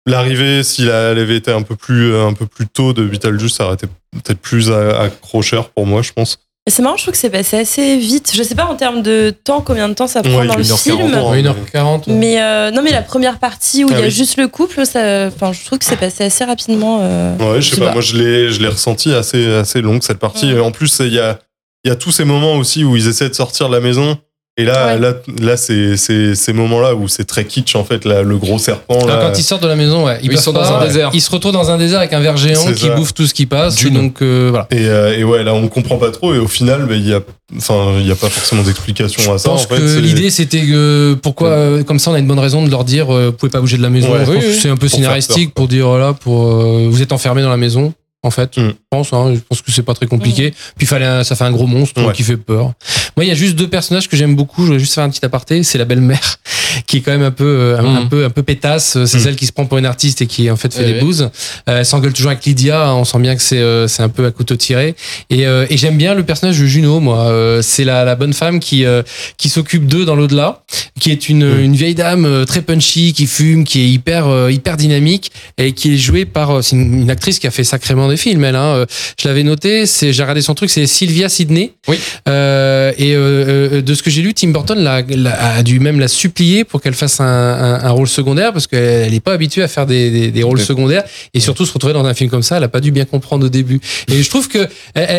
l'arrivée, 0.08 0.64
s'il 0.64 0.90
avait 0.90 1.36
été 1.36 1.52
un 1.52 1.62
peu 1.62 1.76
plus, 1.76 2.16
un 2.16 2.34
peu 2.34 2.46
plus 2.48 2.68
tôt 2.68 2.94
de 2.94 3.04
Beetlejuice, 3.06 3.54
ça 3.54 3.66
aurait 3.66 3.76
été 3.76 3.88
peut-être 4.12 4.40
plus 4.40 4.72
a- 4.72 5.02
accrocheur 5.02 5.70
pour 5.70 5.86
moi, 5.86 6.02
je 6.02 6.12
pense. 6.14 6.40
Et 6.68 6.72
C'est 6.72 6.84
marrant, 6.84 6.96
je 6.98 7.04
trouve 7.04 7.14
que 7.14 7.20
c'est 7.20 7.32
passé 7.32 7.58
assez 7.58 7.98
vite. 7.98 8.32
Je 8.36 8.44
sais 8.44 8.54
pas 8.54 8.66
en 8.66 8.76
termes 8.76 9.02
de 9.02 9.32
temps, 9.44 9.62
combien 9.62 9.90
de 9.90 9.96
temps 9.96 10.06
ça 10.06 10.22
prend 10.22 10.42
Ouais, 10.42 10.48
dans 10.48 10.56
le 10.56 10.64
1h40, 10.64 10.78
film. 10.78 11.14
ouais. 11.16 11.42
1h40. 11.42 12.04
Mais 12.08 12.40
euh, 12.42 12.70
non, 12.70 12.84
mais 12.84 12.92
la 12.92 13.02
première 13.02 13.40
partie 13.40 13.84
où 13.84 13.88
Ah 13.90 13.94
il 13.94 14.00
y 14.00 14.04
a 14.04 14.06
oui. 14.06 14.12
juste 14.12 14.38
le 14.38 14.48
couple, 14.48 14.86
ça, 14.86 15.26
enfin, 15.28 15.54
je 15.54 15.66
trouve 15.66 15.80
que 15.80 15.86
c'est 15.86 15.96
passé 15.98 16.24
assez 16.24 16.44
rapidement. 16.44 17.00
euh. 17.02 17.36
Ouais, 17.38 17.62
je 17.62 17.72
sais 17.72 17.80
pas, 17.80 17.88
pas. 17.88 17.94
moi 17.94 18.02
je 18.02 18.16
l'ai, 18.16 18.52
je 18.52 18.60
l'ai 18.62 18.68
ressenti 18.68 19.12
assez, 19.12 19.44
assez 19.56 19.82
longue 19.82 20.04
cette 20.04 20.20
partie. 20.20 20.48
Ouais. 20.54 20.58
Et 20.58 20.60
En 20.60 20.72
plus, 20.72 21.00
il 21.00 21.14
y 21.14 21.20
a, 21.20 21.40
il 21.84 21.90
y 21.90 21.92
a 21.92 21.96
tous 21.96 22.12
ces 22.12 22.26
moments 22.26 22.56
aussi 22.56 22.84
où 22.84 22.96
ils 22.96 23.08
essaient 23.08 23.30
de 23.30 23.34
sortir 23.36 23.68
de 23.70 23.74
la 23.76 23.82
maison. 23.82 24.18
Et 24.58 24.66
là, 24.66 24.88
Ouais. 24.88 25.00
là, 25.00 25.14
là, 25.42 25.56
c'est, 25.56 25.96
c'est 25.96 26.36
ces 26.36 26.52
moments-là 26.52 26.94
où 26.94 27.08
c'est 27.08 27.24
très 27.24 27.46
kitsch 27.46 27.74
en 27.78 27.86
fait, 27.86 28.04
là, 28.04 28.22
le 28.22 28.38
gros 28.38 28.60
serpent. 28.60 29.06
Là, 29.08 29.20
quand 29.22 29.40
ils 29.40 29.44
sortent 29.44 29.64
de 29.64 29.68
la 29.68 29.78
maison, 29.78 30.06
ouais, 30.06 30.20
ils, 30.24 30.38
sont 30.38 30.52
dans 30.52 30.74
un 30.74 30.86
désert. 30.86 31.10
Ils 31.14 31.22
se 31.22 31.32
retrouvent 31.32 31.54
dans 31.54 31.72
un 31.72 31.78
désert 31.78 32.00
avec 32.00 32.12
un 32.12 32.20
ver 32.20 32.36
géant 32.36 32.60
C'est 32.68 32.74
qui 32.74 32.88
ça. 32.88 32.96
bouffe 32.96 33.14
tout 33.14 33.26
ce 33.26 33.34
qui 33.34 33.46
passe. 33.46 33.78
Dune. 33.78 33.94
Donc 33.94 34.22
euh, 34.22 34.48
voilà. 34.50 34.68
Et, 34.70 34.88
euh, 34.88 35.18
et 35.18 35.24
ouais, 35.24 35.46
là, 35.46 35.54
on 35.54 35.70
comprend 35.70 35.96
pas 35.98 36.12
trop. 36.12 36.36
Et 36.36 36.38
au 36.38 36.50
final, 36.50 36.86
bah, 36.86 36.96
il 36.96 37.08
y 37.08 37.14
a, 37.14 37.22
enfin, 37.58 37.94
il 38.00 38.06
y 38.06 38.12
a 38.12 38.16
pas 38.16 38.30
forcément 38.30 38.62
d'explication 38.62 39.24
Je 39.24 39.32
à 39.32 39.38
ça. 39.38 39.50
pense 39.50 39.64
en 39.64 39.68
fait, 39.70 39.78
que 39.78 39.88
C'est- 39.88 40.02
l'idée 40.02 40.30
c'était 40.30 40.62
que 40.64 41.14
pourquoi 41.24 41.48
euh, 41.48 41.84
comme 41.84 41.98
ça 41.98 42.12
on 42.12 42.14
a 42.14 42.20
une 42.20 42.28
bonne 42.28 42.38
raison 42.38 42.64
de 42.64 42.70
leur 42.70 42.84
dire 42.84 43.10
euh, 43.10 43.28
vous 43.28 43.32
pouvez 43.32 43.50
pas 43.52 43.62
bouger 43.62 43.78
de 43.78 43.84
la 43.84 43.90
maison. 43.90 44.12
Ouais. 44.12 44.26
Je 44.26 44.32
pense 44.34 44.44
Oui, 44.44 44.58
c'est 44.62 44.70
un 44.70 44.76
peu 44.76 44.88
Pour 44.90 44.98
scénaristique 44.98 45.54
pour 45.54 45.70
dire 45.70 45.88
voilà 45.88 46.12
pour 46.14 46.46
euh, 46.62 46.88
vous 46.92 47.02
êtes 47.02 47.14
enfermé 47.14 47.42
dans 47.42 47.50
la 47.50 47.58
maison. 47.58 47.94
En 48.24 48.30
fait, 48.30 48.56
Mm. 48.58 48.68
je 48.68 48.74
pense, 48.92 49.14
hein, 49.14 49.34
je 49.34 49.40
pense 49.40 49.62
que 49.64 49.72
c'est 49.72 49.82
pas 49.82 49.96
très 49.96 50.06
compliqué. 50.06 50.52
Puis 50.52 50.82
il 50.82 50.88
fallait, 50.88 51.06
un- 51.06 51.24
ça 51.24 51.36
fait 51.36 51.44
un 51.44 51.52
gros 51.52 51.66
monstre 51.66 52.04
Ouais. 52.06 52.14
qui 52.14 52.22
fait 52.22 52.38
peur. 52.38 52.74
Moi, 53.18 53.26
il 53.26 53.28
y 53.28 53.32
a 53.32 53.36
juste 53.36 53.56
deux 53.56 53.68
personnages 53.68 54.08
que 54.08 54.16
j'aime 54.16 54.36
beaucoup. 54.36 54.62
Je 54.62 54.68
voulais 54.68 54.80
juste 54.80 54.94
faire 54.94 55.04
un 55.04 55.10
petit 55.10 55.26
aparté. 55.26 55.64
C'est 55.64 55.80
la 55.80 55.86
belle-mère, 55.86 56.20
qui 56.86 56.98
est 56.98 57.02
quand 57.02 57.12
même 57.12 57.24
un 57.24 57.32
peu, 57.32 57.46
euh, 57.46 57.80
un, 57.80 57.82
Mm. 57.82 57.98
un 57.98 58.06
peu, 58.06 58.26
un 58.26 58.30
peu 58.30 58.44
pétasse. 58.44 59.04
C'est 59.06 59.18
Mm. 59.18 59.22
celle 59.22 59.36
qui 59.38 59.48
se 59.48 59.52
prend 59.52 59.66
pour 59.66 59.80
une 59.80 59.88
artiste 59.88 60.22
et 60.22 60.28
qui 60.28 60.52
en 60.52 60.56
fait 60.56 60.72
fait 60.72 60.86
des 60.86 61.00
bouses. 61.00 61.30
Euh, 61.68 61.80
elle 61.80 61.86
s'engueule 61.86 62.14
toujours 62.14 62.30
avec 62.32 62.46
Lydia. 62.46 62.94
On 62.94 63.06
sent 63.06 63.18
bien 63.20 63.36
que 63.36 63.42
c'est, 63.42 63.58
euh, 63.58 63.88
c'est 63.88 64.04
un 64.04 64.10
peu 64.10 64.24
à 64.26 64.30
couteau 64.32 64.56
tiré. 64.56 64.96
Et, 65.32 65.48
euh, 65.48 65.66
et 65.72 65.78
j'aime 65.78 65.98
bien 65.98 66.14
le 66.14 66.24
personnage 66.24 66.60
de 66.60 66.66
Juno. 66.68 67.00
Moi, 67.00 67.18
Euh, 67.32 67.62
c'est 67.64 67.84
la, 67.86 68.04
la 68.06 68.16
bonne 68.16 68.34
femme 68.34 68.60
qui, 68.60 68.86
euh, 68.86 69.02
qui 69.38 69.50
s'occupe 69.50 69.88
d'eux 69.88 70.06
dans 70.06 70.16
l'au-delà, 70.16 70.64
qui 71.00 71.12
est 71.12 71.28
une, 71.28 71.46
Mm. 71.56 71.60
une 71.64 71.76
vieille 71.76 71.96
dame 71.96 72.26
euh, 72.26 72.46
très 72.46 72.62
punchy, 72.62 73.14
qui 73.14 73.26
fume, 73.26 73.64
qui 73.64 73.82
est 73.82 73.88
hyper, 73.90 74.28
euh, 74.28 74.52
hyper 74.52 74.78
dynamique 74.78 75.32
et 75.58 75.72
qui 75.74 75.96
est 75.96 75.98
jouée 75.98 76.26
par. 76.26 76.52
euh, 76.52 76.62
C'est 76.62 76.76
une, 76.76 77.02
une 77.02 77.10
actrice 77.10 77.40
qui 77.40 77.48
a 77.48 77.52
fait 77.52 77.64
sacrément 77.64 78.11
des 78.12 78.18
films. 78.18 78.44
Elle, 78.44 78.56
hein. 78.56 78.76
Euh, 78.76 78.86
je 79.22 79.28
l'avais 79.28 79.44
noté. 79.44 79.86
C'est, 79.86 80.14
j'ai 80.14 80.22
regardé 80.22 80.42
son 80.42 80.54
truc. 80.54 80.70
C'est 80.70 80.86
Sylvia 80.86 81.30
Sidney. 81.30 81.74
Oui. 81.88 81.98
Euh, 82.28 82.92
et 82.98 83.14
euh, 83.16 83.82
de 83.82 83.94
ce 83.94 84.04
que 84.04 84.10
j'ai 84.10 84.22
lu, 84.22 84.34
Tim 84.34 84.50
Burton 84.50 84.78
l'a, 84.78 85.02
l'a- 85.02 85.56
a 85.56 85.64
dû 85.64 85.80
même 85.80 86.00
la 86.00 86.08
supplier 86.08 86.64
pour 86.64 86.82
qu'elle 86.82 86.94
fasse 86.94 87.20
un, 87.20 87.26
un, 87.26 87.84
un 87.84 87.90
rôle 87.90 88.08
secondaire 88.08 88.54
parce 88.54 88.68
qu'elle 88.68 89.12
n'est 89.12 89.20
pas 89.20 89.34
habituée 89.34 89.64
à 89.64 89.68
faire 89.68 89.86
des, 89.86 90.12
des, 90.12 90.32
des 90.32 90.44
rôles 90.44 90.60
secondaires 90.60 91.04
et 91.34 91.40
surtout 91.40 91.66
se 91.66 91.74
retrouver 91.74 91.94
dans 91.94 92.06
un 92.06 92.14
film 92.14 92.30
comme 92.30 92.44
ça, 92.44 92.58
elle 92.58 92.64
a 92.64 92.68
pas 92.68 92.80
dû 92.82 92.92
bien 92.92 93.06
comprendre 93.06 93.46
au 93.46 93.50
début. 93.50 93.80
Et 94.12 94.22
je 94.22 94.30
trouve 94.30 94.48
que 94.48 94.68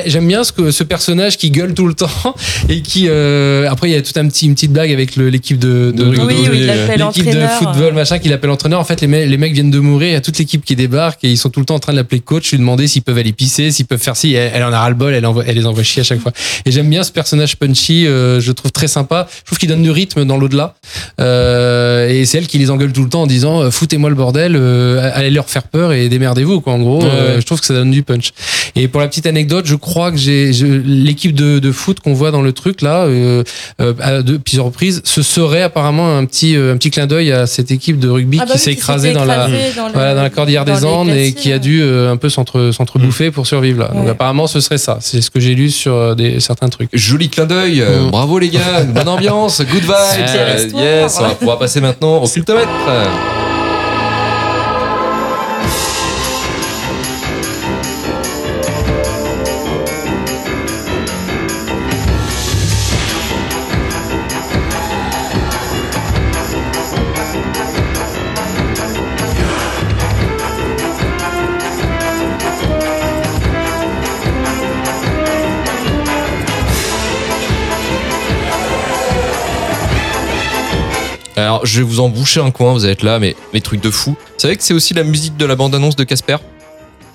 j'aime 0.06 0.28
bien 0.28 0.44
ce 0.44 0.52
que 0.52 0.70
ce 0.70 0.84
personnage 0.84 1.36
qui 1.38 1.50
gueule 1.50 1.74
tout 1.74 1.86
le 1.86 1.94
temps 1.94 2.08
et 2.68 2.82
qui 2.82 3.06
euh, 3.08 3.68
après 3.70 3.88
il 3.88 3.92
y 3.92 3.96
a 3.96 4.02
tout 4.02 4.12
un 4.18 4.28
petit 4.28 4.46
une 4.46 4.54
petite 4.54 4.72
blague 4.72 4.92
avec 4.92 5.16
le- 5.16 5.28
l'équipe 5.28 5.58
de, 5.58 5.92
de, 5.94 6.04
Oui, 6.04 6.16
de- 6.16 6.22
Oui, 6.22 6.34
de- 6.44 6.50
oui, 6.50 6.56
il 6.60 6.66
l'appelle 6.66 7.00
l'équipe 7.00 7.24
de 7.30 7.46
football 7.58 7.94
machin 7.94 8.18
qu'il 8.18 8.32
appelle 8.32 8.50
entraîneur. 8.50 8.80
En 8.80 8.84
fait, 8.84 9.00
les, 9.00 9.06
me- 9.06 9.24
les 9.24 9.36
mecs 9.36 9.52
viennent 9.52 9.70
de 9.70 9.78
mourir, 9.78 10.08
il 10.08 10.12
y 10.12 10.16
a 10.16 10.20
toute 10.20 10.38
l'équipe 10.38 10.64
qui 10.64 10.76
débarque 10.76 11.24
et 11.24 11.30
ils 11.30 11.36
sont 11.38 11.50
tout 11.50 11.60
le 11.60 11.66
temps 11.66 11.74
en 11.76 11.80
train 11.80 11.92
de 11.92 11.98
l'appeler 11.98 12.20
coach, 12.20 12.50
lui 12.52 12.58
demander 12.58 12.81
s'ils 12.86 13.02
peuvent 13.02 13.18
aller 13.18 13.32
pisser, 13.32 13.70
s'ils 13.70 13.86
peuvent 13.86 14.00
faire 14.02 14.16
ci. 14.16 14.34
Elle, 14.34 14.52
elle 14.54 14.62
en 14.64 14.72
a 14.72 14.78
ras 14.80 14.88
le 14.90 14.94
bol, 14.94 15.14
elle, 15.14 15.26
envoie- 15.26 15.44
elle 15.46 15.56
les 15.56 15.66
envoie 15.66 15.82
chier 15.82 16.00
à 16.00 16.04
chaque 16.04 16.20
fois. 16.20 16.32
Et 16.64 16.70
j'aime 16.70 16.88
bien 16.88 17.02
ce 17.02 17.12
personnage 17.12 17.56
punchy, 17.56 18.06
euh, 18.06 18.40
je 18.40 18.48
le 18.48 18.54
trouve 18.54 18.72
très 18.72 18.88
sympa. 18.88 19.26
Je 19.40 19.46
trouve 19.46 19.58
qu'il 19.58 19.68
donne 19.68 19.82
du 19.82 19.90
rythme 19.90 20.24
dans 20.24 20.36
l'au-delà. 20.38 20.74
Euh, 21.20 22.08
et 22.08 22.24
c'est 22.24 22.38
elle 22.38 22.46
qui 22.46 22.58
les 22.58 22.70
engueule 22.70 22.92
tout 22.92 23.02
le 23.02 23.08
temps 23.08 23.22
en 23.22 23.26
disant 23.26 23.62
euh, 23.62 23.70
foutez-moi 23.70 24.10
le 24.10 24.16
bordel, 24.16 24.54
euh, 24.56 25.10
allez 25.14 25.30
leur 25.30 25.48
faire 25.48 25.64
peur 25.64 25.92
et 25.92 26.08
démerdez-vous 26.08 26.60
quoi. 26.60 26.72
En 26.74 26.78
gros, 26.78 27.02
Ouais, 27.02 27.08
Euh, 27.10 27.34
ouais. 27.36 27.40
je 27.40 27.46
trouve 27.46 27.60
que 27.60 27.66
ça 27.66 27.74
donne 27.74 27.90
du 27.90 28.02
punch. 28.02 28.32
Et 28.76 28.88
pour 28.88 29.00
la 29.00 29.08
petite 29.08 29.26
anecdote, 29.26 29.66
je 29.66 29.74
crois 29.74 30.10
que 30.10 30.16
j'ai 30.16 30.50
l'équipe 30.52 31.34
de, 31.34 31.58
de 31.58 31.72
foot 31.72 32.00
qu'on 32.00 32.14
voit 32.14 32.30
dans 32.30 32.42
le 32.42 32.52
truc 32.52 32.80
là, 32.82 33.06
à 34.00 34.22
de 34.22 34.36
plusieurs 34.36 34.66
reprises, 34.66 35.00
ce 35.04 35.22
serait 35.22 35.62
apparemment 35.62 36.16
un 36.16 36.24
petit 36.24 36.56
un 36.56 36.76
petit 36.76 36.90
clin 36.90 37.06
d'œil 37.06 37.32
à 37.32 37.46
cette 37.46 37.70
équipe 37.70 37.98
de 37.98 38.08
rugby 38.08 38.38
Ah 38.40 38.44
bah 38.44 38.52
qui 38.52 38.58
oui, 38.58 38.64
s'est 38.64 38.72
écrasée 38.72 39.12
dans 39.12 39.24
la 39.24 39.48
dans 39.76 39.86
le- 39.88 39.92
voilà, 39.92 40.14
dans 40.14 40.22
la 40.22 40.30
cordillère 40.30 40.64
dans 40.64 40.74
des 40.74 40.84
Andes 40.84 41.10
et 41.10 41.32
qui 41.32 41.52
a 41.52 41.58
dû 41.58 41.80
euh, 41.82 42.10
un 42.10 42.16
peu 42.16 42.28
s'entre 42.28 42.70
s'entrebouffer 42.72 43.30
pour 43.30 43.46
survivre 43.46 43.80
là. 43.80 43.88
Donc 43.94 44.04
Ouais. 44.04 44.10
apparemment 44.10 44.46
ce 44.46 44.60
serait 44.60 44.78
ça. 44.78 44.98
C'est 45.00 45.20
ce 45.20 45.30
que 45.30 45.40
j'ai 45.40 45.54
lu 45.54 45.70
sur 45.70 45.94
euh, 45.94 46.14
des 46.14 46.40
certains 46.40 46.68
trucs. 46.68 46.90
Joli 46.92 47.28
clin 47.28 47.46
d'œil, 47.46 47.80
euh, 47.80 48.06
Mm. 48.06 48.10
bravo 48.10 48.38
les 48.38 48.48
gars, 48.48 48.82
bonne 48.84 49.08
ambiance, 49.08 49.60
good 49.60 49.82
vibes. 49.82 50.26
Euh, 50.28 50.68
yes, 50.74 51.16
on 51.20 51.22
va 51.22 51.34
pouvoir 51.34 51.58
passer 51.58 51.80
maintenant 51.80 52.22
au 52.22 52.28
cultomètre. 52.28 52.68
Alors, 81.42 81.64
je 81.66 81.78
vais 81.78 81.84
vous 81.86 82.00
en 82.00 82.08
boucher 82.08 82.40
un 82.40 82.50
coin, 82.50 82.72
vous 82.72 82.84
allez 82.84 82.92
être 82.92 83.02
là, 83.02 83.18
mais 83.18 83.36
les 83.52 83.60
trucs 83.60 83.80
de 83.82 83.90
fou. 83.90 84.10
Vous 84.10 84.16
savez 84.38 84.56
que 84.56 84.62
c'est 84.62 84.74
aussi 84.74 84.94
la 84.94 85.04
musique 85.04 85.36
de 85.36 85.44
la 85.46 85.56
bande-annonce 85.56 85.96
de 85.96 86.04
Casper? 86.04 86.36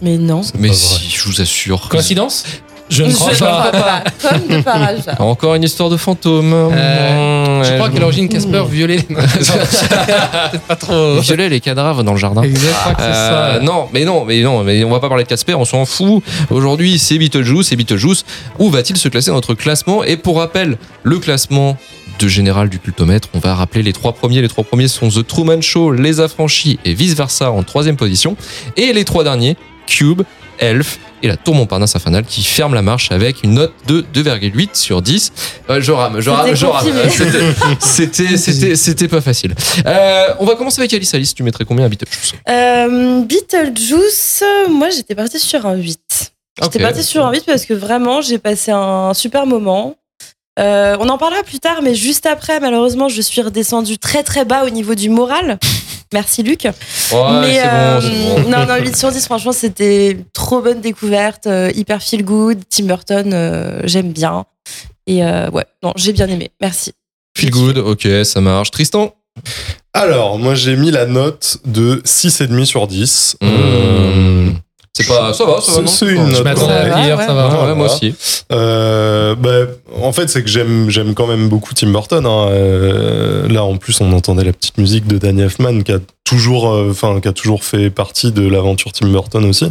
Mais 0.01 0.17
non. 0.17 0.41
Mais 0.59 0.67
pas 0.69 0.73
si, 0.73 1.09
je 1.09 1.23
vous 1.25 1.41
assure. 1.41 1.89
Coïncidence? 1.89 2.43
Je 2.89 3.03
ne 3.03 3.11
crois 3.11 3.31
pas. 3.71 4.03
Comme 4.21 4.47
de 4.47 4.61
par 4.61 4.81
hasard. 4.81 5.15
Encore 5.19 5.55
une 5.55 5.63
histoire 5.63 5.89
de 5.89 5.97
fantôme. 5.97 6.53
Euh, 6.53 7.61
Je 7.63 7.69
Ouais, 7.71 7.75
crois 7.77 7.89
qu'à 7.89 7.99
l'origine 7.99 8.29
Casper 8.29 8.63
violait 8.69 8.95
les 9.09 9.15
pas 10.67 10.75
trop. 10.77 11.19
Violet 11.19 11.49
les 11.49 11.59
cadavres 11.59 12.03
dans 12.03 12.13
le 12.13 12.17
jardin. 12.17 12.43
Exactement, 12.43 12.95
c'est 12.97 13.03
Euh, 13.03 13.53
ça. 13.55 13.59
non, 13.59 13.87
mais 13.93 14.05
non, 14.05 14.23
mais 14.23 14.41
non, 14.41 14.63
mais 14.63 14.83
on 14.85 14.89
va 14.89 14.99
pas 15.01 15.09
parler 15.09 15.23
de 15.25 15.29
Casper, 15.29 15.55
on 15.55 15.65
s'en 15.65 15.85
fout. 15.85 16.23
Aujourd'hui, 16.49 16.97
c'est 16.97 17.17
Beetlejuice, 17.17 17.71
et 17.71 17.75
Beetlejuice, 17.75 18.23
où 18.59 18.69
va-t-il 18.69 18.95
se 18.97 19.09
classer 19.09 19.31
dans 19.31 19.35
notre 19.35 19.53
classement? 19.53 20.03
Et 20.05 20.15
pour 20.15 20.37
rappel, 20.37 20.77
le 21.03 21.19
classement 21.19 21.77
de 22.19 22.27
général 22.27 22.69
du 22.69 22.79
cultomètre, 22.79 23.29
on 23.33 23.39
va 23.39 23.55
rappeler 23.55 23.83
les 23.83 23.93
trois 23.93 24.13
premiers. 24.13 24.41
Les 24.41 24.47
trois 24.47 24.63
premiers 24.63 24.87
sont 24.87 25.09
The 25.09 25.25
Truman 25.25 25.61
Show, 25.61 25.91
Les 25.91 26.19
Affranchis 26.19 26.79
et 26.85 26.93
Vice 26.93 27.13
Versa 27.15 27.51
en 27.51 27.63
troisième 27.63 27.95
position. 27.97 28.35
Et 28.75 28.93
les 28.93 29.05
trois 29.05 29.23
derniers, 29.23 29.55
Cube, 29.85 30.23
Elf 30.59 30.99
et 31.23 31.27
la 31.27 31.37
Tour 31.37 31.55
Montparnasse 31.55 31.95
infernale 31.95 32.25
qui 32.25 32.43
ferme 32.43 32.73
la 32.75 32.81
marche 32.81 33.11
avec 33.11 33.43
une 33.43 33.53
note 33.55 33.73
de 33.87 34.05
2,8 34.13 34.69
sur 34.73 35.01
10. 35.01 35.31
Euh, 35.69 35.81
je 35.81 35.91
rame, 35.91 36.19
je 36.19 36.29
rame, 36.29 36.45
C'était 36.45 36.55
je 36.55 36.65
rame. 36.65 36.85
comprimé. 36.85 37.77
C'était- 37.79 38.75
C'était, 38.75 39.07
pas 39.07 39.21
facile. 39.21 39.53
Euh, 39.85 40.27
on 40.39 40.45
va 40.45 40.55
commencer 40.55 40.79
avec 40.81 40.93
Alice. 40.93 41.13
Alice, 41.13 41.33
tu 41.33 41.43
mettrais 41.43 41.65
combien 41.65 41.85
à 41.85 41.89
Beetlejuice? 41.89 42.33
Euh, 42.49 43.21
Beetlejuice, 43.23 44.43
moi 44.69 44.89
j'étais 44.89 45.15
partie 45.15 45.39
sur 45.39 45.65
un 45.65 45.75
8. 45.75 45.99
J'étais 46.61 46.77
Ok. 46.79 46.81
partie 46.81 47.03
sur 47.03 47.25
un 47.25 47.31
8 47.31 47.43
parce 47.45 47.65
que 47.65 47.73
vraiment, 47.73 48.21
j'ai 48.21 48.37
passé 48.39 48.71
un 48.71 49.13
super 49.13 49.45
moment. 49.45 49.95
Euh, 50.59 50.97
on 50.99 51.09
en 51.09 51.17
parlera 51.17 51.43
plus 51.43 51.59
tard, 51.59 51.81
mais 51.83 51.93
juste 51.93 52.25
après, 52.25 52.59
malheureusement, 52.59 53.09
je 53.09 53.21
suis 53.21 53.41
redescendue 53.41 53.97
très 53.97 54.23
très 54.23 54.45
bas 54.45 54.65
au 54.65 54.69
niveau 54.69 54.95
du 54.95 55.09
moral. 55.09 55.59
Merci 56.13 56.41
Luc. 56.41 56.63
Ouais, 56.63 57.41
mais 57.41 57.59
euh, 57.63 57.99
bon, 57.99 58.07
c'est 58.07 58.43
bon. 58.43 58.49
non, 58.49 58.65
non, 58.65 58.75
8 58.81 58.95
sur 58.95 59.11
10, 59.11 59.25
franchement, 59.25 59.51
c'était 59.51 60.17
trop 60.33 60.61
bonne 60.61 60.79
découverte, 60.79 61.47
euh, 61.47 61.71
hyper 61.75 62.01
feel 62.01 62.23
good. 62.23 62.59
Tim 62.69 62.85
Burton, 62.85 63.31
euh, 63.33 63.81
j'aime 63.83 64.13
bien. 64.13 64.45
Et 65.05 65.23
euh, 65.23 65.49
ouais, 65.51 65.65
non, 65.83 65.93
j'ai 65.95 66.13
bien 66.13 66.27
aimé. 66.27 66.51
Merci. 66.61 66.93
Feel 67.37 67.51
good, 67.51 67.77
ok, 67.77 68.07
ça 68.23 68.41
marche. 68.41 68.71
Tristan? 68.71 69.13
Alors, 69.93 70.39
moi, 70.39 70.55
j'ai 70.55 70.75
mis 70.75 70.91
la 70.91 71.05
note 71.05 71.57
de 71.65 72.01
6,5 72.05 72.65
sur 72.65 72.87
10. 72.87 73.37
Mmh. 73.41 74.51
C'est 75.03 75.07
pas. 75.07 75.33
Ça 75.33 75.45
va, 75.45 75.61
ça 75.61 75.81
va. 75.81 75.87
C'est- 75.87 76.05
une 76.07 76.33
Je 76.33 76.41
note 76.41 76.45
ouais. 76.45 76.55
ça 77.25 77.33
va. 77.33 77.67
Ouais, 77.67 77.75
moi 77.75 77.85
aussi. 77.85 78.15
Euh, 78.51 79.35
bah, 79.35 79.49
en 80.01 80.11
fait, 80.11 80.27
c'est 80.29 80.41
que 80.41 80.49
j'aime, 80.49 80.89
j'aime 80.89 81.13
quand 81.13 81.27
même 81.27 81.49
beaucoup 81.49 81.73
Tim 81.73 81.91
Burton. 81.91 82.25
hein. 82.25 82.47
Euh, 82.49 83.47
là, 83.47 83.63
en 83.63 83.77
plus, 83.77 84.01
on 84.01 84.11
entendait 84.13 84.43
la 84.43 84.53
petite 84.53 84.77
musique 84.77 85.05
de 85.07 85.17
Danny 85.17 85.41
Elfman 85.41 85.83
qui 85.83 85.91
a 85.91 85.99
toujours, 86.23 86.69
euh, 86.71 86.89
enfin, 86.91 87.19
qui 87.21 87.27
a 87.27 87.33
toujours 87.33 87.63
fait 87.63 87.89
partie 87.89 88.31
de 88.31 88.47
l'aventure 88.47 88.91
Tim 88.91 89.07
Burton 89.09 89.45
aussi, 89.45 89.65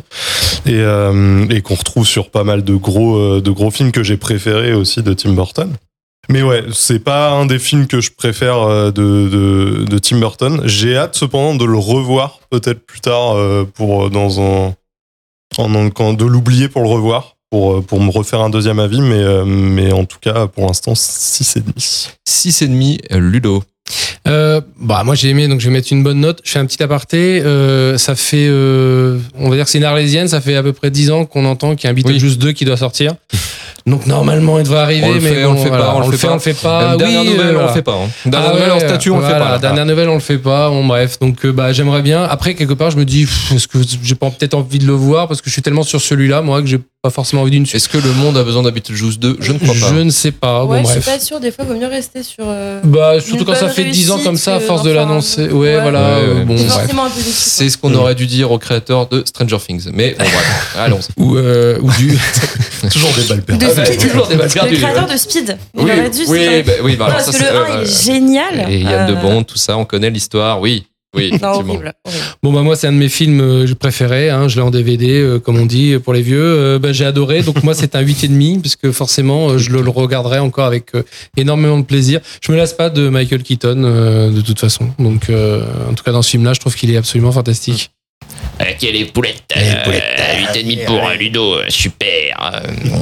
et, 0.64 0.74
euh, 0.74 1.44
et 1.50 1.60
qu'on 1.60 1.74
retrouve 1.74 2.06
sur 2.06 2.30
pas 2.30 2.44
mal 2.44 2.64
de 2.64 2.74
gros, 2.74 3.16
euh, 3.16 3.40
de 3.42 3.50
gros 3.50 3.70
films 3.70 3.92
que 3.92 4.02
j'ai 4.02 4.16
préférés 4.16 4.72
aussi 4.74 5.02
de 5.02 5.12
Tim 5.12 5.32
Burton. 5.32 5.70
Mais 6.28 6.42
ouais, 6.42 6.64
c'est 6.72 6.98
pas 6.98 7.30
un 7.30 7.46
des 7.46 7.58
films 7.58 7.86
que 7.86 8.00
je 8.00 8.10
préfère 8.16 8.58
euh, 8.62 8.90
de, 8.90 9.28
de, 9.28 9.84
de 9.84 9.98
Tim 9.98 10.18
Burton. 10.18 10.60
J'ai 10.64 10.96
hâte 10.96 11.14
cependant 11.14 11.54
de 11.54 11.64
le 11.64 11.78
revoir 11.78 12.40
peut-être 12.50 12.84
plus 12.84 13.00
tard 13.00 13.36
euh, 13.36 13.64
pour 13.74 14.10
dans 14.10 14.40
un, 14.40 14.74
en, 15.58 15.74
en- 15.74 16.12
de 16.14 16.24
l'oublier 16.24 16.68
pour 16.68 16.82
le 16.82 16.88
revoir 16.88 17.36
pour, 17.50 17.74
euh, 17.76 17.80
pour 17.80 18.00
me 18.00 18.10
refaire 18.10 18.40
un 18.40 18.50
deuxième 18.50 18.80
avis, 18.80 19.00
mais, 19.00 19.14
euh, 19.22 19.44
mais 19.44 19.92
en 19.92 20.04
tout 20.04 20.18
cas, 20.20 20.48
pour 20.48 20.66
l'instant, 20.66 20.94
6,5. 20.94 22.10
6,5, 22.26 22.98
euh, 23.12 23.18
Ludo. 23.20 23.62
Euh, 24.26 24.60
bah 24.80 25.04
moi 25.04 25.14
j'ai 25.14 25.28
aimé 25.28 25.46
donc 25.46 25.60
je 25.60 25.68
vais 25.68 25.72
mettre 25.72 25.92
une 25.92 26.02
bonne 26.02 26.18
note. 26.18 26.40
Je 26.42 26.50
fais 26.50 26.58
un 26.58 26.66
petit 26.66 26.82
aparté. 26.82 27.40
Euh, 27.44 27.96
ça 27.98 28.16
fait 28.16 28.48
euh, 28.48 29.20
on 29.36 29.48
va 29.48 29.54
dire 29.54 29.64
que 29.64 29.70
c'est 29.70 29.78
une 29.78 29.84
arlésienne. 29.84 30.26
Ça 30.26 30.40
fait 30.40 30.56
à 30.56 30.62
peu 30.64 30.72
près 30.72 30.90
10 30.90 31.12
ans 31.12 31.24
qu'on 31.24 31.44
entend 31.44 31.76
qu'il 31.76 31.84
y 31.84 31.86
a 31.86 31.90
un 31.90 31.94
Beetlejuice 31.94 32.36
2 32.36 32.50
qui 32.50 32.64
doit 32.64 32.76
sortir. 32.76 33.14
Donc 33.86 34.06
normalement 34.06 34.58
il 34.58 34.64
devrait 34.64 34.80
arriver, 34.80 35.06
On 35.06 35.14
le 35.14 35.20
mais 35.20 35.28
fait, 35.30 35.44
on 35.44 35.52
le 35.52 35.58
fait 35.58 35.70
pas, 35.70 35.94
on 35.94 36.08
le 36.08 36.16
fait 36.16 36.26
on 36.26 36.28
pas. 36.30 36.34
le 36.34 36.40
fait 36.40 36.54
pas. 36.54 36.82
Euh, 36.94 36.96
dernière 36.96 37.20
oui, 37.22 37.30
nouvelle, 37.30 37.56
on 37.56 37.62
le 37.62 37.68
fait 37.68 37.82
pas. 37.82 37.92
hein. 37.92 38.08
Dernière 38.24 38.50
Ah 38.50 38.54
nouvelle 38.56 38.72
en 38.72 38.80
statut, 38.80 39.10
on 39.10 39.18
le 39.20 39.24
fait 39.24 39.30
pas. 39.32 39.38
là. 39.38 39.58
Dernière 39.58 39.86
nouvelle, 39.86 40.08
on 40.08 40.14
le 40.14 40.20
fait 40.20 40.38
pas. 40.38 40.68
Bon, 40.70 40.84
bref, 40.84 41.20
donc 41.20 41.44
euh, 41.44 41.52
bah 41.52 41.72
j'aimerais 41.72 42.02
bien. 42.02 42.24
Après, 42.24 42.54
quelque 42.54 42.72
part, 42.74 42.90
je 42.90 42.96
me 42.96 43.04
dis, 43.04 43.28
est-ce 43.54 43.68
que 43.68 43.78
j'ai 44.02 44.14
pas 44.16 44.28
peut-être 44.30 44.54
envie 44.54 44.80
de 44.80 44.86
le 44.86 44.92
voir? 44.92 45.28
Parce 45.28 45.40
que 45.40 45.48
je 45.48 45.52
suis 45.52 45.62
tellement 45.62 45.84
sur 45.84 46.00
celui-là, 46.00 46.42
moi, 46.42 46.62
que 46.62 46.66
j'ai 46.66 46.80
pas 47.00 47.10
forcément 47.10 47.42
envie 47.42 47.52
d'une 47.52 47.64
suite. 47.64 47.76
Est-ce 47.76 47.88
que 47.88 47.98
le 47.98 48.12
monde 48.14 48.36
a 48.36 48.42
besoin 48.42 48.64
d'un 48.64 48.72
Beetlejuice 48.72 49.20
2 49.20 49.36
Je 49.38 49.52
ne 49.52 49.58
crois 49.58 49.74
pas. 49.74 49.88
Je 49.94 49.94
ne 50.02 50.10
sais 50.10 50.32
pas. 50.32 50.64
ouais, 50.64 50.82
bon, 50.82 50.84
je 50.88 50.90
suis 50.94 51.00
bref. 51.02 51.14
pas 51.18 51.24
sûre. 51.24 51.38
Des 51.38 51.52
fois, 51.52 51.64
il 51.68 51.72
vaut 51.74 51.78
mieux 51.80 51.86
rester 51.86 52.24
sur. 52.24 52.42
euh, 52.48 52.80
Bah, 52.82 53.20
surtout 53.20 53.38
Une 53.42 53.44
quand 53.44 53.54
ça 53.54 53.68
fait 53.68 53.84
10 53.84 54.10
ans 54.10 54.18
comme 54.18 54.36
ça, 54.36 54.56
à 54.56 54.60
force 54.60 54.82
de 54.82 54.90
l'annoncer. 54.90 55.48
Ouais, 55.48 55.76
Ouais. 55.76 55.80
voilà. 55.80 56.18
Ouais, 56.18 56.34
ouais. 56.38 56.44
bon, 56.44 56.56
c'est 56.56 56.64
bref. 56.64 56.78
forcément 56.80 57.04
un 57.04 57.10
peu 57.10 57.18
déçu. 57.22 57.32
C'est 57.36 57.68
ce 57.70 57.78
qu'on 57.78 57.94
aurait 57.94 58.16
dû 58.16 58.26
dire 58.26 58.50
au 58.50 58.58
créateur 58.58 59.06
de 59.08 59.22
Stranger 59.24 59.58
Things. 59.64 59.90
Mais 59.92 60.16
bon, 60.18 60.24
bref, 60.24 60.76
allons. 60.80 60.98
Ou, 61.16 61.36
euh, 61.36 61.78
ou 61.80 61.92
du. 61.92 62.18
Toujours 62.90 63.10
des 63.12 63.22
balles 63.22 63.42
perdues. 63.42 63.64
Speed. 63.84 64.00
toujours 64.10 64.26
des 64.28 64.36
balles 64.36 64.50
perdues, 64.50 64.70
Le 64.72 64.76
créateur 64.78 65.06
ouais. 65.06 65.12
de 65.12 65.18
Speed. 65.18 65.58
Il 65.74 65.80
Oui, 65.84 65.90
aurait 65.90 66.10
dû. 66.10 66.20
oui, 66.28 66.62
bah, 66.64 66.72
oui, 66.82 66.96
bah, 66.96 67.04
Non, 67.08 67.12
alors 67.14 67.24
parce 67.24 67.30
ça, 67.36 67.38
que 67.38 67.52
le 67.52 67.58
1, 67.58 67.62
euh, 67.62 67.82
il 67.84 67.88
est 67.88 68.04
génial. 68.04 68.66
Et 68.70 68.78
Yann 68.80 69.10
Euh, 69.10 69.14
de 69.14 69.20
Bond, 69.20 69.42
tout 69.44 69.58
ça, 69.58 69.76
on 69.76 69.84
connaît 69.84 70.10
l'histoire. 70.10 70.60
Oui, 70.60 70.86
oui, 71.14 71.30
Non, 71.30 71.36
effectivement. 71.36 71.58
horrible. 71.74 71.92
horrible. 72.04 72.22
Bon, 72.42 72.52
bah, 72.52 72.62
moi, 72.62 72.76
c'est 72.76 72.86
un 72.88 72.92
de 72.92 72.98
mes 72.98 73.08
films 73.08 73.40
euh, 73.40 73.66
préférés. 73.78 74.28
Hein, 74.30 74.48
je 74.48 74.56
l'ai 74.56 74.62
en 74.62 74.70
DVD, 74.70 75.18
euh, 75.20 75.38
comme 75.38 75.58
on 75.58 75.64
dit, 75.66 75.96
pour 76.02 76.12
les 76.12 76.20
vieux. 76.22 76.42
Euh, 76.42 76.78
bah, 76.78 76.92
j'ai 76.92 77.04
adoré. 77.06 77.42
Donc, 77.42 77.62
moi, 77.62 77.74
c'est 77.74 77.94
un 77.96 78.02
8,5, 78.02 78.60
puisque 78.60 78.90
forcément, 78.90 79.50
euh, 79.50 79.58
je 79.58 79.70
le, 79.70 79.80
le 79.82 79.90
regarderai 79.90 80.38
encore 80.40 80.66
avec 80.66 80.94
euh, 80.94 81.02
énormément 81.36 81.78
de 81.78 81.84
plaisir. 81.84 82.20
Je 82.42 82.52
me 82.52 82.56
lasse 82.56 82.74
pas 82.74 82.90
de 82.90 83.08
Michael 83.08 83.42
Keaton, 83.42 83.82
euh, 83.84 84.30
de 84.30 84.40
toute 84.42 84.58
façon. 84.60 84.88
Donc, 84.98 85.30
euh, 85.30 85.62
en 85.88 85.94
tout 85.94 86.04
cas, 86.04 86.12
dans 86.12 86.22
ce 86.22 86.30
film-là, 86.30 86.52
je 86.52 86.60
trouve 86.60 86.74
qu'il 86.74 86.90
est 86.90 86.96
absolument 86.98 87.32
fantastique. 87.32 87.90
Ok, 88.58 88.80
les 88.82 89.04
poulettes. 89.06 89.42
Les 89.54 89.76
poulettes. 89.84 90.02
Euh, 90.18 90.52
8,5 90.54 90.84
pour 90.86 91.06
euh, 91.06 91.14
Ludo, 91.14 91.54
euh, 91.56 91.64
super. 91.68 92.52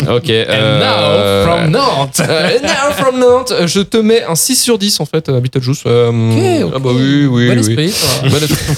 Euh, 0.08 0.16
Ok. 0.16 0.28
euh, 0.30 1.44
from 1.44 1.70
Nantes. 1.70 2.20
euh, 2.28 2.58
now 2.60 2.92
from 2.96 3.18
Nantes, 3.20 3.52
euh, 3.60 3.66
je 3.66 3.80
te 3.80 3.96
mets 3.98 4.24
un 4.24 4.34
6 4.34 4.56
sur 4.56 4.78
10 4.78 5.00
en 5.00 5.06
fait 5.06 5.28
à 5.28 5.38
Beetlejuice. 5.40 5.82
Euh, 5.86 6.08
Ok, 6.10 6.64
ok. 6.66 6.72
Ah 6.76 6.78
bah 6.80 6.90
oui, 6.92 7.26
oui, 7.26 7.48
Bon 7.48 7.52
oui. 7.54 7.58
esprit. 7.60 7.94
Bon 8.28 8.36
esprit. 8.36 8.74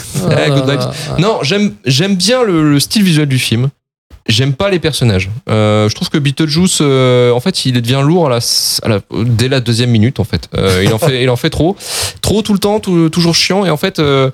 Eh, 0.46 0.50
good 0.50 0.68
vibes. 0.70 0.90
Non, 1.18 1.38
j'aime 1.42 1.74
j'aime 1.86 2.14
bien 2.14 2.42
le, 2.44 2.70
le 2.72 2.80
style 2.80 3.02
visuel 3.02 3.26
du 3.28 3.38
film. 3.38 3.68
J'aime 4.28 4.54
pas 4.54 4.70
les 4.70 4.78
personnages. 4.80 5.30
Euh, 5.48 5.88
je 5.88 5.94
trouve 5.94 6.08
que 6.10 6.18
Beetlejuice, 6.18 6.78
euh, 6.80 7.30
en 7.30 7.38
fait, 7.40 7.64
il 7.64 7.80
devient 7.80 8.00
lourd 8.02 8.26
à 8.26 8.30
la, 8.30 8.38
à 8.82 8.88
la- 8.88 9.00
dès 9.24 9.48
la 9.48 9.60
deuxième 9.60 9.90
minute, 9.90 10.18
en 10.18 10.24
fait. 10.24 10.48
Euh, 10.56 10.82
il 10.84 10.92
en 10.92 10.98
fait, 10.98 11.22
il 11.22 11.30
en 11.30 11.36
fait 11.36 11.48
trop, 11.50 11.76
trop 12.22 12.42
tout 12.42 12.52
le 12.52 12.58
temps, 12.58 12.80
tout- 12.80 13.08
toujours 13.08 13.34
chiant. 13.36 13.64
Et 13.64 13.70
en 13.70 13.76
fait, 13.76 14.00
euh, 14.00 14.30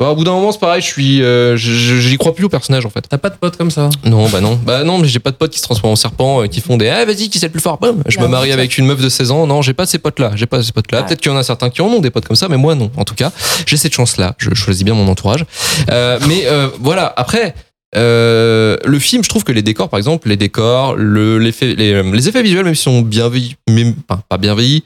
bah, 0.00 0.08
au 0.10 0.16
bout 0.16 0.24
d'un 0.24 0.32
moment, 0.32 0.50
c'est 0.50 0.58
pareil. 0.58 0.82
Je 0.82 0.86
suis, 0.86 1.22
euh, 1.22 1.56
je- 1.56 1.72
je- 1.72 1.96
j'y 2.00 2.16
crois 2.18 2.34
plus 2.34 2.46
au 2.46 2.48
personnage, 2.48 2.84
en 2.84 2.90
fait. 2.90 3.02
T'as 3.08 3.18
pas 3.18 3.30
de 3.30 3.36
potes 3.36 3.56
comme 3.56 3.70
ça? 3.70 3.88
Non, 4.04 4.28
bah 4.28 4.40
non, 4.40 4.58
bah 4.64 4.82
non, 4.82 4.98
mais 4.98 5.06
j'ai 5.06 5.20
pas 5.20 5.30
de 5.30 5.36
potes 5.36 5.52
qui 5.52 5.58
se 5.58 5.64
transforment 5.64 5.92
en 5.92 5.96
serpent, 5.96 6.42
euh, 6.42 6.46
qui 6.48 6.60
font 6.60 6.76
des 6.76 6.88
ah 6.88 7.04
vas-y 7.04 7.28
qui 7.28 7.38
c'est 7.38 7.46
le 7.46 7.52
plus 7.52 7.60
fort. 7.62 7.78
Boum, 7.78 8.02
je 8.08 8.16
Bah, 8.16 8.24
me 8.24 8.28
marie 8.28 8.46
c'est 8.48 8.54
ça. 8.54 8.58
avec 8.58 8.76
une 8.78 8.86
meuf 8.86 9.00
de 9.00 9.08
16 9.08 9.30
ans. 9.30 9.46
Non, 9.46 9.62
j'ai 9.62 9.72
pas 9.74 9.86
ces 9.86 9.98
potes 9.98 10.18
là. 10.18 10.32
J'ai 10.34 10.46
pas 10.46 10.62
ces 10.64 10.72
potes 10.72 10.90
là. 10.90 10.98
Ouais. 11.00 11.06
Peut-être 11.06 11.20
qu'il 11.20 11.30
y 11.30 11.34
en 11.34 11.38
a 11.38 11.44
certains 11.44 11.70
qui 11.70 11.80
en 11.80 11.86
ont 11.86 12.00
des 12.00 12.10
potes 12.10 12.26
comme 12.26 12.36
ça, 12.36 12.48
mais 12.48 12.56
moi 12.56 12.74
non. 12.74 12.90
En 12.96 13.04
tout 13.04 13.14
cas, 13.14 13.30
j'ai 13.66 13.76
cette 13.76 13.94
chance 13.94 14.16
là. 14.16 14.34
Je 14.38 14.52
choisis 14.54 14.82
bien 14.84 14.94
mon 14.94 15.06
entourage. 15.06 15.44
Euh, 15.90 16.18
mais 16.26 16.42
euh, 16.46 16.68
voilà. 16.80 17.12
Après. 17.16 17.54
Euh, 17.96 18.76
le 18.84 18.98
film, 18.98 19.24
je 19.24 19.28
trouve 19.28 19.44
que 19.44 19.52
les 19.52 19.62
décors, 19.62 19.88
par 19.88 19.98
exemple, 19.98 20.28
les 20.28 20.36
décors, 20.36 20.94
le, 20.94 21.38
les, 21.38 21.52
euh, 21.62 22.02
les 22.12 22.28
effets 22.28 22.42
visuels, 22.42 22.64
même 22.64 22.74
s'ils 22.74 22.84
sont 22.84 23.00
bien 23.00 23.28
vieillis, 23.28 23.56
même 23.68 23.94
enfin, 24.08 24.20
pas 24.28 24.36
bien 24.36 24.54
vieillis, 24.54 24.84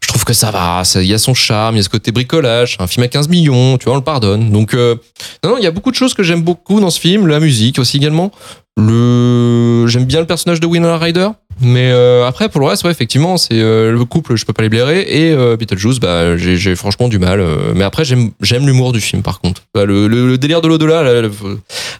je 0.00 0.08
trouve 0.08 0.24
que 0.24 0.32
ça 0.32 0.50
va. 0.50 0.82
Il 0.96 1.06
y 1.06 1.14
a 1.14 1.18
son 1.18 1.34
charme, 1.34 1.74
il 1.74 1.78
y 1.78 1.80
a 1.80 1.82
ce 1.82 1.88
côté 1.88 2.12
bricolage. 2.12 2.76
Un 2.78 2.86
film 2.86 3.04
à 3.04 3.08
15 3.08 3.28
millions, 3.28 3.76
tu 3.78 3.86
vois, 3.86 3.94
on 3.94 3.96
le 3.96 4.04
pardonne. 4.04 4.52
Donc, 4.52 4.74
euh, 4.74 4.94
non, 5.42 5.50
non, 5.50 5.56
il 5.58 5.64
y 5.64 5.66
a 5.66 5.72
beaucoup 5.72 5.90
de 5.90 5.96
choses 5.96 6.14
que 6.14 6.22
j'aime 6.22 6.42
beaucoup 6.42 6.80
dans 6.80 6.90
ce 6.90 7.00
film. 7.00 7.26
La 7.26 7.40
musique 7.40 7.78
aussi 7.78 7.96
également. 7.96 8.30
Le, 8.76 9.86
j'aime 9.88 10.04
bien 10.04 10.20
le 10.20 10.26
personnage 10.26 10.60
de 10.60 10.66
Winona 10.66 10.98
Ryder. 10.98 11.30
Mais 11.60 11.90
euh, 11.90 12.26
après, 12.26 12.48
pour 12.48 12.60
le 12.60 12.66
reste, 12.66 12.84
ouais, 12.84 12.90
effectivement, 12.90 13.36
c'est 13.36 13.54
euh, 13.60 13.90
le 13.92 14.04
couple, 14.04 14.36
je 14.36 14.44
peux 14.44 14.52
pas 14.52 14.62
les 14.62 14.68
blairer. 14.68 15.00
Et 15.02 15.32
euh, 15.32 15.56
Beetlejuice, 15.56 15.98
bah, 16.00 16.36
j'ai, 16.36 16.76
franchement 16.76 17.08
du 17.08 17.18
mal. 17.18 17.40
euh, 17.40 17.72
mais 17.74 17.84
après, 17.84 18.04
j'aime, 18.04 18.30
j'aime 18.40 18.66
l'humour 18.66 18.92
du 18.92 19.00
film, 19.00 19.22
par 19.22 19.40
contre. 19.40 19.62
Bah, 19.74 19.84
le, 19.84 20.06
le- 20.08 20.28
le 20.28 20.38
délire 20.38 20.60
de 20.60 20.68
l'au-delà, 20.68 21.04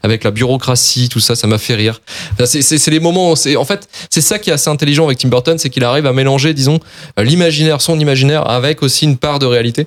avec 0.02 0.24
la 0.24 0.30
bureaucratie, 0.30 1.08
tout 1.08 1.20
ça, 1.20 1.34
ça 1.34 1.46
m'a 1.46 1.58
fait 1.58 1.74
rire. 1.74 2.00
Enfin, 2.34 2.46
c'est, 2.46 2.86
les 2.90 3.00
moments, 3.00 3.34
c'est, 3.36 3.56
en 3.56 3.64
fait, 3.64 3.88
c'est 4.10 4.20
ça 4.20 4.38
qui 4.38 4.50
est 4.50 4.52
assez 4.52 4.70
intelligent 4.70 5.06
avec 5.06 5.18
Tim 5.18 5.28
Burton, 5.28 5.58
c'est 5.58 5.70
qu'il 5.70 5.84
arrive 5.84 6.06
à 6.06 6.12
mélanger, 6.12 6.54
disons, 6.54 6.78
l'imaginaire, 7.18 7.80
son 7.80 7.98
imaginaire, 7.98 8.48
avec 8.48 8.82
aussi 8.82 9.04
une 9.04 9.16
part 9.16 9.38
de 9.38 9.46
réalité. 9.46 9.86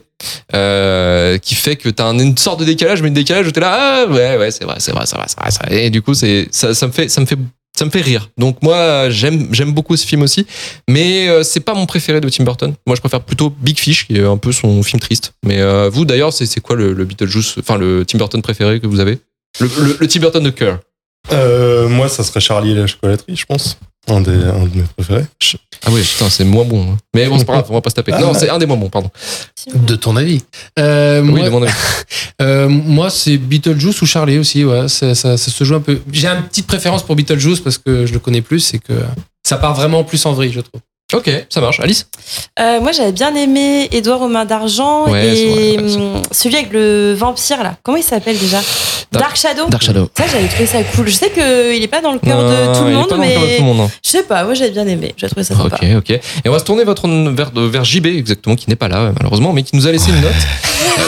euh, 0.53 1.39
qui 1.39 1.55
fait 1.55 1.75
que 1.77 1.89
t'as 1.89 2.05
un- 2.05 2.19
une 2.19 2.37
sorte 2.37 2.59
de 2.59 2.65
décalage, 2.65 3.01
mais 3.01 3.07
une 3.07 3.13
décalage 3.15 3.47
où 3.47 3.51
t'es 3.51 3.59
là, 3.59 4.05
ah 4.05 4.05
ouais, 4.11 4.37
ouais, 4.37 4.51
c'est 4.51 4.65
vrai, 4.65 4.75
c'est 4.77 4.91
vrai, 4.91 5.05
c'est 5.07 5.15
vrai, 5.15 5.25
c'est 5.27 5.63
vrai. 5.65 5.85
Et 5.85 5.89
du 5.89 6.03
coup, 6.03 6.13
c'est, 6.13 6.47
ça, 6.51 6.75
ça 6.75 6.85
me 6.85 6.91
fait, 6.91 7.09
ça 7.09 7.21
me 7.21 7.25
fait, 7.25 7.37
ça 7.81 7.85
me 7.85 7.89
fait 7.89 8.01
rire. 8.01 8.29
Donc 8.37 8.61
moi, 8.61 9.09
j'aime, 9.09 9.47
beaucoup 9.73 9.97
ce 9.97 10.05
film 10.05 10.21
aussi, 10.21 10.45
mais 10.87 11.27
euh, 11.27 11.41
c'est 11.41 11.61
pas 11.61 11.73
mon 11.73 11.87
préféré 11.87 12.21
de 12.21 12.29
Tim 12.29 12.43
Burton. 12.43 12.75
Moi, 12.85 12.95
je 12.95 13.01
préfère 13.01 13.21
plutôt 13.21 13.49
Big 13.49 13.79
Fish, 13.79 14.05
qui 14.05 14.17
est 14.17 14.23
un 14.23 14.37
peu 14.37 14.51
son 14.51 14.83
film 14.83 14.99
triste. 14.99 15.33
Mais 15.43 15.59
euh, 15.59 15.89
vous, 15.91 16.05
d'ailleurs, 16.05 16.31
c'est, 16.31 16.45
c'est 16.45 16.61
quoi 16.61 16.75
le, 16.75 16.93
le 16.93 17.05
Beetlejuice, 17.05 17.55
enfin 17.57 17.77
le 17.77 18.05
Tim 18.05 18.19
Burton 18.19 18.39
préféré 18.43 18.79
que 18.79 18.85
vous 18.85 18.99
avez? 18.99 19.17
Le, 19.59 19.67
le, 19.79 19.97
le 19.99 20.07
Tim 20.07 20.19
Burton 20.19 20.43
de 20.43 20.51
cœur. 20.51 20.79
Euh, 21.31 21.87
moi, 21.87 22.09
ça 22.09 22.23
serait 22.23 22.39
Charlie 22.39 22.71
et 22.71 22.75
la 22.75 22.87
chocolaterie, 22.87 23.35
je 23.35 23.45
pense. 23.45 23.77
Un, 24.07 24.21
des, 24.21 24.31
un 24.31 24.65
de 24.65 24.75
mes 24.77 24.83
préférés. 24.97 25.25
Ah 25.85 25.89
oui, 25.91 26.01
putain, 26.01 26.29
c'est 26.29 26.43
moins 26.43 26.65
bon. 26.65 26.81
hein. 26.93 26.97
Mais 27.13 27.27
bon, 27.27 27.37
c'est 27.37 27.45
pas 27.45 27.53
grave, 27.53 27.67
on 27.69 27.73
va 27.75 27.81
pas 27.81 27.91
se 27.91 27.95
taper. 27.95 28.11
Non, 28.13 28.33
c'est 28.33 28.49
un 28.49 28.57
des 28.57 28.65
moins 28.65 28.77
bons, 28.77 28.89
pardon. 28.89 29.11
De 29.73 29.95
ton 29.95 30.15
avis 30.15 30.41
euh, 30.79 31.21
Oui, 31.21 31.29
moi, 31.31 31.43
de 31.45 31.49
mon 31.49 31.61
avis. 31.63 31.71
euh, 32.41 32.67
moi, 32.67 33.09
c'est 33.11 33.37
Beetlejuice 33.37 34.01
ou 34.01 34.05
Charlie 34.07 34.39
aussi. 34.39 34.65
Ouais, 34.65 34.87
ça, 34.87 35.13
ça- 35.13 35.37
ça 35.37 35.51
se 35.51 35.63
joue 35.63 35.75
un 35.75 35.81
peu. 35.81 35.99
J'ai 36.11 36.27
une 36.27 36.43
petite 36.43 36.65
préférence 36.67 37.03
pour 37.03 37.15
Beetlejuice 37.15 37.59
parce 37.59 37.77
que 37.77 38.05
je 38.07 38.13
le 38.13 38.19
connais 38.19 38.41
plus. 38.41 38.59
C'est 38.59 38.79
que 38.79 38.93
ça 39.43 39.57
part 39.57 39.75
vraiment 39.75 40.03
plus 40.03 40.25
en 40.25 40.33
vrille, 40.33 40.51
je 40.51 40.61
trouve. 40.61 40.81
Ok, 41.13 41.29
ça 41.49 41.59
marche. 41.61 41.79
Alice 41.79 42.07
Euh, 42.59 42.79
moi, 42.81 42.91
j'avais 42.91 43.11
bien 43.11 43.33
aimé 43.35 43.89
Édouard 43.91 44.21
aux 44.21 44.27
mains 44.27 44.45
d'argent 44.45 45.09
Ouais, 45.09 45.25
et 45.27 45.35
c'est 45.35 45.47
vrai, 45.47 45.83
ouais, 45.89 45.95
hum, 45.95 46.21
celui 46.31 46.55
avec 46.55 46.71
le 46.71 47.13
vampire 47.13 47.63
là. 47.63 47.75
Comment 47.83 47.97
il 47.97 48.03
s'appelle 48.03 48.37
déjà? 48.37 48.57
Dark- 49.11 49.23
Dark 49.25 49.35
Shadow? 49.35 49.67
Dark 49.69 49.83
Shadow. 49.83 50.09
Ça, 50.17 50.23
j'avais 50.31 50.47
trouvé 50.47 50.65
ça 50.65 50.81
cool. 50.83 51.07
Je 51.09 51.13
sais 51.15 51.29
qu'il 51.31 51.41
est 51.83 51.87
pas 51.89 52.01
dans 52.01 52.13
le 52.13 52.19
cœur 52.19 52.41
de 52.41 52.73
tout 52.77 52.85
il 52.85 52.91
le 52.91 52.93
monde, 52.95 53.09
pas 53.09 53.15
dans 53.15 53.21
le 53.21 53.27
mais 53.27 53.33
cœur 53.33 53.41
de 53.43 53.47
tout 53.47 53.61
le 53.61 53.65
monde, 53.67 53.77
non. 53.77 53.91
je 54.03 54.09
sais 54.09 54.23
pas. 54.23 54.43
Moi, 54.45 54.53
j'avais 54.53 54.71
bien 54.71 54.87
aimé. 54.87 55.13
J'ai 55.17 55.27
trouvé 55.27 55.43
ça 55.43 55.55
sympa. 55.55 55.75
Ok, 55.75 55.85
ok. 55.97 56.09
Et 56.11 56.21
on 56.47 56.51
va 56.51 56.59
se 56.59 56.63
tourner 56.63 56.83
votre 56.85 57.07
vers, 57.09 57.51
vers 57.53 57.83
JB, 57.83 58.05
exactement, 58.05 58.55
qui 58.55 58.69
n'est 58.69 58.75
pas 58.77 58.87
là, 58.87 59.11
malheureusement, 59.17 59.51
mais 59.51 59.63
qui 59.63 59.75
nous 59.75 59.87
a 59.87 59.91
laissé 59.91 60.11
une 60.11 60.21
note. 60.21 60.31
Euh, 60.99 61.03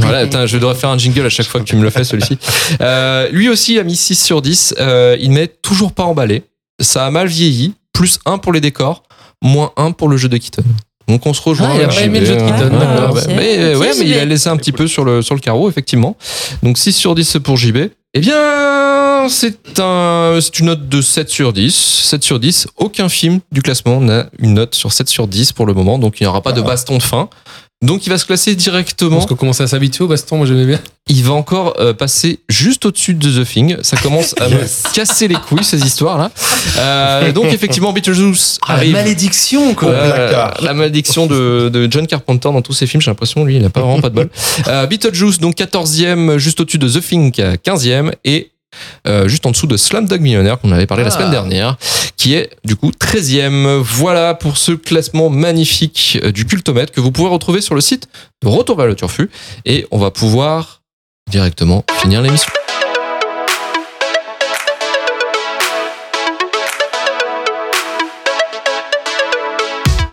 voilà, 0.00 0.46
je 0.46 0.58
devrais 0.58 0.74
faire 0.74 0.90
un 0.90 0.98
jingle 0.98 1.26
à 1.26 1.28
chaque 1.30 1.46
fois 1.46 1.60
que 1.60 1.64
tu 1.66 1.76
me 1.76 1.82
le 1.82 1.90
fais, 1.90 2.04
celui-ci. 2.04 2.38
Euh, 2.80 3.28
lui 3.30 3.48
aussi 3.48 3.78
a 3.78 3.82
mis 3.84 3.96
6 3.96 4.16
sur 4.22 4.42
10. 4.42 4.74
Euh, 4.80 5.16
il 5.20 5.30
met 5.30 5.46
toujours 5.46 5.92
pas 5.92 6.04
emballé. 6.04 6.42
Ça 6.80 7.06
a 7.06 7.10
mal 7.10 7.28
vieilli. 7.28 7.72
Plus 7.96 8.18
1 8.26 8.38
pour 8.38 8.52
les 8.52 8.60
décors, 8.60 9.02
moins 9.42 9.72
1 9.76 9.92
pour 9.92 10.08
le 10.08 10.16
jeu 10.16 10.28
de 10.28 10.36
Keaton. 10.36 10.62
Donc 11.08 11.24
on 11.26 11.32
se 11.32 11.40
rejoint. 11.40 11.70
Ah, 11.72 11.76
il 11.76 11.82
a 11.84 11.88
pas 11.88 12.02
aimé 12.02 12.20
le 12.20 12.26
jeu 12.26 12.34
de 12.36 12.40
Keaton, 12.40 12.78
d'accord. 12.78 13.16
Mais, 13.28 13.74
ouais, 13.74 13.92
mais 13.98 14.04
il 14.04 14.18
a 14.18 14.24
laissé 14.24 14.48
un 14.48 14.56
petit 14.56 14.72
peu 14.72 14.86
sur 14.86 15.04
le, 15.04 15.22
sur 15.22 15.34
le 15.34 15.40
carreau, 15.40 15.68
effectivement. 15.70 16.16
Donc 16.62 16.78
6 16.78 16.92
sur 16.92 17.14
10 17.14 17.38
pour 17.42 17.56
JB. 17.56 17.88
Eh 18.14 18.20
bien, 18.20 19.26
c'est 19.28 19.78
un, 19.78 20.38
c'est 20.40 20.58
une 20.58 20.66
note 20.66 20.88
de 20.88 21.00
7 21.00 21.28
sur 21.28 21.52
10. 21.52 21.74
7 21.74 22.24
sur 22.24 22.40
10. 22.40 22.68
Aucun 22.76 23.08
film 23.08 23.40
du 23.52 23.62
classement 23.62 24.00
n'a 24.00 24.26
une 24.38 24.54
note 24.54 24.74
sur 24.74 24.92
7 24.92 25.08
sur 25.08 25.26
10 25.26 25.52
pour 25.52 25.64
le 25.66 25.74
moment. 25.74 25.98
Donc 25.98 26.20
il 26.20 26.24
n'y 26.24 26.26
aura 26.26 26.42
pas 26.42 26.52
de 26.52 26.60
baston 26.62 26.98
de 26.98 27.02
fin. 27.02 27.28
Donc 27.82 28.06
il 28.06 28.10
va 28.10 28.16
se 28.16 28.24
classer 28.24 28.54
directement. 28.54 29.16
Parce 29.16 29.26
qu'on 29.26 29.34
commence 29.36 29.60
à 29.60 29.66
s'habituer 29.66 30.02
au 30.04 30.08
baston, 30.08 30.38
moi 30.38 30.46
j'aimais 30.46 30.64
bien. 30.64 30.80
Il 31.08 31.22
va 31.22 31.34
encore 31.34 31.74
euh, 31.78 31.92
passer 31.92 32.40
juste 32.48 32.86
au-dessus 32.86 33.12
de 33.14 33.42
The 33.42 33.46
Thing. 33.46 33.76
Ça 33.82 33.96
commence 33.98 34.34
à 34.40 34.48
me 34.48 34.56
casser 34.94 35.28
les 35.28 35.34
couilles, 35.34 35.62
ces 35.62 35.80
histoires-là. 35.84 36.30
Euh, 36.78 37.32
donc 37.32 37.46
effectivement, 37.52 37.92
Beetlejuice 37.92 38.58
Ah, 38.66 38.72
arrive. 38.74 38.92
malédiction, 38.92 39.74
quoi. 39.74 39.90
Euh, 39.90 40.26
placard. 40.28 40.54
la 40.62 40.72
malédiction 40.74 41.26
de, 41.26 41.68
de 41.68 41.86
John 41.90 42.06
Carpenter 42.06 42.48
dans 42.50 42.62
tous 42.62 42.72
ses 42.72 42.86
films, 42.86 43.02
j'ai 43.02 43.10
l'impression, 43.10 43.44
lui, 43.44 43.56
il 43.56 43.62
n'a 43.62 43.70
pas 43.70 43.82
vraiment 43.82 44.00
pas 44.00 44.08
de 44.08 44.14
bol. 44.14 44.30
Euh, 44.68 44.86
Beetlejuice, 44.86 45.38
donc 45.38 45.56
14e, 45.56 46.38
juste 46.38 46.58
au-dessus 46.60 46.78
de 46.78 46.88
The 46.88 47.00
Thing, 47.06 47.30
qui 47.30 47.42
est 47.42 47.62
15e, 47.64 48.10
et 48.24 48.50
euh, 49.06 49.28
juste 49.28 49.46
en 49.46 49.50
dessous 49.50 49.66
de 49.66 49.76
Slumdog 49.76 50.20
Millionnaire, 50.20 50.58
qu'on 50.58 50.72
avait 50.72 50.86
parlé 50.86 51.02
la 51.04 51.08
Ah. 51.10 51.12
semaine 51.12 51.30
dernière, 51.30 51.76
qui 52.16 52.34
est 52.34 52.50
du 52.64 52.76
coup 52.76 52.90
13e. 52.90 53.78
Voilà 53.82 54.34
pour 54.34 54.56
ce 54.58 54.72
classement 54.72 55.28
magnifique 55.30 56.18
euh, 56.22 56.32
du 56.32 56.44
cultomètre 56.46 56.92
que 56.92 57.00
vous 57.00 57.12
pouvez 57.12 57.28
retrouver 57.28 57.60
sur 57.60 57.74
le 57.74 57.80
site 57.80 58.08
de 58.42 58.48
Retour 58.48 58.76
vers 58.76 58.86
le 58.86 58.94
Turfu, 58.94 59.30
et 59.64 59.86
on 59.90 59.98
va 59.98 60.10
pouvoir 60.10 60.82
directement 61.30 61.84
finir 62.00 62.22
l'émission. 62.22 62.50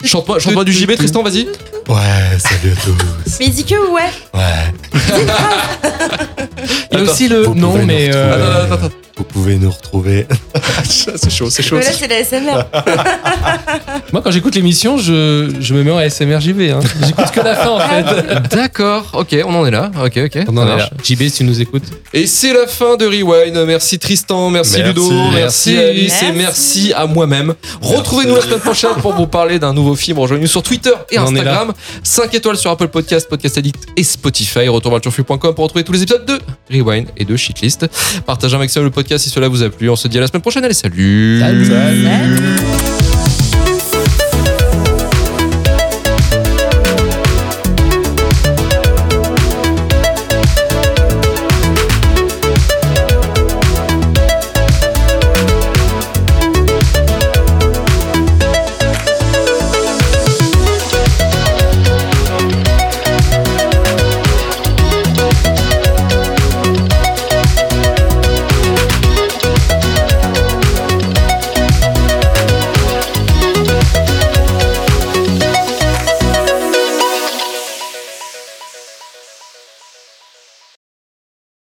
Chante-moi 0.04 0.40
chante 0.40 0.66
du 0.66 0.74
JB, 0.74 0.96
Tristan, 0.96 1.24
vas-y. 1.24 1.48
Ouais, 1.88 2.38
salut 2.38 2.74
à 2.74 2.76
tous. 2.82 3.38
Mais 3.40 3.48
dit 3.50 3.64
que 3.66 3.76
ouais. 3.92 4.02
Ouais. 4.34 4.74
Il 6.92 6.98
y 6.98 7.02
a 7.02 7.04
aussi 7.04 7.28
le. 7.28 7.46
Non, 7.48 7.78
mais. 7.86 8.10
euh, 8.14 8.64
Attends, 8.66 8.74
attends, 8.76 8.86
attends. 8.86 8.96
Vous 9.16 9.24
pouvez 9.24 9.58
nous 9.58 9.70
retrouver. 9.70 10.26
c'est 10.86 11.30
chaud, 11.30 11.50
c'est 11.50 11.62
chaud. 11.62 11.78
Mais 11.78 11.86
là, 11.86 11.92
c'est 11.92 12.08
la 12.08 12.24
SMR. 12.24 12.66
Moi, 14.12 14.22
quand 14.24 14.32
j'écoute 14.32 14.56
l'émission, 14.56 14.98
je, 14.98 15.54
je 15.60 15.74
me 15.76 15.84
mets 15.84 15.92
en 15.92 15.98
ASMR 15.98 16.40
JB. 16.42 16.62
Hein. 16.62 16.80
J'écoute 17.06 17.30
que 17.32 17.40
la 17.42 17.56
fin, 17.56 17.70
en 17.70 17.80
fait. 17.80 18.50
D'accord, 18.50 19.12
ok, 19.14 19.36
on 19.46 19.54
en 19.54 19.66
est 19.68 19.72
là. 19.72 19.92
Ok, 20.04 20.18
ok. 20.18 20.46
On 20.48 20.58
en 20.58 20.64
est 20.66 20.78
là. 20.78 20.90
JB, 21.04 21.22
si 21.24 21.32
tu 21.32 21.44
nous 21.44 21.62
écoutes. 21.62 21.84
Et 22.12 22.26
c'est 22.26 22.54
la 22.54 22.66
fin 22.66 22.98
de 22.98 23.06
Rewind. 23.06 23.56
Merci 23.68 24.00
Tristan, 24.00 24.50
merci, 24.50 24.78
Merci. 24.80 24.88
Ludo, 24.88 25.12
merci, 25.32 25.74
Merci. 25.74 25.78
Alice 25.78 26.24
et 26.24 26.32
Merci. 26.32 26.94
à 26.96 27.06
moi-même. 27.06 27.54
Retrouvez-nous 27.82 28.36
la 28.36 28.42
semaine 28.42 28.60
prochaine 28.60 28.96
pour 29.00 29.14
vous 29.14 29.28
parler 29.28 29.60
d'un 29.60 29.74
nouveau 29.74 29.96
film. 29.96 30.18
Rejoignez-nous 30.18 30.48
sur 30.48 30.64
Twitter 30.64 30.94
et 31.12 31.20
On. 31.20 31.28
Instagram. 31.28 31.74
5 32.02 32.34
étoiles 32.34 32.58
sur 32.58 32.72
Apple 32.72 32.88
Podcast, 32.88 33.30
Podcast 33.30 33.60
Addict 33.60 33.86
et 33.96 34.04
Spotify. 34.04 34.68
Retourvalturfu.com 34.70 35.54
pour 35.54 35.64
retrouver 35.66 35.84
tous 35.84 35.92
les 35.94 36.02
épisodes 36.02 36.26
de 36.26 36.40
Rewind 36.76 37.10
et 37.16 37.26
de 37.26 37.36
Shitlist. 37.36 37.86
Partagez 38.26 38.56
un 38.56 38.60
maximum 38.60 38.86
le 38.86 38.92
podcast 39.04 39.24
si 39.24 39.30
cela 39.30 39.48
vous 39.48 39.62
a 39.64 39.70
plu. 39.70 39.90
On 39.90 39.96
se 39.96 40.08
dit 40.08 40.18
à 40.18 40.22
la 40.22 40.28
semaine 40.28 40.42
prochaine. 40.42 40.64
Allez, 40.64 40.74
salut. 40.74 41.40
Salut. 41.40 41.66
Salut. 41.66 42.93